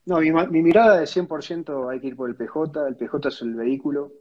No, 0.06 0.20
mi, 0.20 0.34
mi 0.34 0.62
mirada 0.62 1.02
es 1.02 1.16
100% 1.16 1.94
hay 1.94 2.02
que 2.02 2.08
ir 2.08 2.18
por 2.18 2.30
el 2.30 2.36
PJ, 2.36 2.90
el 2.90 2.98
PJ 2.98 3.30
es 3.30 3.42
el 3.42 3.56
vehículo, 3.56 4.12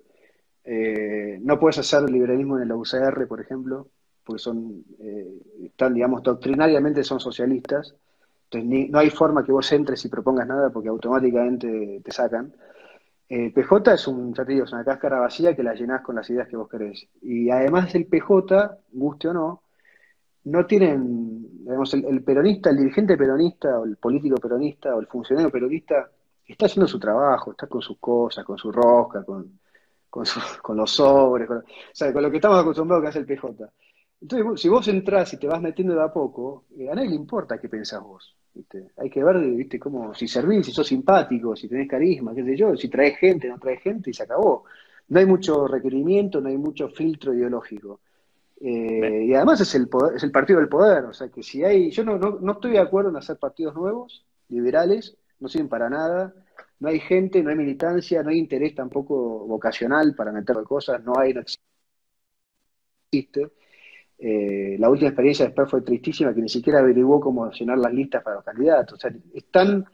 eh, 0.64 1.38
no 1.42 1.58
puedes 1.58 1.78
hacer 1.78 2.08
liberalismo 2.08 2.58
en 2.58 2.68
la 2.68 2.76
UCR, 2.76 3.26
por 3.28 3.40
ejemplo, 3.40 3.88
porque 4.24 4.42
son, 4.42 4.84
eh, 4.98 5.38
están, 5.64 5.94
digamos, 5.94 6.22
doctrinariamente 6.22 7.04
son 7.04 7.20
socialistas. 7.20 7.94
Entonces, 8.50 8.90
no 8.90 8.98
hay 8.98 9.10
forma 9.10 9.44
que 9.44 9.52
vos 9.52 9.70
entres 9.72 10.04
y 10.04 10.08
propongas 10.08 10.46
nada 10.46 10.70
porque 10.70 10.88
automáticamente 10.88 12.00
te 12.02 12.12
sacan. 12.12 12.54
El 13.28 13.52
PJ 13.52 13.94
es 13.94 14.06
un, 14.06 14.34
ya 14.34 14.42
es 14.42 14.72
una 14.72 14.84
cáscara 14.84 15.18
vacía 15.18 15.56
que 15.56 15.62
la 15.62 15.74
llenás 15.74 16.02
con 16.02 16.14
las 16.16 16.28
ideas 16.30 16.48
que 16.48 16.56
vos 16.56 16.68
querés. 16.68 17.08
Y 17.22 17.50
además 17.50 17.94
el 17.94 18.06
PJ, 18.06 18.78
guste 18.92 19.28
o 19.28 19.32
no, 19.34 19.62
no 20.44 20.66
tienen, 20.66 21.64
digamos, 21.64 21.94
el, 21.94 22.22
peronista, 22.22 22.70
el 22.70 22.76
dirigente 22.78 23.16
peronista, 23.16 23.80
o 23.80 23.84
el 23.84 23.96
político 23.96 24.36
peronista, 24.36 24.94
o 24.94 25.00
el 25.00 25.06
funcionario 25.06 25.50
peronista, 25.50 26.10
está 26.46 26.66
haciendo 26.66 26.86
su 26.86 26.98
trabajo, 26.98 27.52
está 27.52 27.66
con 27.66 27.80
sus 27.82 27.98
cosas, 27.98 28.44
con 28.44 28.58
su 28.58 28.70
rosca, 28.70 29.24
con, 29.24 29.58
con, 30.62 30.76
los 30.76 30.90
sobres, 30.90 31.48
con, 31.48 31.58
o 31.58 31.64
sea, 31.92 32.12
con 32.12 32.22
lo 32.22 32.30
que 32.30 32.36
estamos 32.36 32.60
acostumbrados 32.60 33.02
que 33.02 33.08
hace 33.08 33.18
el 33.20 33.26
PJ. 33.26 33.70
Entonces, 34.20 34.60
si 34.60 34.68
vos 34.68 34.86
entras 34.88 35.32
y 35.34 35.36
te 35.36 35.46
vas 35.46 35.60
metiendo 35.60 35.94
de 35.94 36.02
a 36.02 36.12
poco, 36.12 36.64
eh, 36.78 36.88
a 36.88 36.94
nadie 36.94 37.10
le 37.10 37.16
importa 37.16 37.58
qué 37.58 37.68
pensás 37.68 38.02
vos. 38.02 38.34
Hay 38.96 39.10
que 39.10 39.22
ver, 39.22 39.38
¿viste? 39.38 39.78
Cómo, 39.78 40.14
si 40.14 40.28
servís, 40.28 40.64
si 40.64 40.72
sos 40.72 40.86
simpático, 40.86 41.56
si 41.56 41.68
tenés 41.68 41.88
carisma, 41.88 42.34
qué 42.34 42.44
sé 42.44 42.56
yo, 42.56 42.76
si 42.76 42.88
traes 42.88 43.18
gente, 43.18 43.48
no 43.48 43.58
traes 43.58 43.82
gente, 43.82 44.10
y 44.10 44.14
se 44.14 44.22
acabó. 44.22 44.64
No 45.08 45.18
hay 45.18 45.26
mucho 45.26 45.66
requerimiento, 45.66 46.40
no 46.40 46.48
hay 46.48 46.56
mucho 46.56 46.88
filtro 46.88 47.34
ideológico. 47.34 48.00
Eh, 48.60 49.26
y 49.26 49.34
además 49.34 49.60
es 49.60 49.74
el, 49.74 49.88
es 50.14 50.22
el 50.22 50.30
partido 50.30 50.60
del 50.60 50.68
poder, 50.68 51.04
o 51.04 51.12
sea 51.12 51.28
que 51.28 51.42
si 51.42 51.64
hay, 51.64 51.90
yo 51.90 52.04
no, 52.04 52.16
no, 52.16 52.38
no 52.40 52.52
estoy 52.52 52.70
de 52.70 52.78
acuerdo 52.78 53.10
en 53.10 53.16
hacer 53.16 53.36
partidos 53.36 53.74
nuevos, 53.74 54.24
liberales, 54.48 55.16
no 55.44 55.48
sirven 55.48 55.68
para 55.68 55.90
nada, 55.90 56.34
no 56.80 56.88
hay 56.88 57.00
gente, 57.00 57.42
no 57.42 57.50
hay 57.50 57.56
militancia, 57.56 58.22
no 58.22 58.30
hay 58.30 58.38
interés 58.38 58.74
tampoco 58.74 59.46
vocacional 59.46 60.14
para 60.14 60.32
meter 60.32 60.56
cosas, 60.64 61.04
no 61.04 61.18
hay, 61.18 61.34
no 61.34 61.42
existe. 63.10 63.52
Eh, 64.18 64.76
la 64.78 64.88
última 64.88 65.08
experiencia 65.08 65.44
de 65.44 65.52
Sper 65.52 65.66
fue 65.66 65.82
tristísima, 65.82 66.34
que 66.34 66.40
ni 66.40 66.48
siquiera 66.48 66.78
averiguó 66.78 67.20
cómo 67.20 67.50
llenar 67.50 67.78
las 67.78 67.92
listas 67.92 68.22
para 68.22 68.36
los 68.36 68.44
candidatos. 68.44 68.94
O 68.94 69.00
sea, 69.00 69.12
están 69.34 69.84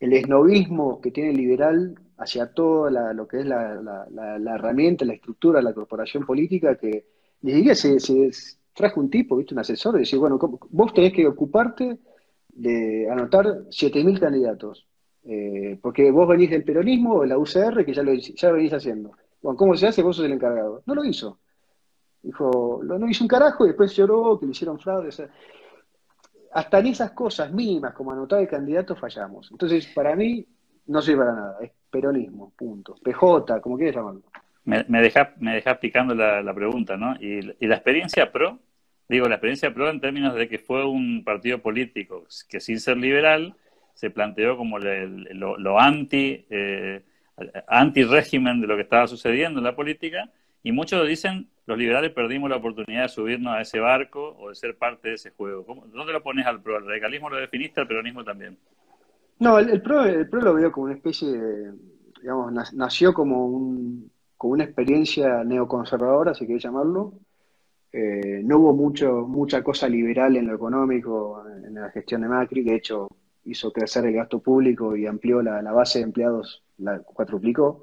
el 0.00 0.12
esnovismo 0.14 1.00
que 1.00 1.12
tiene 1.12 1.30
el 1.30 1.36
liberal 1.36 1.94
hacia 2.18 2.52
todo 2.52 2.90
lo 2.90 3.28
que 3.28 3.40
es 3.40 3.46
la, 3.46 4.06
herramienta, 4.54 5.04
la 5.04 5.14
estructura, 5.14 5.62
la 5.62 5.74
corporación 5.74 6.26
política, 6.26 6.76
que 6.76 7.06
ni 7.42 7.52
siquiera 7.52 7.76
se 7.76 8.30
trajo 8.74 9.00
un 9.00 9.10
tipo, 9.10 9.36
¿viste? 9.36 9.54
un 9.54 9.60
asesor, 9.60 9.94
y 9.96 10.00
decir, 10.00 10.18
bueno, 10.18 10.38
vos 10.70 10.92
tenés 10.92 11.12
que 11.12 11.26
ocuparte 11.26 11.98
de 12.60 13.08
anotar 13.10 13.46
7.000 13.70 14.20
candidatos. 14.20 14.86
Eh, 15.24 15.78
porque 15.80 16.10
vos 16.10 16.28
venís 16.28 16.50
del 16.50 16.64
peronismo 16.64 17.14
o 17.14 17.22
de 17.22 17.28
la 17.28 17.38
UCR, 17.38 17.84
que 17.84 17.94
ya 17.94 18.02
lo, 18.02 18.12
ya 18.12 18.52
venís 18.52 18.72
haciendo. 18.72 19.12
Bueno, 19.42 19.56
¿cómo 19.56 19.76
se 19.76 19.86
hace? 19.86 20.02
Vos 20.02 20.16
sos 20.16 20.26
el 20.26 20.32
encargado. 20.32 20.82
No 20.86 20.94
lo 20.94 21.04
hizo. 21.04 21.38
Dijo, 22.22 22.80
no, 22.84 22.98
no 22.98 23.08
hizo 23.08 23.24
un 23.24 23.28
carajo 23.28 23.64
y 23.64 23.68
después 23.68 23.94
lloró 23.96 24.38
que 24.38 24.46
le 24.46 24.52
hicieron 24.52 24.78
fraude. 24.78 25.08
hasta 26.52 26.78
en 26.78 26.86
esas 26.86 27.12
cosas 27.12 27.50
mínimas, 27.52 27.94
como 27.94 28.12
anotar 28.12 28.40
el 28.40 28.48
candidato, 28.48 28.94
fallamos. 28.94 29.50
Entonces, 29.50 29.86
para 29.94 30.14
mí, 30.14 30.46
no 30.86 31.00
sirve 31.00 31.24
para 31.24 31.32
nada. 31.32 31.58
Es 31.62 31.70
peronismo, 31.90 32.52
punto. 32.56 32.96
PJ, 33.02 33.60
como 33.62 33.76
quieras 33.76 33.96
llamarlo. 33.96 34.22
Me, 34.64 34.84
me 34.88 35.00
deja 35.00 35.32
me 35.38 35.62
picando 35.80 36.14
la, 36.14 36.54
pregunta, 36.54 36.98
¿no? 36.98 37.14
Y, 37.18 37.40
la 37.66 37.74
experiencia 37.76 38.30
PRO, 38.30 38.58
digo, 39.10 39.28
la 39.28 39.34
experiencia 39.34 39.74
PRO 39.74 39.90
en 39.90 40.00
términos 40.00 40.34
de 40.36 40.48
que 40.48 40.58
fue 40.58 40.86
un 40.86 41.24
partido 41.24 41.58
político 41.58 42.24
que 42.48 42.60
sin 42.60 42.78
ser 42.78 42.96
liberal 42.96 43.56
se 43.92 44.10
planteó 44.10 44.56
como 44.56 44.78
lo, 44.78 45.80
anti, 45.80 46.46
eh, 46.48 47.02
anti 47.66 48.04
régimen 48.04 48.60
de 48.60 48.68
lo 48.68 48.76
que 48.76 48.82
estaba 48.82 49.08
sucediendo 49.08 49.58
en 49.58 49.64
la 49.64 49.74
política 49.74 50.30
y 50.62 50.70
muchos 50.70 51.06
dicen, 51.08 51.48
los 51.66 51.76
liberales 51.76 52.12
perdimos 52.12 52.48
la 52.50 52.56
oportunidad 52.56 53.02
de 53.02 53.08
subirnos 53.08 53.54
a 53.54 53.62
ese 53.62 53.80
barco 53.80 54.36
o 54.38 54.50
de 54.50 54.54
ser 54.54 54.76
parte 54.76 55.08
de 55.08 55.14
ese 55.14 55.30
juego. 55.30 55.66
¿Dónde 55.92 56.12
lo 56.12 56.22
pones 56.22 56.46
al 56.46 56.62
PRO? 56.62 56.78
¿El 56.78 56.86
radicalismo 56.86 57.30
lo 57.30 57.36
definiste, 57.36 57.80
al 57.80 57.88
peronismo 57.88 58.22
también? 58.22 58.56
No, 59.40 59.58
el, 59.58 59.82
PRO, 59.82 60.04
el 60.04 60.28
PRO 60.28 60.40
lo 60.40 60.54
veo 60.54 60.70
como 60.70 60.86
una 60.86 60.94
especie 60.94 61.28
de, 61.28 61.72
digamos, 62.20 62.52
nació 62.74 63.12
como, 63.12 63.46
un, 63.46 64.10
como 64.36 64.52
una 64.52 64.64
experiencia 64.64 65.42
neoconservadora, 65.42 66.32
si 66.34 66.46
querés 66.46 66.62
llamarlo. 66.62 67.14
Eh, 67.92 68.40
no 68.44 68.58
hubo 68.58 68.72
mucho, 68.72 69.26
mucha 69.26 69.62
cosa 69.62 69.88
liberal 69.88 70.36
en 70.36 70.46
lo 70.46 70.54
económico, 70.54 71.44
en 71.64 71.74
la 71.74 71.90
gestión 71.90 72.22
de 72.22 72.28
Macri, 72.28 72.62
de 72.62 72.76
hecho 72.76 73.08
hizo 73.44 73.72
crecer 73.72 74.06
el 74.06 74.14
gasto 74.14 74.38
público 74.40 74.94
y 74.96 75.06
amplió 75.06 75.42
la, 75.42 75.60
la 75.62 75.72
base 75.72 75.98
de 75.98 76.04
empleados, 76.04 76.62
la 76.78 77.00
cuatruplicó. 77.00 77.82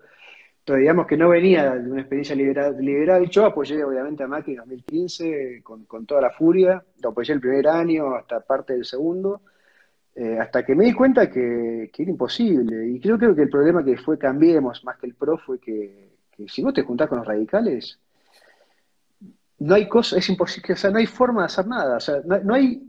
Entonces, 0.60 0.82
digamos 0.82 1.08
que 1.08 1.18
no 1.18 1.30
venía 1.30 1.76
de 1.76 1.90
una 1.90 2.02
experiencia 2.02 2.36
liberal, 2.36 2.76
liberal. 2.80 3.30
Yo 3.30 3.46
apoyé 3.46 3.82
obviamente 3.84 4.24
a 4.24 4.28
Macri 4.28 4.54
en 4.54 4.60
2015 4.60 5.62
con, 5.64 5.86
con 5.86 6.06
toda 6.06 6.22
la 6.22 6.32
furia, 6.32 6.84
lo 7.02 7.10
apoyé 7.10 7.34
el 7.34 7.40
primer 7.40 7.68
año 7.70 8.16
hasta 8.16 8.42
parte 8.42 8.74
del 8.74 8.84
segundo, 8.84 9.42
eh, 10.14 10.40
hasta 10.40 10.66
que 10.66 10.76
me 10.76 10.86
di 10.86 10.94
cuenta 10.94 11.30
que, 11.30 11.92
era 11.96 12.12
imposible. 12.12 12.88
Y 12.90 13.00
creo, 13.00 13.18
creo 13.18 13.36
que 13.36 13.44
el 13.44 13.50
problema 13.50 13.86
que 13.86 13.98
fue 13.98 14.18
Cambiemos 14.18 14.84
más 14.84 14.98
que 14.98 15.06
el 15.06 15.14
PRO 15.14 15.38
fue 15.38 15.60
que, 15.60 16.10
si 16.48 16.64
no 16.64 16.74
te 16.74 16.82
juntás 16.82 17.08
con 17.08 17.20
los 17.20 17.28
radicales, 17.28 18.00
no 19.60 19.76
hay 19.76 19.88
cosa, 19.88 20.18
es 20.18 20.30
imposible, 20.30 20.74
o 20.74 20.78
sea, 20.78 20.92
no 20.92 21.00
hay 21.00 21.08
forma 21.08 21.42
de 21.42 21.46
hacer 21.46 21.68
nada. 21.68 21.98
O 21.98 22.00
sea, 22.00 22.22
no, 22.26 22.54
hay, 22.54 22.82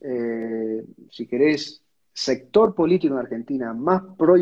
eh, 0.00 0.84
si 1.10 1.26
querés, 1.26 1.82
sector 2.12 2.74
político 2.74 3.12
en 3.14 3.20
Argentina 3.20 3.74
más 3.74 4.02
pro, 4.16 4.36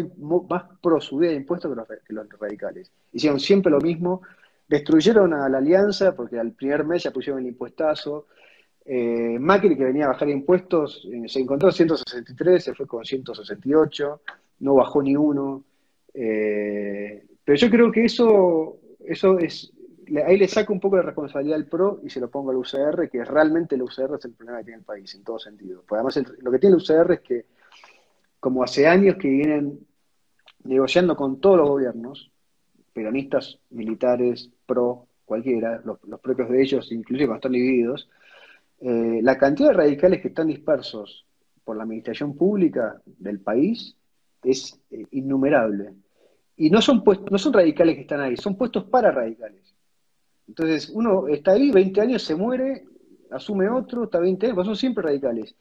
más 0.49 0.65
pro 0.81 1.01
subida 1.01 1.31
de 1.31 1.37
impuestos 1.37 1.77
que 2.07 2.13
los, 2.13 2.29
radicales. 2.39 2.93
Hicieron 3.13 3.41
siempre 3.41 3.73
lo 3.73 3.81
mismo, 3.81 4.23
destruyeron 4.69 5.35
a 5.35 5.49
la 5.49 5.59
alianza 5.59 6.15
porque 6.15 6.39
al 6.39 6.53
primer 6.53 6.85
mes 6.85 7.03
ya 7.03 7.11
pusieron 7.11 7.43
el 7.43 7.49
impuestazo. 7.49 8.29
Eh, 8.85 9.39
Macri, 9.41 9.77
que 9.77 9.85
venía 9.85 10.05
a 10.05 10.09
bajar 10.09 10.29
impuestos, 10.29 11.09
eh, 11.13 11.29
se 11.29 11.41
encontró 11.41 11.71
en 11.71 11.75
163, 11.75 12.63
se 12.63 12.75
fue 12.75 12.87
con 12.87 13.05
168, 13.05 14.21
no 14.61 14.75
bajó 14.75 15.03
ni 15.03 15.17
uno. 15.17 15.65
Eh, 16.15 17.27
pero 17.45 17.59
yo 17.59 17.71
creo 17.71 17.91
que 17.91 18.05
eso, 18.05 18.79
eso 19.05 19.39
es, 19.41 19.73
ahí 20.25 20.39
le 20.39 20.49
saco 20.49 20.73
un 20.73 20.81
poco 20.81 20.97
de 20.97 21.03
responsabilidad 21.03 21.57
al 21.57 21.67
PRO 21.67 22.01
y 22.03 22.11
se 22.11 22.21
lo 22.21 22.31
pongo 22.31 22.51
al 22.51 22.57
UCR, 22.57 23.09
que 23.11 23.25
realmente 23.25 23.75
el 23.75 23.83
UCR 23.83 24.17
es 24.19 24.25
el 24.25 24.33
problema 24.33 24.59
que 24.59 24.65
tiene 24.65 24.79
el 24.79 24.85
país, 24.85 25.15
en 25.15 25.25
todo 25.25 25.39
sentido. 25.39 25.83
Porque 25.87 26.01
además 26.01 26.37
lo 26.41 26.51
que 26.51 26.59
tiene 26.59 26.77
el 26.77 26.83
UCR 26.83 27.13
es 27.13 27.21
que 27.21 27.47
como 28.41 28.63
hace 28.63 28.87
años 28.87 29.17
que 29.17 29.29
vienen 29.29 29.81
negociando 30.65 31.17
con 31.17 31.41
todos 31.41 31.59
los 31.59 31.69
gobiernos, 31.69 32.31
peronistas, 32.93 33.59
militares, 33.71 34.51
pro, 34.67 35.09
cualquiera, 35.25 35.83
los, 35.85 35.99
propios 36.21 36.49
de 36.51 36.63
ellos, 36.63 36.93
inclusive 36.93 37.27
cuando 37.27 37.39
están 37.39 37.53
divididos, 37.53 38.09
eh, 38.81 39.21
la 39.23 39.39
cantidad 39.39 39.69
de 39.69 39.75
radicales 39.75 40.21
que 40.21 40.29
están 40.29 40.49
dispersos 40.49 41.27
por 41.65 41.77
la 41.77 41.85
administración 41.85 42.37
pública 42.37 43.01
del 43.05 43.41
país 43.41 43.97
es 44.43 44.79
eh, 44.91 45.07
innumerable. 45.13 45.95
Y 46.57 46.71
no 46.71 46.81
son, 46.81 47.03
puestos, 47.03 47.31
no 47.31 47.39
son 47.39 47.53
radicales 47.53 47.97
que 47.97 48.03
están 48.03 48.21
ahí, 48.21 48.37
son 48.37 48.57
puestos 48.57 48.85
para 48.85 49.11
radicales. 49.11 49.74
Entonces, 50.49 50.91
uno 50.91 51.29
está 51.29 51.53
ahí, 51.53 51.71
20 51.71 52.01
años, 52.01 52.23
se 52.23 52.35
muere, 52.35 52.85
asume 53.31 53.69
otro, 53.69 54.05
está 54.05 54.19
20 54.19 54.47
años, 54.47 54.67
son 54.67 54.77
siempre 54.77 55.05
radicales 55.05 55.55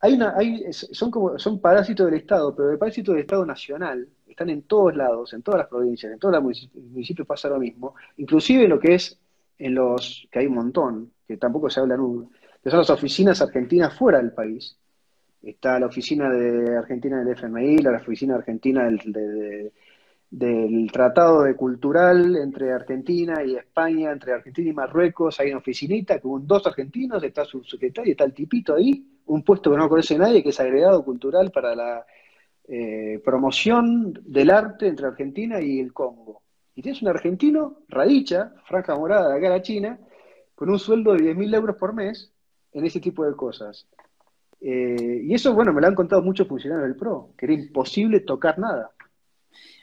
hay 0.00 0.14
una, 0.14 0.34
hay, 0.36 0.72
son 0.72 1.10
como, 1.10 1.38
son 1.38 1.60
parásitos 1.60 2.06
del 2.06 2.14
Estado, 2.20 2.54
pero 2.56 2.70
el 2.70 2.78
parásito 2.78 3.12
del 3.12 3.20
Estado 3.20 3.44
nacional 3.44 4.08
están 4.26 4.48
en 4.48 4.62
todos 4.62 4.96
lados, 4.96 5.32
en 5.34 5.42
todas 5.42 5.58
las 5.58 5.68
provincias, 5.68 6.10
en 6.10 6.18
todos 6.18 6.34
los 6.34 6.42
municipios, 6.74 7.28
pasa 7.28 7.48
lo 7.48 7.58
mismo, 7.58 7.94
inclusive 8.16 8.66
lo 8.66 8.80
que 8.80 8.94
es 8.94 9.18
en 9.58 9.74
los, 9.74 10.26
que 10.30 10.38
hay 10.38 10.46
un 10.46 10.54
montón, 10.54 11.12
que 11.28 11.36
tampoco 11.36 11.68
se 11.68 11.80
habla 11.80 11.98
nunca, 11.98 12.34
que 12.62 12.70
son 12.70 12.78
las 12.78 12.88
oficinas 12.88 13.42
argentinas 13.42 13.96
fuera 13.96 14.18
del 14.18 14.32
país. 14.32 14.76
Está 15.42 15.78
la 15.78 15.86
oficina 15.86 16.30
de 16.30 16.76
Argentina 16.76 17.18
del 17.22 17.34
FMI, 17.34 17.78
la 17.78 17.96
oficina 17.96 18.34
argentina 18.34 18.84
del, 18.84 19.72
del 20.30 20.90
Tratado 20.92 21.42
de 21.42 21.56
Cultural 21.56 22.36
entre 22.36 22.72
Argentina 22.72 23.42
y 23.44 23.56
España, 23.56 24.12
entre 24.12 24.32
Argentina 24.32 24.70
y 24.70 24.72
Marruecos, 24.72 25.40
hay 25.40 25.48
una 25.48 25.58
oficinita 25.58 26.20
con 26.20 26.46
dos 26.46 26.64
argentinos, 26.66 27.22
está 27.24 27.44
su 27.44 27.64
secretario, 27.64 28.12
está 28.12 28.24
el 28.24 28.32
tipito 28.32 28.76
ahí, 28.76 29.04
un 29.26 29.42
puesto 29.42 29.70
que 29.70 29.76
no 29.76 29.88
conoce 29.88 30.16
nadie, 30.16 30.42
que 30.42 30.50
es 30.50 30.60
agregado 30.60 31.04
cultural 31.04 31.50
para 31.50 31.74
la 31.74 32.06
eh, 32.68 33.20
promoción 33.24 34.12
del 34.24 34.50
arte 34.50 34.86
entre 34.86 35.08
Argentina 35.08 35.60
y 35.60 35.80
el 35.80 35.92
Congo. 35.92 36.42
Y 36.76 36.82
tienes 36.82 37.02
un 37.02 37.08
argentino, 37.08 37.78
radicha, 37.88 38.52
franja 38.66 38.94
morada 38.94 39.30
de 39.30 39.38
acá 39.38 39.48
a 39.48 39.56
la 39.56 39.62
China, 39.62 39.98
con 40.54 40.70
un 40.70 40.78
sueldo 40.78 41.14
de 41.14 41.34
10.000 41.34 41.56
euros 41.56 41.76
por 41.76 41.92
mes 41.92 42.32
en 42.72 42.86
ese 42.86 43.00
tipo 43.00 43.24
de 43.24 43.34
cosas. 43.34 43.88
Eh, 44.60 45.22
y 45.24 45.34
eso, 45.34 45.54
bueno, 45.54 45.72
me 45.72 45.80
lo 45.80 45.88
han 45.88 45.94
contado 45.96 46.22
muchos 46.22 46.46
funcionarios 46.46 46.86
del 46.86 46.96
PRO, 46.96 47.32
que 47.36 47.46
era 47.46 47.54
imposible 47.54 48.20
tocar 48.20 48.58
nada. 48.58 48.92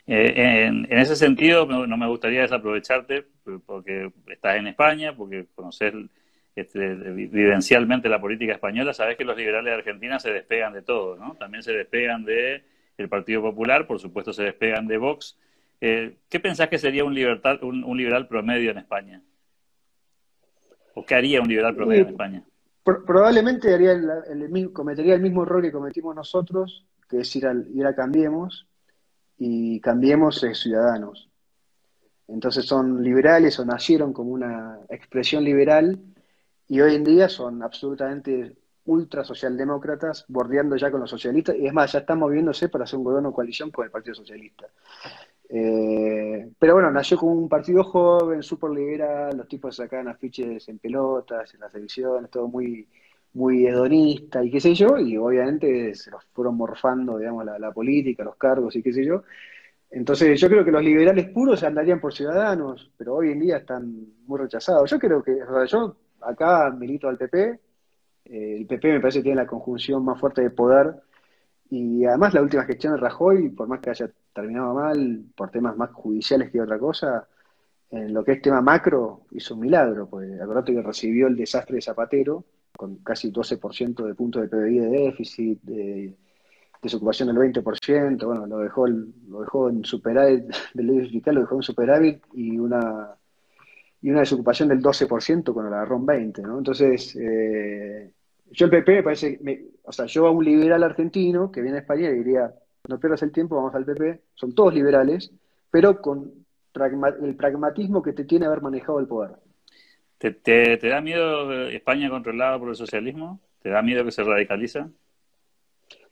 Eh, 0.07 0.65
en, 0.65 0.87
ese 0.89 1.17
sentido, 1.17 1.65
no 1.65 1.97
me 1.97 2.07
gustaría 2.07 2.41
desaprovecharte 2.41 3.25
porque 3.65 4.11
estás 4.27 4.55
en 4.55 4.67
España, 4.67 5.15
porque 5.15 5.47
conoces 5.53 5.93
este, 6.55 6.95
vivencialmente 6.95 8.09
la 8.09 8.19
política 8.19 8.53
española, 8.53 8.93
sabes 8.93 9.15
que 9.15 9.23
los 9.23 9.37
liberales 9.37 9.71
de 9.71 9.77
Argentina 9.77 10.19
se 10.19 10.31
despegan 10.31 10.73
de 10.73 10.81
todo, 10.81 11.15
¿no? 11.15 11.35
También 11.35 11.61
se 11.61 11.71
despegan 11.71 12.25
de 12.25 12.63
el 12.97 13.09
Partido 13.09 13.43
Popular, 13.43 13.85
por 13.85 13.99
supuesto 13.99 14.33
se 14.33 14.43
despegan 14.43 14.87
de 14.87 14.97
Vox. 14.97 15.37
Eh, 15.79 16.17
¿Qué 16.27 16.39
pensás 16.39 16.69
que 16.69 16.79
sería 16.79 17.05
un, 17.05 17.13
libertad, 17.13 17.61
un, 17.61 17.95
liberal 17.95 18.27
promedio 18.27 18.71
en 18.71 18.79
España? 18.79 19.21
¿O 20.95 21.05
qué 21.05 21.13
haría 21.13 21.41
un 21.41 21.47
liberal 21.47 21.75
promedio 21.75 22.03
en 22.03 22.09
España? 22.09 22.43
probablemente 23.05 23.73
haría 23.73 23.91
el, 23.91 24.71
cometería 24.73 25.13
el 25.13 25.21
mismo 25.21 25.43
error 25.43 25.61
que 25.61 25.71
cometimos 25.71 26.15
nosotros, 26.15 26.87
que 27.09 27.19
es 27.19 27.35
ir, 27.35 27.45
al, 27.45 27.67
ir 27.75 27.85
a 27.85 27.93
Cambiemos, 27.93 28.65
y 29.37 29.79
Cambiemos 29.81 30.45
ciudadanos. 30.53 31.29
Entonces 32.27 32.65
son 32.65 33.03
liberales 33.03 33.57
o 33.59 33.65
nacieron 33.65 34.13
como 34.13 34.31
una 34.31 34.79
expresión 34.89 35.43
liberal 35.43 35.99
y 36.67 36.81
hoy 36.81 36.95
en 36.95 37.03
día 37.03 37.29
son 37.29 37.63
absolutamente 37.63 38.57
ultra 38.85 39.23
socialdemócratas, 39.23 40.25
bordeando 40.27 40.75
ya 40.75 40.89
con 40.89 41.01
los 41.01 41.09
socialistas, 41.09 41.55
y 41.57 41.67
es 41.67 41.73
más, 41.73 41.91
ya 41.91 41.99
están 41.99 42.19
moviéndose 42.19 42.69
para 42.69 42.85
hacer 42.85 42.97
un 42.97 43.03
gobierno 43.03 43.33
coalición 43.33 43.69
con 43.69 43.85
el 43.85 43.91
Partido 43.91 44.15
Socialista. 44.15 44.67
Eh, 45.49 46.49
pero 46.57 46.73
bueno, 46.73 46.91
nació 46.91 47.17
como 47.17 47.33
un 47.33 47.49
partido 47.49 47.83
joven, 47.83 48.43
súper 48.43 48.71
liberal, 48.71 49.37
los 49.37 49.47
tipos 49.47 49.75
sacaban 49.75 50.07
afiches 50.07 50.67
en 50.67 50.79
pelotas, 50.79 51.53
en 51.53 51.61
las 51.61 51.73
elecciones, 51.75 52.29
todo 52.29 52.47
muy, 52.47 52.87
muy 53.37 53.67
hedonista 53.67 54.43
y 54.43 54.49
qué 54.51 54.59
sé 54.59 54.73
yo, 54.73 54.97
y 54.97 55.15
obviamente 55.15 55.93
se 55.95 56.09
los 56.11 56.25
fueron 56.33 56.57
morfando, 56.57 57.19
digamos, 57.19 57.45
la, 57.45 57.71
política, 57.71 58.23
los 58.23 58.35
cargos 58.35 58.75
y 58.75 58.81
qué 58.83 58.91
sé 58.91 59.05
yo. 59.05 59.23
Entonces 59.91 60.39
yo 60.39 60.49
creo 60.49 60.65
que 60.65 60.71
los 60.71 60.83
liberales 60.83 61.29
puros 61.29 61.63
andarían 61.63 62.01
por 62.01 62.13
ciudadanos, 62.13 62.91
pero 62.97 63.15
hoy 63.15 63.31
en 63.31 63.39
día 63.39 63.57
están 63.57 64.07
muy 64.25 64.39
rechazados. 64.39 64.89
Yo 64.89 64.99
creo 64.99 65.23
que, 65.23 65.43
o 65.43 65.53
sea, 65.53 65.65
yo 65.65 65.95
acá 66.21 66.71
milito 66.71 67.07
al 67.07 67.17
PP, 67.17 67.59
eh, 68.25 68.57
el 68.57 68.65
PP 68.65 68.93
me 68.93 68.99
parece 69.01 69.19
que 69.19 69.23
tiene 69.23 69.41
la 69.41 69.47
conjunción 69.47 70.03
más 70.03 70.19
fuerte 70.19 70.41
de 70.41 70.49
poder 70.49 70.95
y 71.69 72.05
además 72.05 72.33
la 72.33 72.41
última 72.41 72.63
gestión 72.65 72.93
de 72.93 72.99
Rajoy, 72.99 73.49
por 73.49 73.67
más 73.67 73.79
que 73.81 73.91
haya 73.91 74.09
terminado 74.33 74.73
mal 74.73 75.25
por 75.35 75.51
temas 75.51 75.77
más 75.77 75.91
judiciales 75.91 76.51
que 76.51 76.61
otra 76.61 76.79
cosa, 76.79 77.27
en 77.91 78.13
lo 78.13 78.23
que 78.23 78.33
es 78.33 78.41
tema 78.41 78.61
macro 78.61 79.21
hizo 79.31 79.53
un 79.55 79.61
milagro, 79.61 80.07
porque 80.09 80.33
acordate 80.41 80.73
que 80.73 80.81
recibió 80.81 81.27
el 81.27 81.35
desastre 81.37 81.75
de 81.75 81.81
Zapatero 81.81 82.43
con 82.77 82.97
casi 82.97 83.31
12% 83.31 84.05
de 84.05 84.15
puntos 84.15 84.41
de 84.41 84.47
PBI 84.47 84.79
de 84.79 84.89
déficit, 84.89 85.61
de 85.63 86.15
desocupación 86.81 87.27
del 87.27 87.37
20%, 87.37 88.25
bueno, 88.25 88.45
lo 88.45 88.59
dejó, 88.59 88.87
lo 88.87 89.41
dejó 89.41 89.69
en 89.69 89.83
superávit, 89.83 90.45
del 90.73 90.87
déficit 90.87 91.11
fiscal 91.11 91.35
lo 91.35 91.41
dejó 91.41 91.55
en 91.55 91.63
superávit 91.63 92.23
y 92.33 92.57
una 92.57 93.17
y 94.01 94.11
una 94.11 94.19
desocupación 94.19 94.69
del 94.69 94.81
12% 94.81 95.53
cuando 95.53 95.71
la 95.71 95.77
agarró 95.77 95.97
en 95.97 96.05
20, 96.05 96.41
¿no? 96.43 96.59
Entonces, 96.59 97.15
eh, 97.15 98.13
yo 98.51 98.65
el 98.65 98.71
PP 98.71 98.95
me 98.97 99.03
parece, 99.03 99.39
o 99.83 99.91
sea, 99.91 100.05
yo 100.05 100.27
a 100.27 100.31
un 100.31 100.45
liberal 100.45 100.83
argentino 100.83 101.51
que 101.51 101.61
viene 101.61 101.77
a 101.79 101.81
España 101.81 102.11
diría, 102.11 102.53
no 102.87 102.99
pierdas 102.99 103.23
el 103.23 103.31
tiempo, 103.31 103.55
vamos 103.55 103.73
al 103.75 103.85
PP, 103.85 104.21
son 104.35 104.53
todos 104.53 104.73
liberales, 104.73 105.31
pero 105.71 105.99
con 106.01 106.31
el 106.73 107.35
pragmatismo 107.35 108.03
que 108.03 108.13
te 108.13 108.25
tiene 108.25 108.45
haber 108.45 108.61
manejado 108.61 108.99
el 108.99 109.07
poder. 109.07 109.31
¿Te, 110.17 110.77
da 110.77 111.01
miedo 111.01 111.67
España 111.69 112.09
controlada 112.09 112.57
por 112.57 112.69
el 112.69 112.75
socialismo? 112.75 113.39
¿Te 113.61 113.69
da 113.69 113.81
miedo 113.81 114.03
que 114.03 114.11
se 114.11 114.23
radicaliza? 114.23 114.89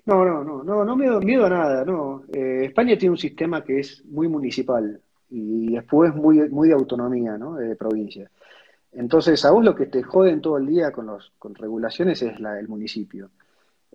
No, 0.06 0.24
no, 0.24 0.43
no, 0.43 0.64
no, 0.64 0.86
no 0.86 0.95
miedo, 0.95 1.20
miedo 1.20 1.45
a 1.45 1.49
nada, 1.49 1.84
no. 1.84 2.24
Eh, 2.32 2.66
España 2.66 2.97
tiene 2.97 3.12
un 3.12 3.18
sistema 3.18 3.64
que 3.64 3.80
es 3.80 4.06
muy 4.06 4.28
municipal 4.28 5.01
y 5.30 5.74
después 5.74 6.14
muy, 6.14 6.47
muy 6.49 6.68
de 6.68 6.76
autonomía, 6.76 7.38
¿no? 7.38 7.56
De 7.56 7.76
provincia. 7.76 8.30
Entonces, 8.91 9.43
a 9.43 9.51
vos 9.51 9.66
lo 9.66 9.76
que 9.76 9.88
te 9.88 10.03
joden 10.03 10.41
todo 10.41 10.58
el 10.58 10.68
día 10.68 10.91
con, 10.91 11.08
los, 11.08 11.34
con 11.39 11.56
regulaciones 11.56 12.22
es 12.22 12.39
la, 12.39 12.60
el 12.60 12.68
municipio. 12.68 13.32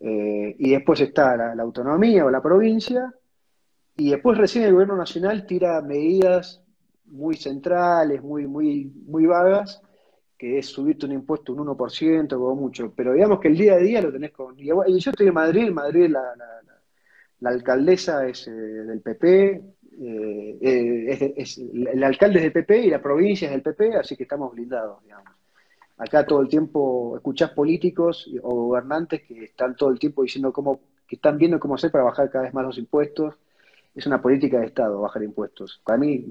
Eh, 0.01 0.57
y 0.59 0.71
después 0.71 1.01
está 1.01 1.37
la, 1.37 1.63
autonomía 1.63 2.25
o 2.25 2.31
la 2.31 2.43
provincia, 2.43 3.15
y 3.97 4.11
después 4.11 4.39
recién 4.39 4.65
el 4.65 4.73
gobierno 4.73 4.97
nacional 4.97 5.47
tira 5.47 5.81
medidas 5.83 6.63
muy 7.07 7.37
centrales, 7.37 8.23
muy, 8.23 8.47
muy, 8.47 8.93
muy 9.07 9.27
vagas, 9.27 9.83
que 10.41 10.59
es 10.59 10.69
subirte 10.69 11.05
un 11.05 11.13
impuesto 11.13 11.53
un 11.53 11.67
1%, 11.67 12.29
como 12.31 12.55
mucho, 12.55 12.95
pero 12.97 13.13
digamos 13.13 13.41
que 13.41 13.49
el 13.49 13.59
día 13.59 13.75
a 13.75 13.77
día 13.77 14.01
lo 14.01 14.11
tenés 14.11 14.33
con... 14.33 14.59
Y 14.59 14.69
yo 14.69 15.11
estoy 15.11 15.27
en 15.27 15.35
Madrid, 15.35 15.67
en 15.67 15.75
Madrid 15.75 16.09
la, 16.09 17.51
alcaldesa 17.51 18.27
es 18.27 18.49
eh, 18.49 18.51
del 18.51 19.03
PP, 19.03 19.63
eh, 20.01 20.59
eh, 20.63 21.45
el 21.93 22.03
alcalde 22.03 22.39
es 22.39 22.45
del 22.45 22.53
PP 22.53 22.87
y 22.87 22.89
la 22.89 23.03
provincia 23.03 23.49
es 23.49 23.53
del 23.53 23.61
PP, 23.61 23.97
así 23.97 24.17
que 24.17 24.23
estamos 24.23 24.53
blindados, 24.53 25.03
digamos. 25.03 25.31
Acá 25.99 26.25
todo 26.25 26.41
el 26.41 26.49
tiempo 26.49 27.17
escuchás 27.17 27.51
políticos 27.51 28.27
o 28.43 28.69
gobernantes 28.69 29.21
que 29.21 29.45
están 29.45 29.77
todo 29.77 29.91
el 29.91 29.99
tiempo 29.99 30.23
diciendo 30.23 30.55
cómo, 30.55 30.81
que 31.07 31.17
están 31.17 31.37
viendo 31.37 31.61
cómo 31.61 31.75
hacer 31.75 31.91
para 31.91 32.05
bajar 32.05 32.31
cada 32.31 32.45
vez 32.45 32.55
más 32.55 32.65
los 32.65 32.79
impuestos. 32.79 33.35
Es 33.95 34.07
una 34.07 34.23
política 34.23 34.59
de 34.59 34.69
Estado 34.69 35.03
bajar 35.03 35.23
impuestos. 35.23 35.83
Para 35.85 35.99
mí 35.99 36.25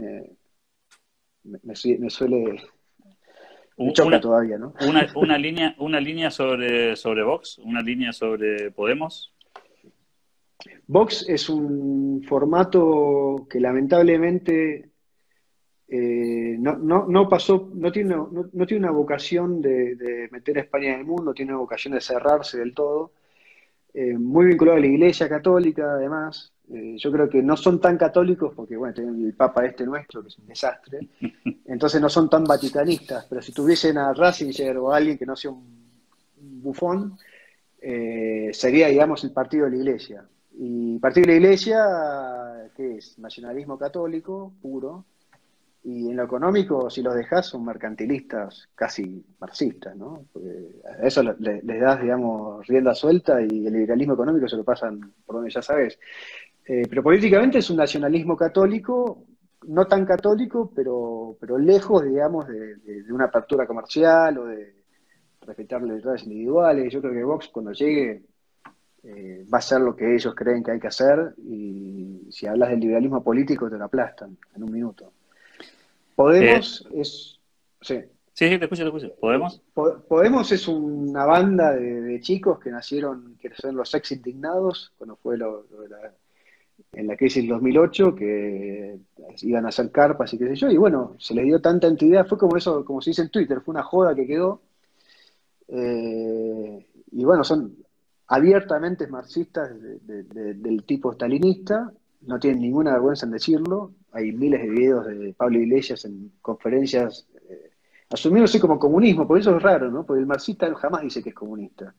me 1.43 2.09
suele 2.09 2.59
una, 3.79 4.19
todavía, 4.19 4.57
¿no? 4.57 4.73
Una, 5.15 5.37
línea, 5.37 5.75
una 5.79 5.99
línea 5.99 6.29
sobre, 6.29 6.95
sobre 6.95 7.23
Vox, 7.23 7.57
una 7.59 7.81
línea 7.81 8.11
sobre 8.11 8.71
Podemos. 8.71 9.33
Vox 10.87 11.25
es 11.29 11.49
un 11.49 12.23
formato 12.27 13.47
que 13.49 13.59
lamentablemente 13.59 14.89
eh, 15.87 16.57
no, 16.59 16.77
no, 16.77 17.29
pasó, 17.29 17.71
no 17.73 17.91
tiene, 17.91 18.15
no, 18.15 18.65
tiene 18.67 18.85
una 18.85 18.91
vocación 18.91 19.61
de, 19.61 20.27
meter 20.31 20.57
a 20.57 20.61
España 20.61 20.93
en 20.93 20.99
el 20.99 21.05
mundo, 21.05 21.33
tiene 21.33 21.51
una 21.51 21.61
vocación 21.61 21.93
de 21.93 22.01
cerrarse 22.01 22.59
del 22.59 22.73
todo. 22.73 23.13
Eh, 23.93 24.17
muy 24.17 24.45
vinculado 24.45 24.77
a 24.77 24.81
la 24.81 24.87
Iglesia 24.87 25.27
Católica, 25.29 25.93
además. 25.93 26.53
Eh, 26.71 26.95
yo 26.97 27.11
creo 27.11 27.27
que 27.27 27.41
no 27.41 27.57
son 27.57 27.81
tan 27.81 27.97
católicos 27.97 28.53
porque, 28.55 28.77
bueno, 28.77 28.93
tienen 28.93 29.25
el 29.25 29.33
Papa 29.33 29.65
este 29.65 29.85
nuestro, 29.85 30.21
que 30.21 30.27
es 30.27 30.37
un 30.37 30.47
desastre, 30.47 30.99
entonces 31.65 31.99
no 31.99 32.09
son 32.09 32.29
tan 32.29 32.43
vaticanistas, 32.43 33.25
pero 33.27 33.41
si 33.41 33.51
tuviesen 33.51 33.97
a 33.97 34.13
Ratzinger 34.13 34.77
o 34.77 34.93
a 34.93 34.97
alguien 34.97 35.17
que 35.17 35.25
no 35.25 35.35
sea 35.35 35.51
un 35.51 36.61
bufón, 36.61 37.17
eh, 37.81 38.51
sería, 38.53 38.87
digamos, 38.87 39.23
el 39.23 39.31
partido 39.31 39.65
de 39.65 39.71
la 39.71 39.77
Iglesia. 39.77 40.25
Y 40.59 40.95
el 40.95 40.99
partido 40.99 41.25
de 41.25 41.31
la 41.31 41.37
Iglesia, 41.37 42.71
¿qué 42.75 42.97
es? 42.97 43.17
Nacionalismo 43.17 43.77
católico, 43.77 44.53
puro, 44.61 45.05
y 45.83 46.09
en 46.09 46.17
lo 46.17 46.23
económico, 46.23 46.89
si 46.89 47.01
los 47.01 47.15
dejas, 47.15 47.47
son 47.47 47.63
mercantilistas 47.63 48.67
casi 48.75 49.23
marxistas, 49.39 49.95
¿no? 49.95 50.25
a 50.85 51.07
eso 51.07 51.23
les 51.23 51.79
das, 51.79 52.01
digamos, 52.01 52.67
rienda 52.67 52.93
suelta 52.93 53.41
y 53.41 53.65
el 53.65 53.73
liberalismo 53.73 54.13
económico 54.13 54.47
se 54.47 54.57
lo 54.57 54.63
pasan 54.65 55.13
por 55.25 55.37
donde 55.37 55.49
ya 55.49 55.61
sabes. 55.61 55.97
Eh, 56.71 56.83
pero 56.87 57.01
políticamente 57.01 57.57
es 57.57 57.69
un 57.71 57.77
nacionalismo 57.77 58.37
católico, 58.37 59.25
no 59.65 59.87
tan 59.87 60.05
católico, 60.05 60.71
pero, 60.75 61.35
pero 61.39 61.57
lejos, 61.57 62.05
digamos, 62.05 62.47
de, 62.47 63.11
una 63.11 63.25
apertura 63.25 63.65
comercial 63.65 64.37
o 64.37 64.45
de 64.45 64.75
respetar 65.47 65.81
las 65.81 65.89
libertades 65.89 66.23
individuales. 66.25 66.93
Yo 66.93 67.01
creo 67.01 67.13
que 67.13 67.23
Vox 67.23 67.47
cuando 67.47 67.71
llegue 67.71 68.21
eh, 69.01 69.47
va 69.51 69.57
a 69.57 69.61
ser 69.61 69.81
lo 69.81 69.95
que 69.95 70.13
ellos 70.13 70.35
creen 70.35 70.63
que 70.63 70.69
hay 70.69 70.79
que 70.79 70.85
hacer 70.85 71.33
y 71.39 72.27
si 72.29 72.45
hablas 72.45 72.69
del 72.69 72.81
liberalismo 72.81 73.23
político 73.23 73.67
te 73.67 73.79
lo 73.79 73.85
aplastan 73.85 74.37
en 74.55 74.61
un 74.61 74.71
minuto. 74.71 75.11
Podemos 76.15 76.85
eh, 76.91 77.01
es... 77.01 77.39
Sí. 77.81 77.99
Sí, 78.31 78.45
te 78.59 78.65
escucho, 78.65 78.83
te 78.83 78.89
escucho. 78.89 79.15
¿Podemos? 79.19 79.59
Podemos 79.73 80.51
es 80.51 80.67
una 80.67 81.25
banda 81.25 81.73
de, 81.73 82.19
chicos 82.21 82.59
que 82.59 82.69
nacieron, 82.69 83.37
que 83.41 83.49
son 83.55 83.75
los 83.75 83.91
ex 83.95 84.11
indignados, 84.11 84.93
cuando 84.99 85.15
fue 85.15 85.35
lo, 85.35 85.63
de 85.63 85.89
la 85.89 86.13
en 86.91 87.07
la 87.07 87.15
crisis 87.15 87.43
del 87.43 87.49
2008, 87.49 88.15
que 88.15 88.99
iban 89.41 89.65
a 89.65 89.69
hacer 89.69 89.91
carpas 89.91 90.33
y 90.33 90.37
qué 90.37 90.47
sé 90.47 90.55
yo, 90.55 90.69
y 90.69 90.77
bueno, 90.77 91.15
se 91.19 91.33
les 91.33 91.45
dio 91.45 91.61
tanta 91.61 91.87
entidad, 91.87 92.27
fue 92.27 92.37
como 92.37 92.57
eso, 92.57 92.83
como 92.83 93.01
se 93.01 93.11
dice 93.11 93.21
en 93.23 93.29
Twitter, 93.29 93.61
fue 93.61 93.73
una 93.73 93.83
joda 93.83 94.15
que 94.15 94.27
quedó, 94.27 94.61
eh, 95.67 96.85
y 97.11 97.23
bueno, 97.23 97.43
son 97.43 97.75
abiertamente 98.27 99.07
marxistas 99.07 99.69
del 99.79 100.83
tipo 100.85 101.13
stalinista, 101.13 101.91
no 102.21 102.39
tienen 102.39 102.61
ninguna 102.61 102.93
vergüenza 102.93 103.25
en 103.25 103.31
decirlo, 103.31 103.93
hay 104.11 104.31
miles 104.31 104.61
de 104.61 104.69
videos 104.69 105.05
de 105.05 105.33
Pablo 105.33 105.59
Iglesias 105.59 106.05
en 106.05 106.31
conferencias 106.41 107.27
eh, 107.49 107.71
asumiéndose 108.09 108.59
como 108.59 108.79
comunismo, 108.79 109.27
por 109.27 109.39
eso 109.39 109.55
es 109.55 109.61
raro, 109.61 109.89
¿no? 109.89 110.05
Porque 110.05 110.21
el 110.21 110.27
marxista 110.27 110.73
jamás 110.75 111.01
dice 111.01 111.23
que 111.23 111.29
es 111.29 111.35
comunista. 111.35 111.93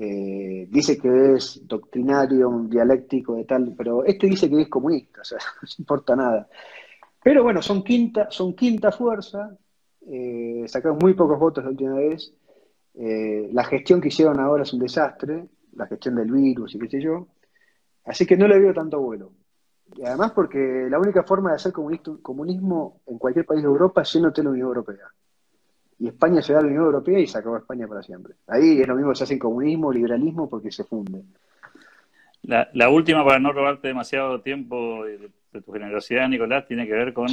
Eh, 0.00 0.68
dice 0.70 0.96
que 0.96 1.34
es 1.34 1.66
doctrinario, 1.66 2.48
dialéctico 2.68 3.34
de 3.34 3.44
tal, 3.44 3.74
pero 3.76 4.04
este 4.04 4.28
dice 4.28 4.48
que 4.48 4.60
es 4.62 4.68
comunista, 4.68 5.22
o 5.22 5.24
sea, 5.24 5.38
no 5.62 5.68
importa 5.76 6.14
nada. 6.14 6.48
Pero 7.20 7.42
bueno, 7.42 7.60
son 7.62 7.82
quinta, 7.82 8.30
son 8.30 8.54
quinta 8.54 8.92
fuerza, 8.92 9.58
eh, 10.06 10.64
sacaron 10.68 10.98
muy 11.00 11.14
pocos 11.14 11.40
votos 11.40 11.64
la 11.64 11.70
última 11.70 11.94
vez, 11.96 12.32
eh, 12.94 13.48
la 13.52 13.64
gestión 13.64 14.00
que 14.00 14.06
hicieron 14.06 14.38
ahora 14.38 14.62
es 14.62 14.72
un 14.72 14.78
desastre, 14.78 15.48
la 15.72 15.88
gestión 15.88 16.14
del 16.14 16.30
virus 16.30 16.76
y 16.76 16.78
qué 16.78 16.88
sé 16.88 17.00
yo, 17.00 17.26
así 18.04 18.24
que 18.24 18.36
no 18.36 18.46
le 18.46 18.60
veo 18.60 18.72
tanto 18.72 19.00
vuelo. 19.00 19.32
Y 19.96 20.04
además 20.04 20.30
porque 20.32 20.86
la 20.88 21.00
única 21.00 21.24
forma 21.24 21.50
de 21.50 21.56
hacer 21.56 21.72
comunismo 21.72 23.00
en 23.06 23.18
cualquier 23.18 23.46
país 23.46 23.62
de 23.62 23.68
Europa 23.68 24.02
es 24.02 24.12
yéndote 24.12 24.42
a 24.42 24.44
la 24.44 24.50
Unión 24.50 24.68
Europea 24.68 25.08
y 25.98 26.08
España 26.08 26.40
se 26.40 26.52
da 26.52 26.60
a 26.60 26.62
la 26.62 26.68
Unión 26.68 26.84
Europea 26.84 27.18
y 27.18 27.26
se 27.26 27.38
acabó 27.38 27.56
España 27.56 27.88
para 27.88 28.02
siempre. 28.02 28.34
Ahí 28.46 28.80
es 28.80 28.86
lo 28.86 28.94
mismo 28.94 29.10
que 29.10 29.16
se 29.16 29.24
hace 29.24 29.32
en 29.34 29.40
comunismo, 29.40 29.92
liberalismo, 29.92 30.48
porque 30.48 30.70
se 30.70 30.84
funde. 30.84 31.22
La, 32.42 32.88
última, 32.88 33.24
para 33.24 33.38
no 33.40 33.52
robarte 33.52 33.88
demasiado 33.88 34.40
tiempo 34.40 35.04
de, 35.04 35.30
tu 35.60 35.72
generosidad, 35.72 36.28
Nicolás, 36.28 36.66
tiene 36.66 36.86
que 36.86 36.92
ver 36.92 37.12
con 37.12 37.26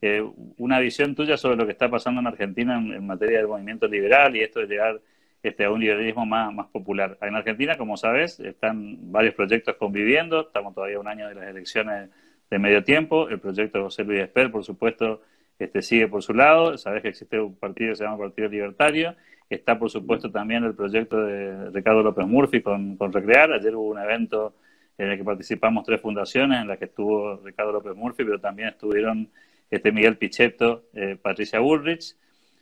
eh, 0.00 0.24
una 0.56 0.80
visión 0.80 1.14
tuya 1.14 1.36
sobre 1.36 1.56
lo 1.56 1.66
que 1.66 1.72
está 1.72 1.90
pasando 1.90 2.20
en 2.20 2.26
Argentina 2.26 2.76
en, 2.76 3.06
materia 3.06 3.38
del 3.38 3.48
movimiento 3.48 3.86
liberal 3.86 4.34
y 4.34 4.40
esto 4.40 4.60
de 4.60 4.66
llegar 4.66 5.00
este, 5.42 5.64
a 5.64 5.70
un 5.70 5.80
liberalismo 5.80 6.24
más, 6.24 6.52
más 6.54 6.66
popular. 6.68 7.18
En 7.20 7.36
Argentina, 7.36 7.76
como 7.76 7.96
sabes, 7.96 8.40
están 8.40 9.12
varios 9.12 9.34
proyectos 9.34 9.76
conviviendo, 9.76 10.40
estamos 10.40 10.74
todavía 10.74 10.98
un 10.98 11.06
año 11.06 11.28
de 11.28 11.34
las 11.34 11.48
elecciones 11.48 12.10
de 12.50 12.58
medio 12.58 12.82
tiempo, 12.82 13.28
el 13.28 13.38
proyecto 13.38 13.78
de 13.78 13.84
José 13.84 14.04
Luis 14.04 14.20
Esper, 14.20 14.50
por 14.50 14.64
supuesto, 14.64 15.20
este, 15.58 15.82
sigue 15.82 16.08
por 16.08 16.22
su 16.22 16.34
lado, 16.34 16.76
sabes 16.76 17.02
que 17.02 17.08
existe 17.08 17.40
un 17.40 17.54
partido 17.56 17.90
que 17.90 17.96
se 17.96 18.04
llama 18.04 18.18
Partido 18.18 18.48
Libertario, 18.48 19.14
está 19.48 19.78
por 19.78 19.90
supuesto 19.90 20.30
también 20.30 20.64
el 20.64 20.74
proyecto 20.74 21.24
de 21.24 21.70
Ricardo 21.70 22.02
López 22.02 22.26
Murphy 22.26 22.62
con, 22.62 22.98
Recrear, 22.98 23.52
ayer 23.52 23.74
hubo 23.74 23.90
un 23.90 23.98
evento 23.98 24.54
en 24.98 25.10
el 25.10 25.18
que 25.18 25.24
participamos 25.24 25.84
tres 25.84 26.00
fundaciones, 26.00 26.60
en 26.60 26.68
las 26.68 26.78
que 26.78 26.86
estuvo 26.86 27.40
Ricardo 27.44 27.72
López 27.72 27.94
Murphy, 27.94 28.24
pero 28.24 28.40
también 28.40 28.68
estuvieron 28.70 29.28
este 29.70 29.92
Miguel 29.92 30.16
Pichetto, 30.16 30.84
eh, 30.94 31.16
Patricia 31.20 31.60
Bullrich, 31.60 32.16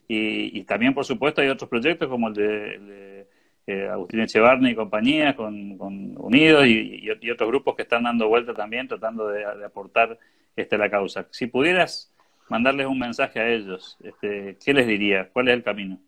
y, 0.07 0.63
también 0.65 0.95
por 0.95 1.05
supuesto 1.05 1.41
hay 1.41 1.49
otros 1.49 1.71
proyectos 1.71 2.09
como 2.09 2.29
el 2.29 2.35
de, 2.35 3.27
eh, 3.67 3.89
Agustín 3.89 4.21
Echevarne 4.21 4.71
y 4.71 4.75
compañía, 4.75 5.35
con, 5.35 5.79
Unidos 5.81 6.67
y, 6.67 7.09
otros 7.31 7.49
grupos 7.49 7.75
que 7.75 7.83
están 7.83 8.05
dando 8.05 8.29
vuelta 8.29 8.53
también, 8.55 8.87
tratando 8.87 9.29
de, 9.29 9.45
aportar 9.65 10.19
este, 10.57 10.77
la 10.77 10.91
causa. 10.91 11.27
Si 11.31 11.47
pudieras 11.47 12.14
mandarles 12.49 12.87
un 12.87 12.99
mensaje 12.99 13.41
a 13.41 13.49
ellos, 13.49 13.97
este, 14.01 14.57
¿qué 14.65 14.75
les 14.75 14.87
diría? 14.87 15.31
¿Cuál 15.33 15.49
es 15.49 15.55
el 15.55 15.63
camino? 15.63 15.99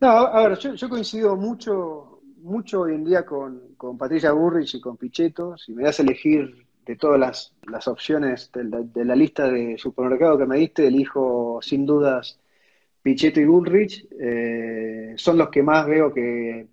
No, 0.00 0.08
a 0.08 0.48
ver, 0.48 0.58
yo, 0.58 0.88
coincido 0.88 1.36
mucho, 1.36 2.22
mucho 2.38 2.82
hoy 2.82 2.94
en 2.94 3.04
día 3.04 3.26
con, 3.26 3.76
Patricia 3.98 4.32
Burrich 4.32 4.74
y 4.74 4.80
con 4.80 4.96
Pichetto. 4.96 5.58
Si 5.58 5.74
me 5.74 5.82
das 5.82 6.00
a 6.00 6.02
elegir 6.02 6.66
de 6.86 6.96
todas 6.96 7.52
las, 7.62 7.88
opciones 7.88 8.50
de 8.52 9.04
la, 9.04 9.14
lista 9.14 9.50
de 9.50 9.76
supermercado 9.76 10.38
que 10.38 10.46
me 10.46 10.56
diste, 10.56 10.86
elijo 10.86 11.60
sin 11.60 11.84
dudas 11.84 12.40
Pichetto 13.02 13.40
y 13.40 13.44
Bullrich. 13.44 14.08
Eh, 14.18 15.12
son 15.16 15.36
los 15.36 15.50
que 15.50 15.62
más 15.62 15.86
veo 15.86 16.12
que... 16.14 16.66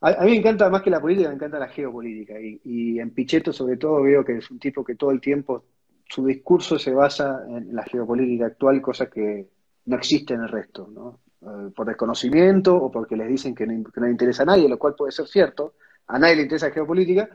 A, 0.00 0.24
mí 0.24 0.30
me 0.30 0.36
encanta, 0.38 0.70
más 0.70 0.80
que 0.80 0.88
la 0.88 1.00
política, 1.00 1.28
me 1.28 1.34
encanta 1.34 1.58
la 1.58 1.68
geopolítica. 1.68 2.36
Y 2.40 2.98
en 2.98 3.10
Pichetto 3.10 3.52
sobre 3.52 3.76
todo 3.76 4.00
veo 4.00 4.24
que 4.24 4.38
es 4.38 4.50
un 4.50 4.58
tipo 4.58 4.82
que 4.82 4.94
todo 4.94 5.10
el 5.10 5.20
tiempo 5.20 5.62
su 6.10 6.26
discurso 6.26 6.76
se 6.78 6.92
basa 6.92 7.44
en 7.48 7.74
la 7.74 7.84
geopolítica 7.84 8.46
actual, 8.46 8.82
cosa 8.82 9.08
que 9.08 9.48
no 9.86 9.96
existe 9.96 10.34
en 10.34 10.42
el 10.42 10.48
resto, 10.48 10.88
¿no? 10.92 11.20
Eh, 11.42 11.70
por 11.74 11.86
desconocimiento 11.86 12.76
o 12.76 12.90
porque 12.90 13.16
les 13.16 13.28
dicen 13.28 13.54
que 13.54 13.64
no, 13.64 13.72
le 13.72 14.10
interesa 14.10 14.42
a 14.42 14.46
nadie, 14.46 14.68
lo 14.68 14.78
cual 14.78 14.96
puede 14.96 15.12
ser 15.12 15.28
cierto, 15.28 15.74
a 16.08 16.18
nadie 16.18 16.36
le 16.36 16.42
interesa 16.42 16.66
la 16.66 16.74
geopolítica, 16.74 17.30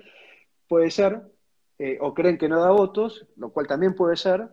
puede 0.67 0.91
ser, 0.91 1.21
eh, 1.80 1.97
o 2.01 2.13
creen 2.13 2.38
que 2.38 2.49
no 2.49 2.59
da 2.59 2.71
votos, 2.71 3.26
lo 3.38 3.49
cual 3.51 3.65
también 3.65 3.95
puede 3.95 4.17
ser, 4.17 4.47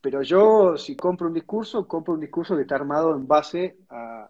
pero 0.00 0.22
yo 0.22 0.76
si 0.76 0.96
compro 0.96 1.28
un 1.28 1.34
discurso, 1.34 1.86
compro 1.86 2.14
un 2.14 2.20
discurso 2.20 2.56
que 2.56 2.62
está 2.62 2.74
armado 2.74 3.14
en 3.14 3.28
base 3.28 3.78
a, 3.88 4.28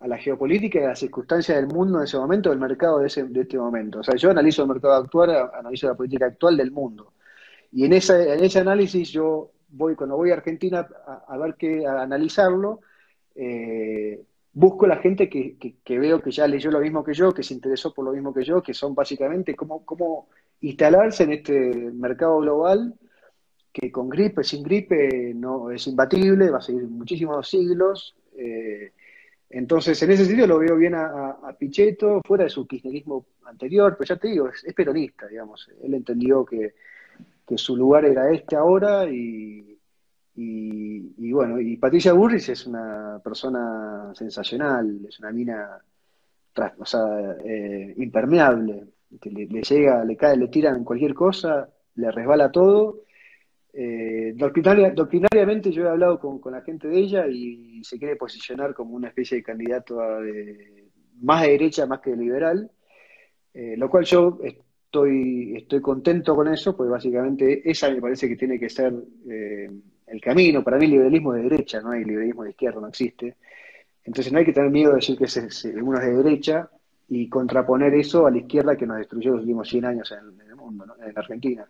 la 0.00 0.18
geopolítica 0.18 0.78
y 0.78 0.84
a 0.84 0.88
las 0.88 0.98
circunstancias 1.00 1.56
del 1.56 1.66
mundo 1.66 1.98
en 1.98 2.04
ese 2.04 2.18
momento, 2.18 2.50
del 2.50 2.60
mercado 2.60 2.98
de, 2.98 3.06
ese, 3.06 3.24
de 3.24 3.40
este 3.40 3.58
momento. 3.58 4.00
O 4.00 4.02
sea, 4.04 4.14
yo 4.16 4.30
analizo 4.30 4.62
el 4.62 4.68
mercado 4.68 4.94
actual, 4.94 5.50
analizo 5.54 5.88
la 5.88 5.94
política 5.94 6.26
actual 6.26 6.58
del 6.58 6.70
mundo. 6.70 7.14
Y 7.76 7.84
en, 7.84 7.92
ese, 7.92 8.32
en 8.32 8.42
ese 8.42 8.58
análisis 8.58 9.10
yo 9.10 9.50
voy, 9.68 9.96
cuando 9.96 10.16
voy 10.16 10.30
a 10.30 10.34
Argentina 10.34 10.88
a, 11.28 11.36
ver 11.36 11.56
qué, 11.58 11.86
a 11.86 12.00
analizarlo, 12.00 12.80
eh, 13.34 14.18
busco 14.54 14.86
la 14.86 14.96
gente 14.96 15.28
que, 15.28 15.58
veo 15.86 16.22
que 16.22 16.30
ya 16.30 16.48
leyó 16.48 16.70
lo 16.70 16.80
mismo 16.80 17.04
que 17.04 17.12
yo, 17.12 17.34
que 17.34 17.42
se 17.42 17.52
interesó 17.52 17.92
por 17.92 18.06
lo 18.06 18.12
mismo 18.12 18.32
que 18.32 18.44
yo, 18.44 18.62
que 18.62 18.72
son 18.72 18.94
básicamente 18.94 19.54
cómo, 19.54 19.84
cómo 19.84 20.28
instalarse 20.62 21.24
en 21.24 21.32
este 21.34 21.52
mercado 21.92 22.38
global 22.38 22.94
que 23.70 23.92
con 23.92 24.08
gripe, 24.08 24.42
sin 24.42 24.62
gripe, 24.62 25.34
no 25.34 25.70
es 25.70 25.86
imbatible, 25.86 26.48
va 26.48 26.56
a 26.56 26.62
seguir 26.62 26.84
muchísimos 26.84 27.46
siglos. 27.46 28.16
Eh, 28.38 28.92
entonces, 29.50 30.02
en 30.02 30.12
ese 30.12 30.24
sentido 30.24 30.46
lo 30.46 30.60
veo 30.60 30.76
bien 30.76 30.94
a, 30.94 31.54
Pichetto, 31.58 32.22
fuera 32.24 32.44
de 32.44 32.50
su 32.50 32.66
kirchnerismo 32.66 33.26
anterior, 33.44 33.96
pero 33.98 34.08
ya 34.08 34.16
te 34.16 34.28
digo, 34.28 34.48
es, 34.48 34.72
peronista, 34.72 35.26
digamos. 35.26 35.70
Él 35.82 35.92
entendió 35.92 36.42
que, 36.42 36.72
que, 37.46 37.58
su 37.58 37.76
lugar 37.76 38.04
era 38.04 38.30
este 38.32 38.56
ahora 38.56 39.06
y, 39.08 39.78
bueno, 41.32 41.60
y 41.60 41.76
Patricia 41.76 42.12
Burris 42.12 42.48
es 42.48 42.66
una 42.66 43.20
persona 43.22 44.12
sensacional, 44.14 45.00
es 45.08 45.18
una 45.20 45.32
mina 45.32 45.78
o 46.78 46.86
sea, 46.86 47.36
eh, 47.44 47.94
impermeable, 47.98 48.86
le, 49.22 49.62
llega, 49.62 50.04
le 50.04 50.16
cae, 50.16 50.36
le 50.36 50.48
tiran 50.48 50.84
cualquier 50.84 51.14
cosa, 51.14 51.68
le 51.96 52.10
resbala 52.10 52.50
todo. 52.50 53.02
Eh, 53.72 54.32
doctrinariamente 54.34 55.70
yo 55.70 55.84
he 55.84 55.88
hablado 55.88 56.18
con, 56.18 56.40
la 56.50 56.62
gente 56.62 56.88
de 56.88 56.98
ella 56.98 57.26
y 57.26 57.84
se 57.84 57.98
quiere 57.98 58.16
posicionar 58.16 58.72
como 58.72 58.94
una 58.94 59.08
especie 59.08 59.36
de 59.36 59.42
candidato 59.42 59.98
más 61.20 61.42
de 61.42 61.50
derecha 61.50 61.86
más 61.86 62.00
que 62.00 62.10
de 62.10 62.16
liberal, 62.16 62.70
eh, 63.52 63.74
lo 63.76 63.90
cual 63.90 64.04
yo 64.04 64.38
estoy, 64.86 65.56
estoy 65.56 65.80
contento 65.80 66.34
con 66.34 66.48
eso, 66.48 66.76
pues 66.76 66.88
básicamente 66.88 67.68
esa 67.68 67.90
me 67.90 68.00
parece 68.00 68.28
que 68.28 68.36
tiene 68.36 68.58
que 68.58 68.70
ser 68.70 68.94
el 70.06 70.20
camino. 70.20 70.62
Para 70.62 70.78
mí 70.78 70.84
el 70.86 70.92
liberalismo 70.92 71.32
de 71.32 71.42
derecha, 71.42 71.80
no 71.80 71.90
hay 71.90 72.04
liberalismo 72.04 72.44
de 72.44 72.50
izquierda, 72.50 72.80
no 72.80 72.88
existe. 72.88 73.36
Entonces 74.04 74.32
no 74.32 74.38
hay 74.38 74.44
que 74.44 74.52
tener 74.52 74.70
miedo 74.70 74.90
de 74.90 74.96
decir 74.96 75.18
que 75.18 75.82
uno 75.82 75.98
es 75.98 76.06
de 76.06 76.22
derecha 76.22 76.70
y 77.08 77.28
contraponer 77.28 77.94
eso 77.94 78.26
a 78.26 78.30
la 78.30 78.38
izquierda 78.38 78.76
que 78.76 78.86
nos 78.86 78.98
destruyó 78.98 79.32
los 79.32 79.40
últimos 79.40 79.68
100 79.68 79.84
años 79.84 80.12
en, 80.12 80.48
el 80.48 80.56
mundo, 80.56 80.84
en 81.04 81.18
Argentina. 81.18 81.66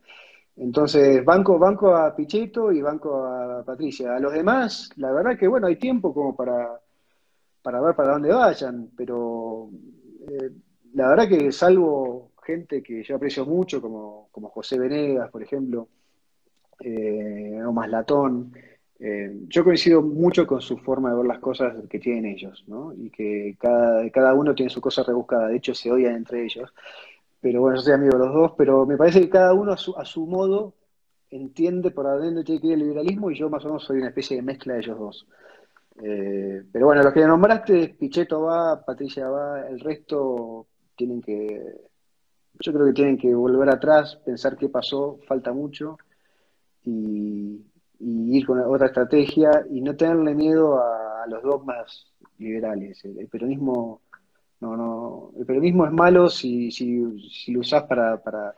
Entonces, 0.57 1.25
banco, 1.25 1.59
banco 1.59 1.95
a 1.95 2.15
Pichetto 2.15 2.73
y 2.73 2.81
banco 2.81 3.27
a 3.27 3.63
Patricia. 3.65 4.17
A 4.17 4.21
los 4.21 4.33
demás, 4.33 4.91
la 4.97 5.13
verdad 5.13 5.39
que 5.39 5.49
bueno, 5.49 5.67
hay 5.67 5.77
tiempo 5.77 6.15
como 6.15 6.35
para, 6.35 6.81
para 7.63 7.81
ver 7.81 7.95
para 7.95 8.13
dónde 8.13 8.33
vayan, 8.33 8.91
pero 8.97 9.69
eh, 10.29 10.51
la 10.95 11.09
verdad 11.09 11.29
que 11.29 11.53
salvo 11.53 12.33
gente 12.47 12.83
que 12.83 13.03
yo 13.03 13.17
aprecio 13.17 13.45
mucho, 13.45 13.83
como, 13.83 14.29
como 14.31 14.49
José 14.51 14.79
Venegas, 14.79 15.31
por 15.31 15.43
ejemplo, 15.43 15.89
eh, 16.81 17.61
o 17.67 17.73
más 17.73 17.91
latón. 17.91 18.53
Eh, 18.99 19.31
yo 19.49 19.65
coincido 19.65 20.01
mucho 20.01 20.47
con 20.47 20.63
su 20.63 20.79
forma 20.79 21.11
de 21.11 21.17
ver 21.17 21.27
las 21.27 21.41
cosas 21.41 21.75
que 21.91 21.99
tienen 21.99 22.27
ellos, 22.27 22.65
¿no? 22.67 22.95
Y 22.95 23.11
que 23.11 23.57
cada, 23.59 24.09
cada 24.11 24.35
uno 24.35 24.55
tiene 24.55 24.71
su 24.71 24.81
cosa 24.81 25.03
rebuscada, 25.03 25.49
de 25.49 25.57
hecho 25.57 25.75
se 25.75 25.91
odian 25.91 26.15
entre 26.15 26.45
ellos. 26.45 26.73
Pero 27.41 27.61
bueno, 27.61 27.77
yo 27.77 27.83
soy 27.83 27.93
amigo 27.95 28.19
de 28.19 28.25
los 28.25 28.35
dos, 28.35 28.53
pero 28.57 28.87
me 28.87 28.97
parece 28.97 29.21
que 29.21 29.29
cada 29.29 29.53
uno 29.53 29.73
a 29.73 29.77
su, 29.77 29.97
a 29.99 30.05
su 30.05 30.27
modo 30.27 30.75
entiende 31.31 31.91
por 31.91 32.07
dónde 32.07 32.45
tiene 32.45 32.61
que 32.61 32.67
ir 32.69 32.73
el 32.75 32.81
liberalismo 32.81 33.31
y 33.31 33.39
yo 33.39 33.51
más 33.51 33.65
o 33.65 33.69
menos 33.69 33.85
soy 33.85 33.99
una 33.99 34.09
especie 34.09 34.37
de 34.37 34.43
mezcla 34.43 34.75
de 34.75 34.81
ellos 34.81 34.99
dos. 34.99 35.27
Eh, 36.03 36.63
pero 36.73 36.87
bueno, 36.87 37.03
los 37.03 37.13
que 37.13 37.27
nombraste, 37.27 37.97
Pichetto 37.99 38.43
va, 38.43 38.85
Patricia 38.85 39.29
va, 39.29 39.67
el 39.69 39.81
resto 39.81 40.67
tienen 40.95 41.21
que, 41.23 41.63
yo 42.61 42.73
creo 42.73 42.87
que 42.87 42.93
tienen 42.93 43.19
que 43.19 43.35
volver 43.35 43.69
atrás, 43.69 44.17
pensar 44.25 44.57
qué 44.57 44.69
pasó, 44.69 45.19
falta 45.27 45.53
mucho 45.53 45.99
y, 46.85 47.63
ir 47.99 48.47
con 48.47 48.61
otra 48.61 48.89
estrategia 48.89 49.65
y 49.71 49.81
no 49.81 49.97
tenerle 49.97 50.35
miedo 50.35 50.79
a, 50.79 51.27
los 51.29 51.43
dogmas 51.43 52.07
liberales. 52.39 53.05
El, 53.05 53.27
peronismo 53.27 54.03
no, 54.61 54.77
no, 54.77 55.33
el 55.37 55.45
peronismo 55.45 55.87
es 55.87 55.93
malo 55.93 56.31
si, 56.31 56.71
si, 56.71 57.19
si 57.29 57.53
lo 57.53 57.61
usás 57.61 57.83
para, 57.83 58.23
para 58.23 58.55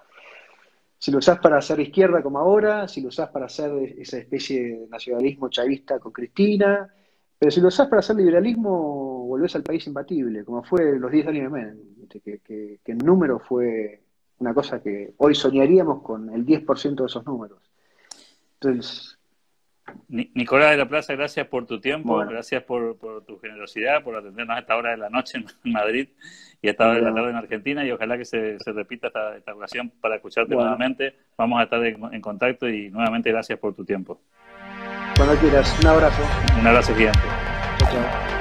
si 0.98 1.10
lo 1.10 1.18
usás 1.18 1.38
para 1.38 1.58
hacer 1.58 1.80
izquierda 1.80 2.22
como 2.22 2.38
ahora, 2.38 2.88
si 2.88 3.00
lo 3.00 3.08
usás 3.08 3.30
para 3.30 3.46
hacer 3.46 3.72
esa 3.98 4.18
especie 4.18 4.62
de 4.62 4.86
nacionalismo 4.88 5.48
chavista 5.48 5.98
con 5.98 6.12
Cristina, 6.12 6.92
pero 7.38 7.50
si 7.50 7.60
lo 7.60 7.68
usás 7.68 7.88
para 7.88 8.00
hacer 8.00 8.16
liberalismo, 8.16 9.26
volvés 9.26 9.54
al 9.54 9.62
país 9.62 9.86
imbatible, 9.86 10.44
como 10.44 10.62
fue 10.64 10.98
los 10.98 11.10
10 11.10 11.26
años 11.28 11.44
de 11.44 11.48
Menem, 11.48 11.78
que, 12.08 12.20
que, 12.20 12.80
que, 12.84 12.92
en 12.92 12.98
número 12.98 13.38
fue 13.38 14.00
una 14.38 14.54
cosa 14.54 14.82
que 14.82 15.14
hoy 15.18 15.34
soñaríamos 15.34 16.02
con 16.02 16.30
el 16.30 16.44
10% 16.44 16.94
de 16.94 17.06
esos 17.06 17.24
números. 17.26 17.60
Entonces, 18.54 19.18
Nicolás 20.08 20.72
de 20.72 20.76
la 20.76 20.88
Plaza, 20.88 21.14
gracias 21.14 21.46
por 21.46 21.66
tu 21.66 21.80
tiempo, 21.80 22.16
gracias 22.18 22.62
por, 22.62 22.96
tu 23.26 23.38
generosidad, 23.38 24.02
por 24.02 24.16
atendernos 24.16 24.56
a 24.56 24.60
esta 24.60 24.76
hora 24.76 24.90
de 24.90 24.96
la 24.96 25.10
noche 25.10 25.38
en 25.38 25.46
Madrid 25.72 26.08
y 26.60 26.68
a 26.68 26.70
esta 26.72 26.88
hora 26.88 26.96
de 26.96 27.02
la 27.02 27.14
tarde 27.14 27.30
en 27.30 27.36
Argentina 27.36 27.84
y 27.84 27.90
ojalá 27.90 28.18
que 28.18 28.24
se, 28.24 28.56
repita 28.66 29.08
esta, 29.08 29.36
esta, 29.36 29.54
ocasión 29.54 29.92
para 30.00 30.16
escucharte 30.16 30.54
nuevamente. 30.54 31.14
Vamos 31.36 31.60
a 31.60 31.64
estar 31.64 31.84
en, 31.84 32.20
contacto 32.20 32.68
y 32.68 32.90
nuevamente 32.90 33.30
gracias 33.30 33.58
por 33.58 33.74
tu 33.74 33.84
tiempo. 33.84 34.20
Cuando 35.18 35.36
quieras, 35.36 35.74
un 35.80 35.88
abrazo. 35.88 36.22
Un 36.60 36.66
abrazo 36.68 36.94
gigante. 36.94 37.18
Chao, 37.80 37.90
chao. 37.90 38.37